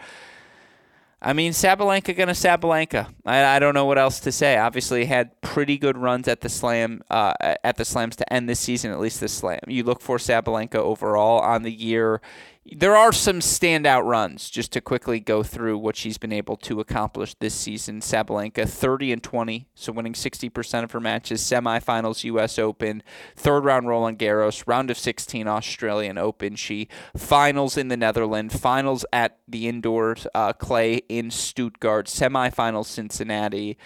I 1.25 1.35
mean, 1.35 1.53
Sabalenka 1.53 2.17
gonna 2.17 2.33
Sabalenka. 2.33 3.07
I, 3.25 3.45
I 3.45 3.59
don't 3.61 3.75
know 3.75 3.85
what 3.85 3.97
else 3.97 4.19
to 4.21 4.33
say. 4.33 4.59
Obviously, 4.59 5.05
had 5.05 5.41
pretty 5.41 5.79
good 5.79 5.97
runs 5.97 6.27
at 6.27 6.41
the 6.41 6.49
slam 6.49 7.03
uh, 7.11 7.33
at 7.63 7.77
the 7.77 7.85
slams 7.85 8.17
to 8.17 8.33
end 8.33 8.49
this 8.49 8.59
season. 8.59 8.91
At 8.91 8.99
least 8.99 9.21
this 9.21 9.33
slam. 9.33 9.61
You 9.69 9.85
look 9.85 10.01
for 10.01 10.19
Sabalenka 10.19 10.75
overall 10.75 11.39
on 11.41 11.63
the 11.63 11.71
year 11.71 12.21
there 12.65 12.97
are 12.97 13.13
some 13.13 13.41
standout 13.41 14.05
runs 14.05 14.49
just 14.49 14.71
to 14.73 14.81
quickly 14.81 15.19
go 15.19 15.43
through 15.43 15.79
what 15.79 15.97
she's 15.97 16.17
been 16.17 16.33
able 16.33 16.57
to 16.57 16.79
accomplish 16.79 17.35
this 17.35 17.55
season. 17.55 18.01
Sabalenka 18.01 18.69
30 18.69 19.13
and 19.13 19.23
20, 19.23 19.67
so 19.75 19.93
winning 19.93 20.13
60% 20.13 20.85
of 20.85 20.93
her 20.93 21.01
matches, 21.01 21.43
semifinals 21.43 22.23
US 22.23 22.61
Open, 22.61 23.03
third 23.35 23.65
round 23.65 23.89
Roland 23.89 24.19
Garros, 24.21 24.63
round 24.67 24.93
of 24.93 24.99
16 24.99 25.49
Australian 25.49 26.19
Open. 26.19 26.55
She 26.55 26.89
finals 27.17 27.77
in 27.77 27.89
the 27.89 27.97
Netherlands, 27.97 28.57
finals 28.57 29.05
at 29.13 29.39
the 29.49 29.67
indoor 29.67 30.17
uh, 30.33 30.53
clay 30.53 31.03
in 31.09 31.33
Stuttgart, 31.33 32.07
semifinals 32.07 32.87
Cincinnati 32.87 33.77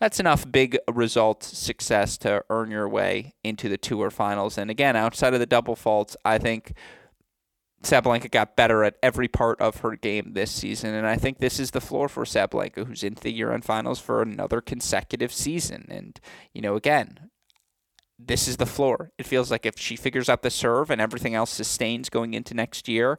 that's 0.00 0.18
enough 0.18 0.50
big 0.50 0.78
result 0.90 1.42
success 1.42 2.16
to 2.16 2.42
earn 2.48 2.70
your 2.70 2.88
way 2.88 3.34
into 3.44 3.68
the 3.68 3.76
tour 3.76 4.08
finals. 4.08 4.56
And 4.56 4.70
again, 4.70 4.96
outside 4.96 5.34
of 5.34 5.40
the 5.40 5.46
double 5.46 5.76
faults, 5.76 6.16
I 6.24 6.38
think 6.38 6.72
Sabalenka 7.82 8.30
got 8.30 8.56
better 8.56 8.84
at 8.84 8.96
every 9.02 9.26
part 9.26 9.60
of 9.60 9.78
her 9.78 9.96
game 9.96 10.32
this 10.34 10.50
season, 10.50 10.94
and 10.94 11.06
I 11.06 11.16
think 11.16 11.38
this 11.38 11.58
is 11.58 11.70
the 11.70 11.80
floor 11.80 12.08
for 12.08 12.24
Sabalenka, 12.24 12.86
who's 12.86 13.02
into 13.02 13.22
the 13.22 13.32
year-end 13.32 13.64
finals 13.64 13.98
for 13.98 14.20
another 14.20 14.60
consecutive 14.60 15.32
season. 15.32 15.86
And 15.88 16.20
you 16.52 16.60
know, 16.60 16.76
again, 16.76 17.30
this 18.18 18.46
is 18.46 18.58
the 18.58 18.66
floor. 18.66 19.12
It 19.18 19.26
feels 19.26 19.50
like 19.50 19.64
if 19.64 19.78
she 19.78 19.96
figures 19.96 20.28
out 20.28 20.42
the 20.42 20.50
serve 20.50 20.90
and 20.90 21.00
everything 21.00 21.34
else 21.34 21.50
sustains 21.50 22.10
going 22.10 22.34
into 22.34 22.52
next 22.52 22.86
year, 22.86 23.18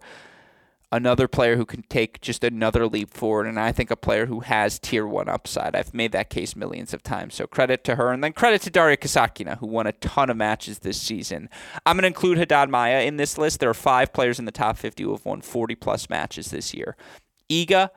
another 0.92 1.28
player 1.28 1.56
who 1.56 1.66
can 1.66 1.84
take 1.84 2.20
just 2.22 2.44
another 2.44 2.86
leap 2.86 3.12
forward, 3.12 3.48
and 3.48 3.60
I 3.60 3.72
think 3.72 3.89
a 3.89 3.96
player 3.96 4.26
who 4.26 4.42
has 4.42 4.78
tier 4.78 5.08
one 5.08 5.30
upside. 5.30 5.76
I've 5.76 5.94
made 5.94 6.12
that 6.12 6.30
case 6.30 6.56
millions 6.56 6.94
of 6.94 7.02
times. 7.02 7.36
So 7.36 7.48
credit 7.48 7.84
to 7.86 7.96
her, 7.96 8.12
and 8.12 8.24
then 8.24 8.34
credit 8.34 8.62
to 8.64 8.70
Daria 8.70 8.98
Kasatkina, 8.98 9.58
who 9.60 9.68
won 9.68 9.88
a 9.88 9.94
ton 9.94 10.30
of 10.30 10.38
matches 10.38 10.80
this 10.80 11.02
season. 11.02 11.50
I'm 11.86 11.96
going 11.96 12.04
to 12.04 12.08
include 12.08 12.38
Haddad 12.38 12.70
Maia 12.70 13.02
in 13.02 13.18
this 13.18 13.38
list. 13.38 13.60
There 13.60 13.70
are 13.70 13.74
five 13.74 14.14
players 14.14 14.39
in 14.39 14.46
the 14.46 14.52
top 14.52 14.78
50 14.78 15.04
who 15.04 15.12
have 15.12 15.26
won 15.26 15.42
40 15.42 15.76
plus 15.76 16.10
matches 16.10 16.52
this 16.52 16.74
year. 16.74 16.96
Iga, 17.50 17.89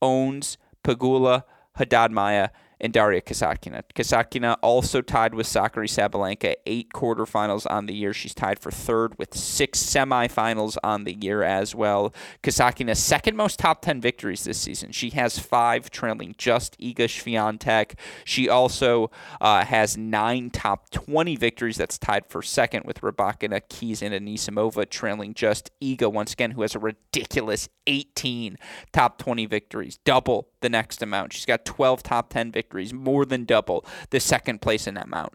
Ons 0.00 0.58
Pegula, 0.84 1.44
Haddad 1.76 2.10
Maia, 2.12 2.50
and 2.82 2.92
Daria 2.92 3.20
Kasatkina. 3.20 3.82
Kasatkina 3.94 4.56
also 4.60 5.00
tied 5.00 5.34
with 5.34 5.46
Sakkari 5.46 5.88
Sabalenka, 5.88 6.54
eight 6.66 6.92
quarterfinals 6.92 7.64
on 7.70 7.86
the 7.86 7.94
year. 7.94 8.12
She's 8.12 8.34
tied 8.34 8.58
for 8.58 8.72
third 8.72 9.16
with 9.18 9.36
six 9.36 9.80
semifinals 9.80 10.76
on 10.82 11.04
the 11.04 11.14
year 11.14 11.44
as 11.44 11.74
well. 11.76 12.12
Kasatkina's 12.42 12.98
second 12.98 13.36
most 13.36 13.60
top 13.60 13.82
10 13.82 14.00
victories 14.00 14.42
this 14.42 14.58
season. 14.58 14.90
She 14.90 15.10
has 15.10 15.38
five, 15.38 15.90
trailing 15.90 16.34
just 16.36 16.76
Iga 16.80 17.06
Swiatek. 17.06 17.92
She 18.24 18.48
also 18.48 19.12
uh, 19.40 19.64
has 19.64 19.96
nine 19.96 20.50
top 20.50 20.90
20 20.90 21.36
victories. 21.36 21.76
That's 21.76 21.98
tied 21.98 22.26
for 22.26 22.42
second 22.42 22.84
with 22.84 23.00
Rybakina, 23.00 23.60
Keys, 23.68 24.02
and 24.02 24.12
Anisimova, 24.12 24.90
trailing 24.90 25.34
just 25.34 25.70
Iga 25.80 26.12
once 26.12 26.32
again, 26.32 26.52
who 26.52 26.62
has 26.62 26.74
a 26.74 26.80
ridiculous 26.80 27.68
18 27.86 28.58
top 28.92 29.18
20 29.18 29.46
victories, 29.46 29.98
double 30.04 30.48
the 30.60 30.68
next 30.68 31.02
amount. 31.02 31.32
She's 31.32 31.46
got 31.46 31.64
12 31.64 32.02
top 32.02 32.30
10 32.30 32.50
victories 32.50 32.71
victories, 32.72 32.92
more 32.92 33.24
than 33.24 33.44
double 33.44 33.84
the 34.10 34.20
second 34.20 34.60
place 34.60 34.86
in 34.86 34.94
that 34.94 35.08
mount. 35.08 35.34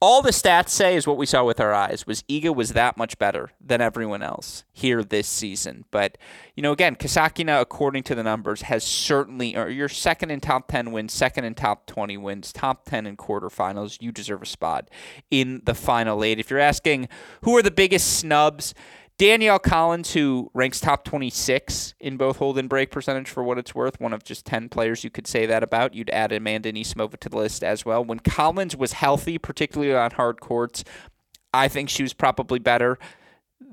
All 0.00 0.20
the 0.20 0.32
stats 0.32 0.68
say 0.68 0.96
is 0.96 1.06
what 1.06 1.16
we 1.16 1.24
saw 1.24 1.44
with 1.44 1.60
our 1.60 1.72
eyes 1.72 2.06
was 2.06 2.24
Iga 2.24 2.54
was 2.54 2.74
that 2.74 2.98
much 2.98 3.16
better 3.18 3.52
than 3.58 3.80
everyone 3.80 4.22
else 4.22 4.64
here 4.70 5.02
this 5.02 5.26
season. 5.26 5.86
But 5.90 6.18
you 6.54 6.62
know, 6.62 6.72
again, 6.72 6.96
Kasatkina, 6.96 7.60
according 7.60 8.02
to 8.04 8.14
the 8.14 8.22
numbers, 8.22 8.62
has 8.62 8.84
certainly 8.84 9.56
or 9.56 9.68
you're 9.68 9.88
second 9.88 10.30
in 10.30 10.40
top 10.40 10.68
ten 10.68 10.92
wins, 10.92 11.14
second 11.14 11.44
in 11.44 11.54
top 11.54 11.86
twenty 11.86 12.18
wins, 12.18 12.52
top 12.52 12.84
ten 12.84 13.06
in 13.06 13.16
quarterfinals. 13.16 14.02
You 14.02 14.12
deserve 14.12 14.42
a 14.42 14.46
spot 14.46 14.90
in 15.30 15.62
the 15.64 15.74
final 15.74 16.22
eight. 16.22 16.38
If 16.38 16.50
you're 16.50 16.58
asking 16.58 17.08
who 17.42 17.56
are 17.56 17.62
the 17.62 17.70
biggest 17.70 18.18
snubs, 18.18 18.74
Danielle 19.16 19.60
Collins, 19.60 20.12
who 20.12 20.50
ranks 20.54 20.80
top 20.80 21.04
26 21.04 21.94
in 22.00 22.16
both 22.16 22.38
hold 22.38 22.58
and 22.58 22.68
break 22.68 22.90
percentage 22.90 23.30
for 23.30 23.44
what 23.44 23.58
it's 23.58 23.74
worth, 23.74 24.00
one 24.00 24.12
of 24.12 24.24
just 24.24 24.44
10 24.44 24.68
players 24.68 25.04
you 25.04 25.10
could 25.10 25.28
say 25.28 25.46
that 25.46 25.62
about. 25.62 25.94
You'd 25.94 26.10
add 26.10 26.32
Amanda 26.32 26.72
Anisimova 26.72 27.16
to 27.20 27.28
the 27.28 27.36
list 27.36 27.62
as 27.62 27.84
well. 27.84 28.04
When 28.04 28.18
Collins 28.18 28.76
was 28.76 28.94
healthy, 28.94 29.38
particularly 29.38 29.94
on 29.94 30.10
hard 30.10 30.40
courts, 30.40 30.82
I 31.52 31.68
think 31.68 31.88
she 31.88 32.02
was 32.02 32.12
probably 32.12 32.58
better 32.58 32.98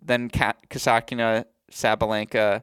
than 0.03 0.29
Kasatkina, 0.29 1.45
Sabalenka, 1.71 2.61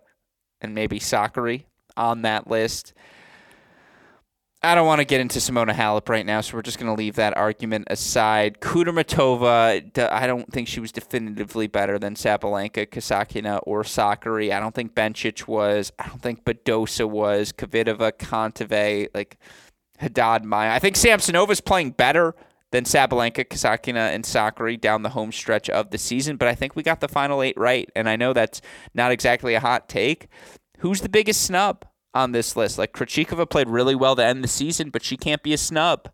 and 0.60 0.74
maybe 0.74 1.00
Sakkari 1.00 1.64
on 1.96 2.22
that 2.22 2.48
list. 2.48 2.94
I 4.60 4.74
don't 4.74 4.88
want 4.88 4.98
to 4.98 5.04
get 5.04 5.20
into 5.20 5.38
Simona 5.38 5.72
Halep 5.72 6.08
right 6.08 6.26
now, 6.26 6.40
so 6.40 6.56
we're 6.56 6.62
just 6.62 6.80
going 6.80 6.92
to 6.92 6.98
leave 6.98 7.14
that 7.14 7.36
argument 7.36 7.86
aside. 7.90 8.60
Kudermetova, 8.60 10.10
I 10.10 10.26
don't 10.26 10.52
think 10.52 10.66
she 10.66 10.80
was 10.80 10.90
definitively 10.90 11.68
better 11.68 11.96
than 11.96 12.16
Sabalenka, 12.16 12.88
Kasatkina, 12.88 13.60
or 13.62 13.84
Sakkari. 13.84 14.52
I 14.52 14.58
don't 14.58 14.74
think 14.74 14.94
Bencic 14.94 15.46
was. 15.46 15.92
I 16.00 16.08
don't 16.08 16.20
think 16.20 16.44
Badosa 16.44 17.08
was. 17.08 17.52
Kvitova, 17.52 18.10
Kontaveit, 18.12 19.10
like 19.14 19.38
Haddad 19.98 20.44
Maia. 20.44 20.72
I 20.72 20.80
think 20.80 20.96
Samsonova's 20.96 21.60
playing 21.60 21.92
better 21.92 22.34
than 22.72 22.82
Sabalenka, 22.82 23.44
Kasatkina, 23.44 24.12
and 24.12 24.24
Sakkari 24.24 24.78
down 24.78 25.02
the 25.02 25.10
home 25.10 25.30
stretch 25.30 25.70
of 25.70 25.90
the 25.90 25.98
season, 25.98 26.36
but 26.36 26.48
I 26.48 26.56
think 26.56 26.74
we 26.74 26.82
got 26.82 26.98
the 26.98 27.08
final 27.08 27.42
eight 27.42 27.56
right, 27.56 27.88
and 27.94 28.08
I 28.08 28.16
know 28.16 28.32
that's 28.32 28.60
not 28.92 29.12
exactly 29.12 29.54
a 29.54 29.60
hot 29.60 29.88
take. 29.88 30.26
Who's 30.78 31.00
the 31.00 31.08
biggest 31.08 31.42
snub? 31.42 31.84
On 32.18 32.32
this 32.32 32.56
list. 32.56 32.78
Like 32.78 32.92
Krejcikova 32.92 33.48
played 33.48 33.68
really 33.68 33.94
well 33.94 34.16
to 34.16 34.24
end 34.24 34.42
the 34.44 34.48
season, 34.48 34.90
but 34.90 35.04
she 35.04 35.16
can't 35.16 35.42
be 35.42 35.52
a 35.52 35.58
snub. 35.58 36.08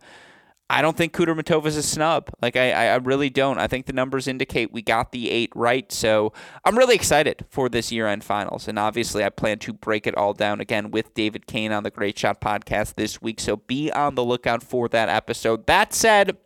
I 0.70 0.80
don't 0.80 0.96
think 0.96 1.12
Kudermetova 1.12 1.66
is 1.66 1.76
a 1.76 1.82
snub. 1.82 2.30
Like 2.40 2.56
I, 2.56 2.72
I 2.72 2.96
really 2.96 3.28
don't. 3.28 3.58
I 3.58 3.66
think 3.66 3.84
the 3.84 3.92
numbers 3.92 4.26
indicate 4.26 4.72
we 4.72 4.80
got 4.80 5.12
the 5.12 5.30
eight 5.30 5.52
right. 5.54 5.92
So 5.92 6.32
I'm 6.64 6.78
really 6.78 6.94
excited 6.94 7.44
for 7.50 7.68
this 7.68 7.92
year-end 7.92 8.24
finals, 8.24 8.66
and 8.66 8.78
obviously 8.78 9.22
I 9.22 9.28
plan 9.28 9.58
to 9.60 9.74
break 9.74 10.06
it 10.06 10.16
all 10.16 10.32
down 10.32 10.60
again 10.60 10.90
with 10.90 11.12
David 11.14 11.46
Kane 11.46 11.70
on 11.70 11.82
the 11.82 11.90
Great 11.90 12.18
Shot 12.18 12.40
podcast 12.40 12.94
this 12.94 13.20
week. 13.20 13.40
So 13.40 13.56
be 13.56 13.92
on 13.92 14.14
the 14.14 14.24
lookout 14.24 14.62
for 14.62 14.88
that 14.88 15.08
episode. 15.08 15.66
That 15.66 15.92
said. 15.92 16.38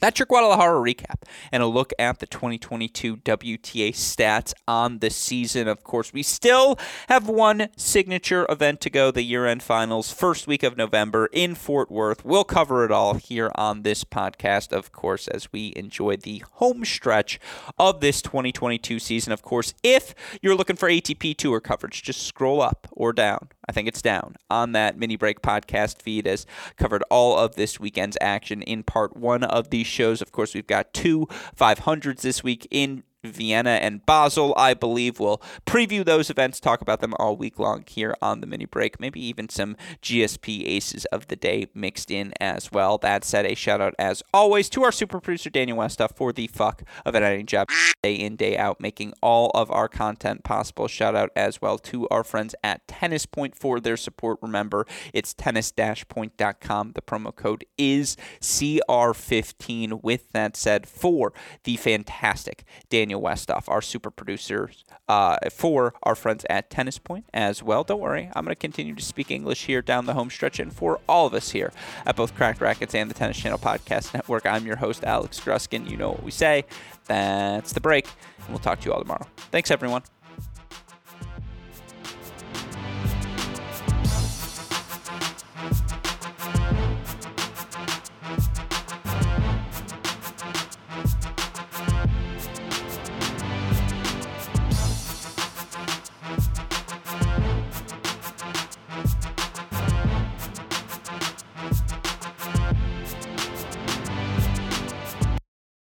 That's 0.00 0.18
your 0.18 0.26
Guadalajara 0.26 0.80
recap 0.80 1.22
and 1.50 1.62
a 1.62 1.66
look 1.66 1.92
at 1.98 2.20
the 2.20 2.26
2022 2.26 3.18
WTA 3.18 3.90
stats 3.90 4.54
on 4.66 5.00
the 5.00 5.10
season. 5.10 5.66
Of 5.66 5.82
course, 5.82 6.12
we 6.12 6.22
still 6.22 6.78
have 7.08 7.28
one 7.28 7.68
signature 7.76 8.46
event 8.48 8.80
to 8.82 8.90
go 8.90 9.10
the 9.10 9.22
year 9.22 9.46
end 9.46 9.62
finals, 9.62 10.12
first 10.12 10.46
week 10.46 10.62
of 10.62 10.76
November 10.76 11.28
in 11.32 11.54
Fort 11.54 11.90
Worth. 11.90 12.24
We'll 12.24 12.44
cover 12.44 12.84
it 12.84 12.92
all 12.92 13.14
here 13.14 13.50
on 13.56 13.82
this 13.82 14.04
podcast, 14.04 14.72
of 14.72 14.92
course, 14.92 15.26
as 15.28 15.52
we 15.52 15.72
enjoy 15.74 16.16
the 16.16 16.44
home 16.52 16.84
stretch 16.84 17.40
of 17.78 18.00
this 18.00 18.22
2022 18.22 18.98
season. 18.98 19.32
Of 19.32 19.42
course, 19.42 19.74
if 19.82 20.14
you're 20.40 20.56
looking 20.56 20.76
for 20.76 20.88
ATP 20.88 21.36
Tour 21.36 21.60
coverage, 21.60 22.02
just 22.02 22.22
scroll 22.22 22.62
up 22.62 22.86
or 22.92 23.12
down 23.12 23.48
I 23.68 23.72
think 23.72 23.86
it's 23.86 24.00
down 24.02 24.36
on 24.48 24.72
that 24.72 24.98
mini 24.98 25.16
break 25.16 25.42
podcast 25.42 26.00
feed 26.00 26.26
as 26.26 26.46
covered 26.76 27.02
all 27.10 27.38
of 27.38 27.54
this 27.54 27.78
weekend's 27.78 28.16
action 28.20 28.62
in 28.62 28.82
part 28.82 29.16
one 29.16 29.44
of 29.44 29.70
these 29.70 29.86
shows. 29.86 30.22
Of 30.22 30.32
course, 30.32 30.54
we've 30.54 30.66
got 30.66 30.94
two 30.94 31.26
500s 31.56 32.22
this 32.22 32.42
week 32.42 32.66
in 32.70 33.02
Vienna 33.24 33.70
and 33.70 34.04
Basel. 34.06 34.54
I 34.56 34.74
believe 34.74 35.18
we'll 35.18 35.42
preview 35.66 36.04
those 36.04 36.30
events, 36.30 36.60
talk 36.60 36.80
about 36.80 37.00
them 37.00 37.14
all 37.18 37.36
week 37.36 37.58
long 37.58 37.84
here 37.86 38.14
on 38.22 38.40
the 38.40 38.46
mini 38.46 38.64
break. 38.64 39.00
Maybe 39.00 39.20
even 39.24 39.48
some 39.48 39.76
GSP 40.02 40.66
aces 40.66 41.04
of 41.06 41.26
the 41.26 41.36
day 41.36 41.66
mixed 41.74 42.10
in 42.10 42.32
as 42.40 42.70
well. 42.70 42.96
That 42.98 43.24
said, 43.24 43.44
a 43.44 43.54
shout 43.54 43.80
out 43.80 43.94
as 43.98 44.22
always 44.32 44.68
to 44.70 44.84
our 44.84 44.92
super 44.92 45.20
producer 45.20 45.50
Daniel 45.50 45.78
Westoff 45.78 46.14
for 46.14 46.32
the 46.32 46.46
fuck 46.46 46.82
of 47.04 47.14
an 47.14 47.22
editing 47.24 47.46
job 47.46 47.68
day 48.02 48.14
in 48.14 48.36
day 48.36 48.56
out, 48.56 48.80
making 48.80 49.12
all 49.20 49.50
of 49.54 49.70
our 49.70 49.88
content 49.88 50.44
possible. 50.44 50.86
Shout 50.86 51.16
out 51.16 51.30
as 51.34 51.60
well 51.60 51.78
to 51.78 52.08
our 52.08 52.22
friends 52.22 52.54
at 52.62 52.86
Tennis 52.86 53.26
Point 53.26 53.56
for 53.56 53.80
their 53.80 53.96
support. 53.96 54.38
Remember, 54.40 54.86
it's 55.12 55.34
tennis-point.com. 55.34 56.92
The 56.92 57.02
promo 57.02 57.34
code 57.34 57.64
is 57.76 58.16
CR15. 58.40 60.02
With 60.02 60.30
that 60.32 60.56
said, 60.56 60.86
for 60.86 61.32
the 61.64 61.76
fantastic 61.76 62.64
Daniel. 62.88 63.07
Daniel 63.08 63.22
Westoff, 63.22 63.70
our 63.70 63.80
super 63.80 64.10
producer, 64.10 64.70
uh, 65.08 65.38
for 65.50 65.94
our 66.02 66.14
friends 66.14 66.44
at 66.50 66.68
Tennis 66.68 66.98
Point 66.98 67.24
as 67.32 67.62
well. 67.62 67.82
Don't 67.82 68.00
worry, 68.00 68.28
I'm 68.34 68.44
going 68.44 68.54
to 68.54 68.54
continue 68.54 68.94
to 68.94 69.02
speak 69.02 69.30
English 69.30 69.64
here 69.64 69.80
down 69.80 70.04
the 70.04 70.12
home 70.12 70.28
stretch. 70.28 70.60
And 70.60 70.70
for 70.70 71.00
all 71.08 71.26
of 71.26 71.32
us 71.32 71.48
here 71.52 71.72
at 72.04 72.16
both 72.16 72.34
Cracked 72.34 72.60
Racquets 72.60 72.94
and 72.94 73.08
the 73.08 73.14
Tennis 73.14 73.38
Channel 73.38 73.60
Podcast 73.60 74.12
Network, 74.12 74.44
I'm 74.44 74.66
your 74.66 74.76
host, 74.76 75.04
Alex 75.04 75.40
Gruskin. 75.40 75.88
You 75.88 75.96
know 75.96 76.10
what 76.10 76.22
we 76.22 76.30
say. 76.30 76.66
That's 77.06 77.72
the 77.72 77.80
break. 77.80 78.06
And 78.40 78.48
we'll 78.50 78.58
talk 78.58 78.80
to 78.80 78.84
you 78.84 78.92
all 78.92 79.00
tomorrow. 79.00 79.26
Thanks, 79.50 79.70
everyone. 79.70 80.02